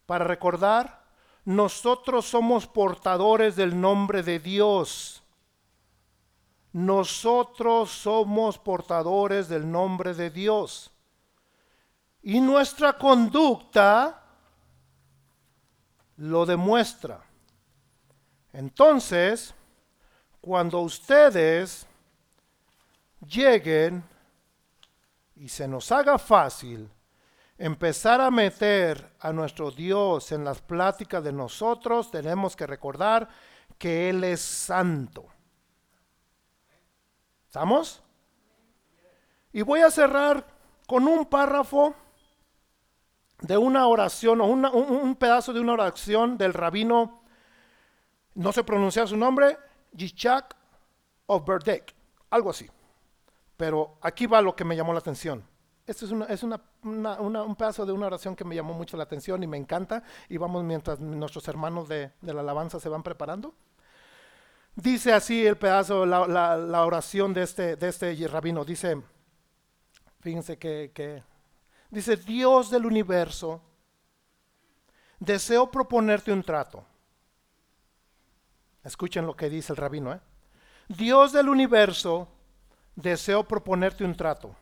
para 0.10 0.26
recordar, 0.26 1.04
nosotros 1.46 2.26
somos 2.26 2.66
portadores 2.66 3.56
del 3.56 3.80
nombre 3.80 4.24
de 4.24 4.40
Dios. 4.40 5.22
Nosotros 6.74 7.92
somos 7.92 8.58
portadores 8.58 9.50
del 9.50 9.72
nombre 9.72 10.16
de 10.16 10.32
Dios. 10.32 10.90
Y 12.24 12.42
nuestra 12.42 12.98
conducta 12.98 14.20
lo 16.18 16.44
demuestra. 16.44 17.24
Entonces, 18.52 19.54
cuando 20.42 20.80
ustedes 20.80 21.86
lleguen 23.28 24.04
y 25.36 25.48
se 25.48 25.68
nos 25.68 25.92
haga 25.92 26.18
fácil 26.18 26.90
empezar 27.60 28.22
a 28.22 28.32
meter 28.32 29.12
a 29.20 29.34
nuestro 29.34 29.70
Dios 29.70 30.32
en 30.32 30.46
las 30.46 30.62
pláticas 30.62 31.24
de 31.24 31.34
nosotros, 31.34 32.10
tenemos 32.10 32.56
que 32.56 32.66
recordar 32.66 33.28
que 33.78 34.10
Él 34.10 34.24
es 34.24 34.40
santo. 34.42 35.26
¿Estamos? 37.46 38.02
Y 39.52 39.62
voy 39.62 39.82
a 39.82 39.92
cerrar 39.92 40.46
con 40.88 41.08
un 41.08 41.26
párrafo 41.26 41.94
de 43.42 43.58
una 43.58 43.88
oración 43.88 44.42
o 44.42 44.46
un, 44.46 45.16
pedazo 45.16 45.52
de 45.54 45.60
una 45.60 45.74
oración 45.74 46.38
del 46.38 46.54
rabino, 46.54 47.24
no 48.36 48.54
se 48.54 48.64
pronuncia 48.64 49.06
su 49.06 49.18
nombre, 49.18 49.58
Yitzhak 49.94 50.56
of 51.26 51.46
Berdek, 51.46 51.94
algo 52.30 52.52
así. 52.52 52.70
Pero 53.58 53.98
aquí 54.02 54.28
va 54.28 54.42
lo 54.42 54.56
que 54.56 54.64
me 54.64 54.76
llamó 54.76 54.94
la 54.94 55.00
atención. 55.00 55.44
Esto 55.90 56.06
es, 56.06 56.30
es 56.30 56.44
un 56.44 57.56
pedazo 57.58 57.84
de 57.84 57.92
una 57.92 58.06
oración 58.06 58.36
que 58.36 58.44
me 58.44 58.54
llamó 58.54 58.76
mucho 58.76 58.96
la 58.96 59.06
atención 59.06 59.42
y 59.42 59.48
me 59.48 59.58
encanta. 59.58 60.04
Y 60.30 60.38
vamos 60.38 60.64
mientras 60.64 61.00
nuestros 61.00 61.48
hermanos 61.48 61.90
de, 61.90 62.12
la 62.22 62.42
alabanza 62.42 62.80
se 62.80 62.90
van 62.90 63.02
preparando. 63.02 63.56
Dice 64.76 65.14
así 65.14 65.48
el 65.48 65.58
pedazo, 65.58 66.06
la, 66.06 66.86
oración 66.86 67.34
de 67.34 67.42
este, 67.42 67.76
de 67.76 67.88
este 67.88 68.28
rabino. 68.28 68.64
Dice, 68.64 69.02
fíjense 70.20 70.60
que, 70.60 71.24
dice, 71.90 72.18
Dios 72.18 72.70
del 72.70 72.86
universo, 72.86 73.60
deseo 75.20 75.72
proponerte 75.72 76.32
un 76.32 76.44
trato. 76.44 76.86
Escuchen 78.84 79.26
lo 79.26 79.36
que 79.36 79.50
dice 79.50 79.74
el 79.74 79.78
rabino. 79.78 80.14
¿eh? 80.14 80.20
Dios 80.88 81.32
del 81.32 81.50
universo, 81.50 82.28
deseo 82.96 83.44
proponerte 83.44 84.04
un 84.04 84.16
trato. 84.16 84.56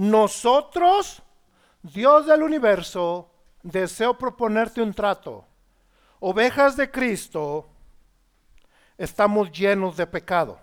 Nosotros, 0.00 1.22
Dios 1.82 2.24
del 2.24 2.42
universo, 2.42 3.28
deseo 3.62 4.16
proponerte 4.16 4.80
un 4.80 4.94
trato. 4.94 5.44
Ovejas 6.20 6.74
de 6.74 6.90
Cristo, 6.90 7.68
estamos 8.96 9.52
llenos 9.52 9.98
de 9.98 10.06
pecado. 10.06 10.58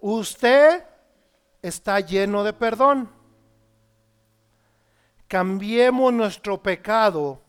Usted 0.00 0.84
está 1.62 2.00
lleno 2.00 2.42
de 2.42 2.52
perdón. 2.52 3.08
Cambiemos 5.28 6.12
nuestro 6.12 6.60
pecado 6.60 7.40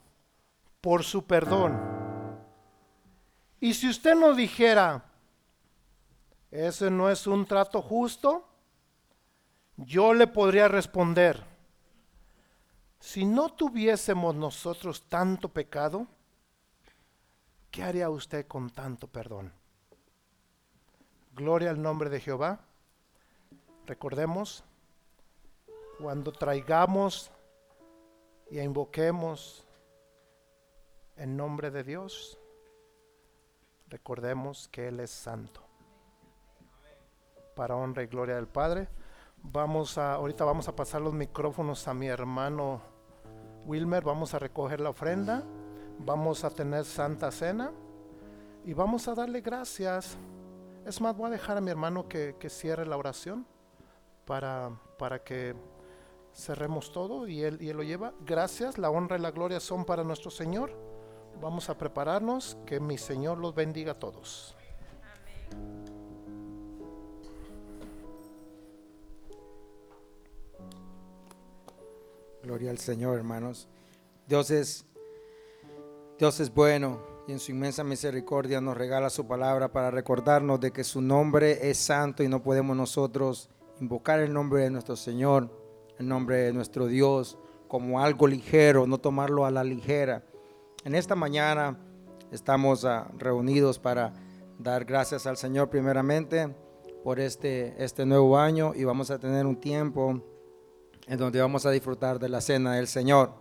por 0.81 1.03
su 1.03 1.25
perdón. 1.25 1.81
Y 3.59 3.73
si 3.73 3.89
usted 3.89 4.13
nos 4.13 4.37
dijera, 4.37 5.03
ese 6.51 6.91
no 6.91 7.09
es 7.09 7.25
un 7.25 7.43
trato 7.47 7.81
justo, 7.81 8.48
yo 9.85 10.13
le 10.13 10.27
podría 10.27 10.67
responder, 10.67 11.43
si 12.99 13.25
no 13.25 13.49
tuviésemos 13.49 14.35
nosotros 14.35 15.03
tanto 15.07 15.49
pecado, 15.49 16.05
¿qué 17.71 17.83
haría 17.83 18.09
usted 18.09 18.45
con 18.45 18.69
tanto 18.69 19.07
perdón? 19.07 19.53
Gloria 21.33 21.69
al 21.69 21.81
nombre 21.81 22.09
de 22.09 22.19
Jehová. 22.19 22.59
Recordemos, 23.85 24.63
cuando 25.99 26.31
traigamos 26.31 27.31
y 28.51 28.59
invoquemos 28.59 29.65
en 31.15 31.37
nombre 31.37 31.71
de 31.71 31.83
Dios, 31.83 32.37
recordemos 33.87 34.67
que 34.67 34.89
Él 34.89 34.99
es 34.99 35.11
santo. 35.11 35.61
Para 37.55 37.75
honra 37.75 38.03
y 38.03 38.07
gloria 38.07 38.35
del 38.35 38.47
Padre. 38.47 38.89
Vamos 39.43 39.97
a, 39.97 40.13
ahorita 40.13 40.45
vamos 40.45 40.67
a 40.67 40.75
pasar 40.75 41.01
los 41.01 41.13
micrófonos 41.13 41.87
a 41.87 41.93
mi 41.93 42.07
hermano 42.07 42.81
Wilmer, 43.65 44.03
vamos 44.03 44.33
a 44.33 44.39
recoger 44.39 44.79
la 44.79 44.89
ofrenda, 44.89 45.43
vamos 45.99 46.43
a 46.43 46.49
tener 46.49 46.85
santa 46.85 47.31
cena 47.31 47.71
y 48.65 48.73
vamos 48.73 49.07
a 49.07 49.15
darle 49.15 49.41
gracias. 49.41 50.17
Es 50.85 51.01
más, 51.01 51.15
voy 51.15 51.27
a 51.27 51.31
dejar 51.31 51.57
a 51.57 51.61
mi 51.61 51.71
hermano 51.71 52.07
que, 52.07 52.35
cierre 52.49 52.85
la 52.85 52.97
oración 52.97 53.45
para, 54.25 54.71
para 54.97 55.23
que 55.23 55.55
cerremos 56.33 56.91
todo 56.91 57.27
y 57.27 57.43
él, 57.43 57.57
y 57.61 57.69
él 57.69 57.77
lo 57.77 57.83
lleva. 57.83 58.13
Gracias, 58.25 58.77
la 58.77 58.89
honra 58.89 59.17
y 59.17 59.21
la 59.21 59.31
gloria 59.31 59.59
son 59.59 59.85
para 59.85 60.03
nuestro 60.03 60.31
Señor. 60.31 60.71
Vamos 61.41 61.69
a 61.69 61.77
prepararnos, 61.77 62.57
que 62.65 62.79
mi 62.79 62.97
Señor 62.97 63.37
los 63.37 63.55
bendiga 63.55 63.93
a 63.93 63.99
todos. 63.99 64.55
Gloria 72.49 72.71
al 72.71 72.79
Señor, 72.79 73.15
hermanos. 73.15 73.67
Dios 74.27 74.49
es, 74.49 74.83
Dios 76.17 76.39
es 76.39 76.51
bueno 76.51 76.99
y 77.27 77.31
en 77.31 77.37
su 77.37 77.51
inmensa 77.51 77.83
misericordia 77.83 78.59
nos 78.59 78.75
regala 78.75 79.11
su 79.11 79.27
palabra 79.27 79.71
para 79.71 79.91
recordarnos 79.91 80.59
de 80.59 80.71
que 80.71 80.83
su 80.83 80.99
nombre 80.99 81.69
es 81.69 81.77
santo 81.77 82.23
y 82.23 82.27
no 82.27 82.41
podemos 82.41 82.75
nosotros 82.75 83.51
invocar 83.79 84.19
el 84.19 84.33
nombre 84.33 84.63
de 84.63 84.71
nuestro 84.71 84.95
Señor, 84.95 85.47
el 85.99 86.07
nombre 86.07 86.37
de 86.37 86.51
nuestro 86.51 86.87
Dios, 86.87 87.37
como 87.67 88.01
algo 88.01 88.25
ligero, 88.25 88.87
no 88.87 88.97
tomarlo 88.97 89.45
a 89.45 89.51
la 89.51 89.63
ligera. 89.63 90.23
En 90.85 90.95
esta 90.95 91.13
mañana 91.13 91.77
estamos 92.31 92.83
ah, 92.83 93.11
reunidos 93.15 93.77
para 93.77 94.11
dar 94.57 94.85
gracias 94.85 95.27
al 95.27 95.37
Señor 95.37 95.69
primeramente 95.69 96.51
por 97.03 97.19
este, 97.19 97.75
este 97.77 98.07
nuevo 98.07 98.39
año 98.39 98.73
y 98.73 98.85
vamos 98.85 99.11
a 99.11 99.19
tener 99.19 99.45
un 99.45 99.61
tiempo 99.61 100.23
en 101.09 101.17
donde 101.17 101.41
vamos 101.41 101.65
a 101.65 101.71
disfrutar 101.71 102.19
de 102.19 102.29
la 102.29 102.39
cena 102.39 102.75
del 102.75 102.87
Señor. 102.87 103.31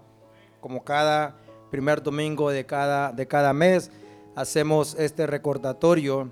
Como 0.60 0.82
cada 0.82 1.36
primer 1.70 2.02
domingo 2.02 2.50
de 2.50 2.64
cada, 2.64 3.12
de 3.12 3.28
cada 3.28 3.52
mes, 3.52 3.90
hacemos 4.34 4.96
este 4.98 5.26
recordatorio 5.26 6.30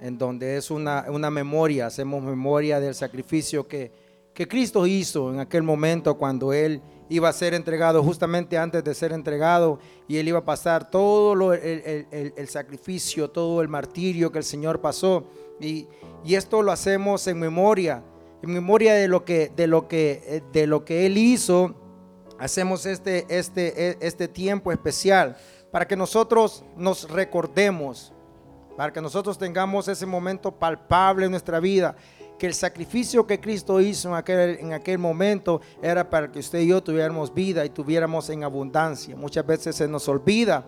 en 0.00 0.18
donde 0.18 0.56
es 0.56 0.72
una, 0.72 1.06
una 1.08 1.30
memoria, 1.30 1.86
hacemos 1.86 2.22
memoria 2.22 2.80
del 2.80 2.96
sacrificio 2.96 3.68
que, 3.68 3.92
que 4.34 4.48
Cristo 4.48 4.86
hizo 4.86 5.32
en 5.32 5.38
aquel 5.38 5.62
momento 5.62 6.18
cuando 6.18 6.52
Él 6.52 6.82
iba 7.08 7.28
a 7.28 7.32
ser 7.32 7.54
entregado, 7.54 8.02
justamente 8.02 8.58
antes 8.58 8.82
de 8.82 8.92
ser 8.92 9.12
entregado, 9.12 9.78
y 10.08 10.16
Él 10.16 10.26
iba 10.26 10.40
a 10.40 10.44
pasar 10.44 10.90
todo 10.90 11.36
lo, 11.36 11.54
el, 11.54 12.06
el, 12.10 12.34
el, 12.36 12.48
sacrificio, 12.48 13.30
todo 13.30 13.62
el 13.62 13.68
martirio 13.68 14.32
que 14.32 14.38
el 14.38 14.44
Señor 14.44 14.80
pasó. 14.80 15.28
Y, 15.60 15.86
y 16.24 16.34
esto 16.34 16.60
lo 16.60 16.72
hacemos 16.72 17.24
en 17.28 17.38
memoria 17.38 18.02
en 18.42 18.52
memoria 18.52 18.94
de 18.94 19.08
lo 19.08 19.24
que, 19.24 19.50
de 19.54 19.66
lo 19.66 19.88
que, 19.88 20.22
eh, 20.26 20.42
de 20.52 20.66
lo 20.66 20.84
que 20.84 21.06
Él 21.06 21.18
hizo, 21.18 21.74
hacemos 22.38 22.86
este, 22.86 23.26
este, 23.28 23.90
e, 23.90 23.98
este 24.00 24.28
tiempo 24.28 24.72
especial 24.72 25.36
para 25.70 25.86
que 25.86 25.96
nosotros 25.96 26.64
nos 26.76 27.10
recordemos, 27.10 28.12
para 28.76 28.92
que 28.92 29.00
nosotros 29.00 29.38
tengamos 29.38 29.88
ese 29.88 30.06
momento 30.06 30.52
palpable 30.52 31.26
en 31.26 31.30
nuestra 31.30 31.60
vida, 31.60 31.96
que 32.38 32.46
el 32.46 32.54
sacrificio 32.54 33.26
que 33.26 33.40
Cristo 33.40 33.80
hizo 33.80 34.10
en 34.10 34.14
aquel, 34.14 34.58
en 34.60 34.72
aquel 34.72 34.98
momento 34.98 35.60
era 35.82 36.08
para 36.08 36.30
que 36.30 36.38
usted 36.38 36.60
y 36.60 36.68
yo 36.68 36.82
tuviéramos 36.82 37.32
vida 37.32 37.64
y 37.64 37.70
tuviéramos 37.70 38.28
en 38.28 38.44
abundancia. 38.44 39.16
Muchas 39.16 39.46
veces 39.46 39.76
se 39.76 39.88
nos 39.88 40.08
olvida 40.08 40.66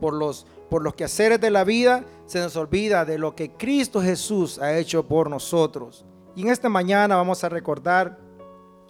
por 0.00 0.14
los, 0.14 0.46
por 0.70 0.82
los 0.82 0.94
quehaceres 0.94 1.40
de 1.40 1.50
la 1.50 1.64
vida, 1.64 2.04
se 2.26 2.40
nos 2.40 2.56
olvida 2.56 3.04
de 3.04 3.18
lo 3.18 3.36
que 3.36 3.50
Cristo 3.52 4.00
Jesús 4.00 4.58
ha 4.58 4.76
hecho 4.76 5.06
por 5.06 5.28
nosotros. 5.28 6.06
Y 6.36 6.42
en 6.42 6.48
esta 6.50 6.68
mañana 6.68 7.16
vamos 7.16 7.42
a 7.44 7.48
recordar 7.48 8.18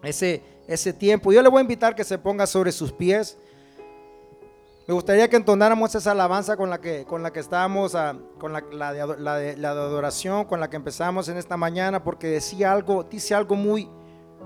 ese, 0.03 0.43
ese 0.67 0.93
tiempo. 0.93 1.33
Yo 1.33 1.43
le 1.43 1.49
voy 1.49 1.59
a 1.59 1.63
invitar 1.63 1.95
que 1.95 2.05
se 2.05 2.19
ponga 2.19 2.47
sobre 2.47 2.73
sus 2.73 2.93
pies. 2.93 3.37
Me 4.87 4.93
gustaría 4.95 5.29
que 5.31 5.37
entonáramos 5.37 5.95
esa 5.95 6.13
alabanza 6.13 6.57
con 6.57 6.69
la 6.69 6.79
que, 6.81 7.05
con 7.07 7.23
la 7.23 7.33
que 7.33 7.41
estábamos, 7.41 7.95
ah, 7.95 8.17
con 8.39 8.53
la, 8.53 8.61
de, 8.93 9.17
la 9.19 9.37
de- 9.37 9.57
la 9.57 9.75
de 9.75 9.81
adoración, 9.81 10.45
con 10.45 10.61
la 10.61 10.69
que 10.69 10.77
empezamos 10.77 11.29
en 11.29 11.39
esta 11.39 11.57
mañana, 11.57 12.05
porque 12.05 12.27
decía 12.27 12.71
algo, 12.73 13.03
dice 13.05 13.35
algo 13.35 13.55
muy, 13.57 13.89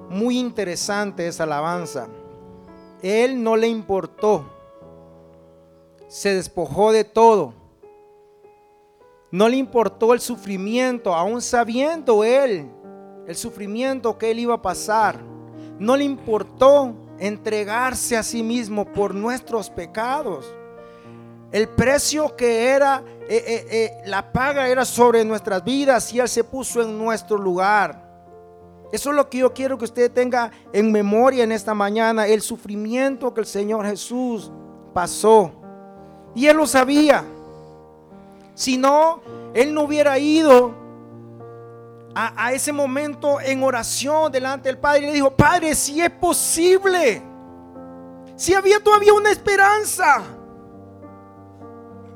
muy 0.09 0.39
interesante 0.39 1.27
esa 1.27 1.43
alabanza. 1.45 2.07
Él 3.03 3.43
no 3.43 3.57
le 3.57 3.67
importó, 3.69 4.45
se 6.09 6.35
despojó 6.35 6.93
de 6.93 7.05
todo. 7.05 7.55
No 9.31 9.49
le 9.49 9.57
importó 9.57 10.15
el 10.15 10.21
sufrimiento, 10.21 11.15
aún 11.15 11.43
sabiendo 11.43 12.25
él 12.25 12.71
el 13.29 13.37
sufrimiento 13.37 14.17
que 14.17 14.31
él 14.31 14.41
iba 14.41 14.55
a 14.55 14.63
pasar. 14.63 15.21
No 15.79 15.97
le 15.97 16.05
importó 16.05 16.95
entregarse 17.19 18.17
a 18.17 18.23
sí 18.23 18.43
mismo 18.43 18.87
por 18.87 19.15
nuestros 19.15 19.69
pecados. 19.69 20.47
El 21.53 21.69
precio 21.69 22.35
que 22.35 22.69
era, 22.69 23.05
eh, 23.29 23.45
eh, 23.47 23.67
eh, 23.71 24.03
la 24.07 24.33
paga 24.33 24.69
era 24.69 24.85
sobre 24.87 25.25
nuestras 25.27 25.63
vidas 25.63 26.13
y 26.13 26.21
Él 26.21 26.29
se 26.29 26.43
puso 26.43 26.83
en 26.83 26.97
nuestro 26.97 27.37
lugar. 27.37 28.03
Eso 28.93 29.11
es 29.11 29.17
lo 29.17 29.29
que 29.29 29.39
yo 29.39 29.53
quiero 29.53 29.77
que 29.77 29.85
usted 29.85 30.11
tenga 30.11 30.51
en 30.73 30.91
memoria 30.91 31.45
en 31.45 31.53
esta 31.53 31.75
mañana, 31.75 32.27
el 32.27 32.41
sufrimiento 32.41 33.35
que 33.35 33.41
el 33.43 33.47
Señor 33.47 33.85
Jesús 33.85 34.51
pasó. 34.95 35.53
Y 36.35 36.47
Él 36.47 36.57
lo 36.57 36.67
sabía. 36.67 37.25
Si 38.55 38.79
no, 38.79 39.21
Él 39.53 39.75
no 39.75 39.83
hubiera 39.83 40.19
ido 40.19 40.88
a, 42.21 42.53
ese 42.53 42.73
momento 42.73 43.41
en 43.41 43.63
oración 43.63 44.33
delante 44.33 44.69
del 44.69 44.79
Padre 44.79 45.03
le 45.03 45.13
dijo, 45.13 45.31
Padre, 45.31 45.73
si 45.77 46.01
es 46.01 46.11
posible, 46.11 47.23
si 48.35 48.55
había 48.55 48.83
todavía 48.83 49.13
una 49.13 49.31
esperanza 49.31 50.25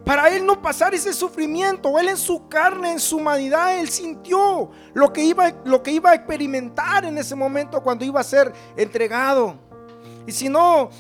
para 0.04 0.28
él 0.30 0.44
no 0.44 0.60
pasar 0.60 0.92
ese 0.92 1.12
sufrimiento, 1.12 1.96
él 2.00 2.08
en 2.08 2.16
su 2.16 2.48
carne, 2.48 2.92
en 2.92 2.98
su 2.98 3.18
humanidad, 3.18 3.78
él 3.78 3.88
sintió 3.88 4.72
lo 4.92 5.12
que 5.12 5.22
iba, 5.22 5.52
lo 5.64 5.84
que 5.84 5.92
iba 5.92 6.10
a 6.10 6.14
experimentar 6.14 7.04
en 7.04 7.16
ese 7.16 7.36
momento 7.36 7.80
cuando 7.80 8.04
iba 8.04 8.20
a 8.20 8.24
ser 8.24 8.52
entregado. 8.76 9.54
Y 10.26 10.32
si 10.32 10.48
no, 10.48 10.90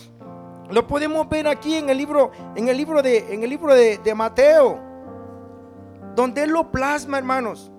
lo 0.70 0.86
podemos 0.86 1.28
ver 1.28 1.48
aquí 1.48 1.74
en 1.74 1.90
el 1.90 1.98
libro, 1.98 2.30
en 2.54 2.68
el 2.68 2.76
libro 2.76 3.02
de, 3.02 3.34
en 3.34 3.42
el 3.42 3.50
libro 3.50 3.74
de, 3.74 3.98
de 3.98 4.14
Mateo, 4.14 4.78
donde 6.14 6.44
él 6.44 6.50
lo 6.50 6.70
plasma, 6.70 7.18
hermanos. 7.18 7.71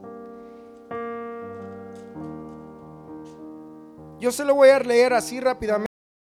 Yo 4.23 4.31
se 4.31 4.45
lo 4.45 4.55
voy 4.55 4.69
a 4.69 4.79
leer 4.79 5.11
así 5.11 5.41
rápidamente. 5.41 5.92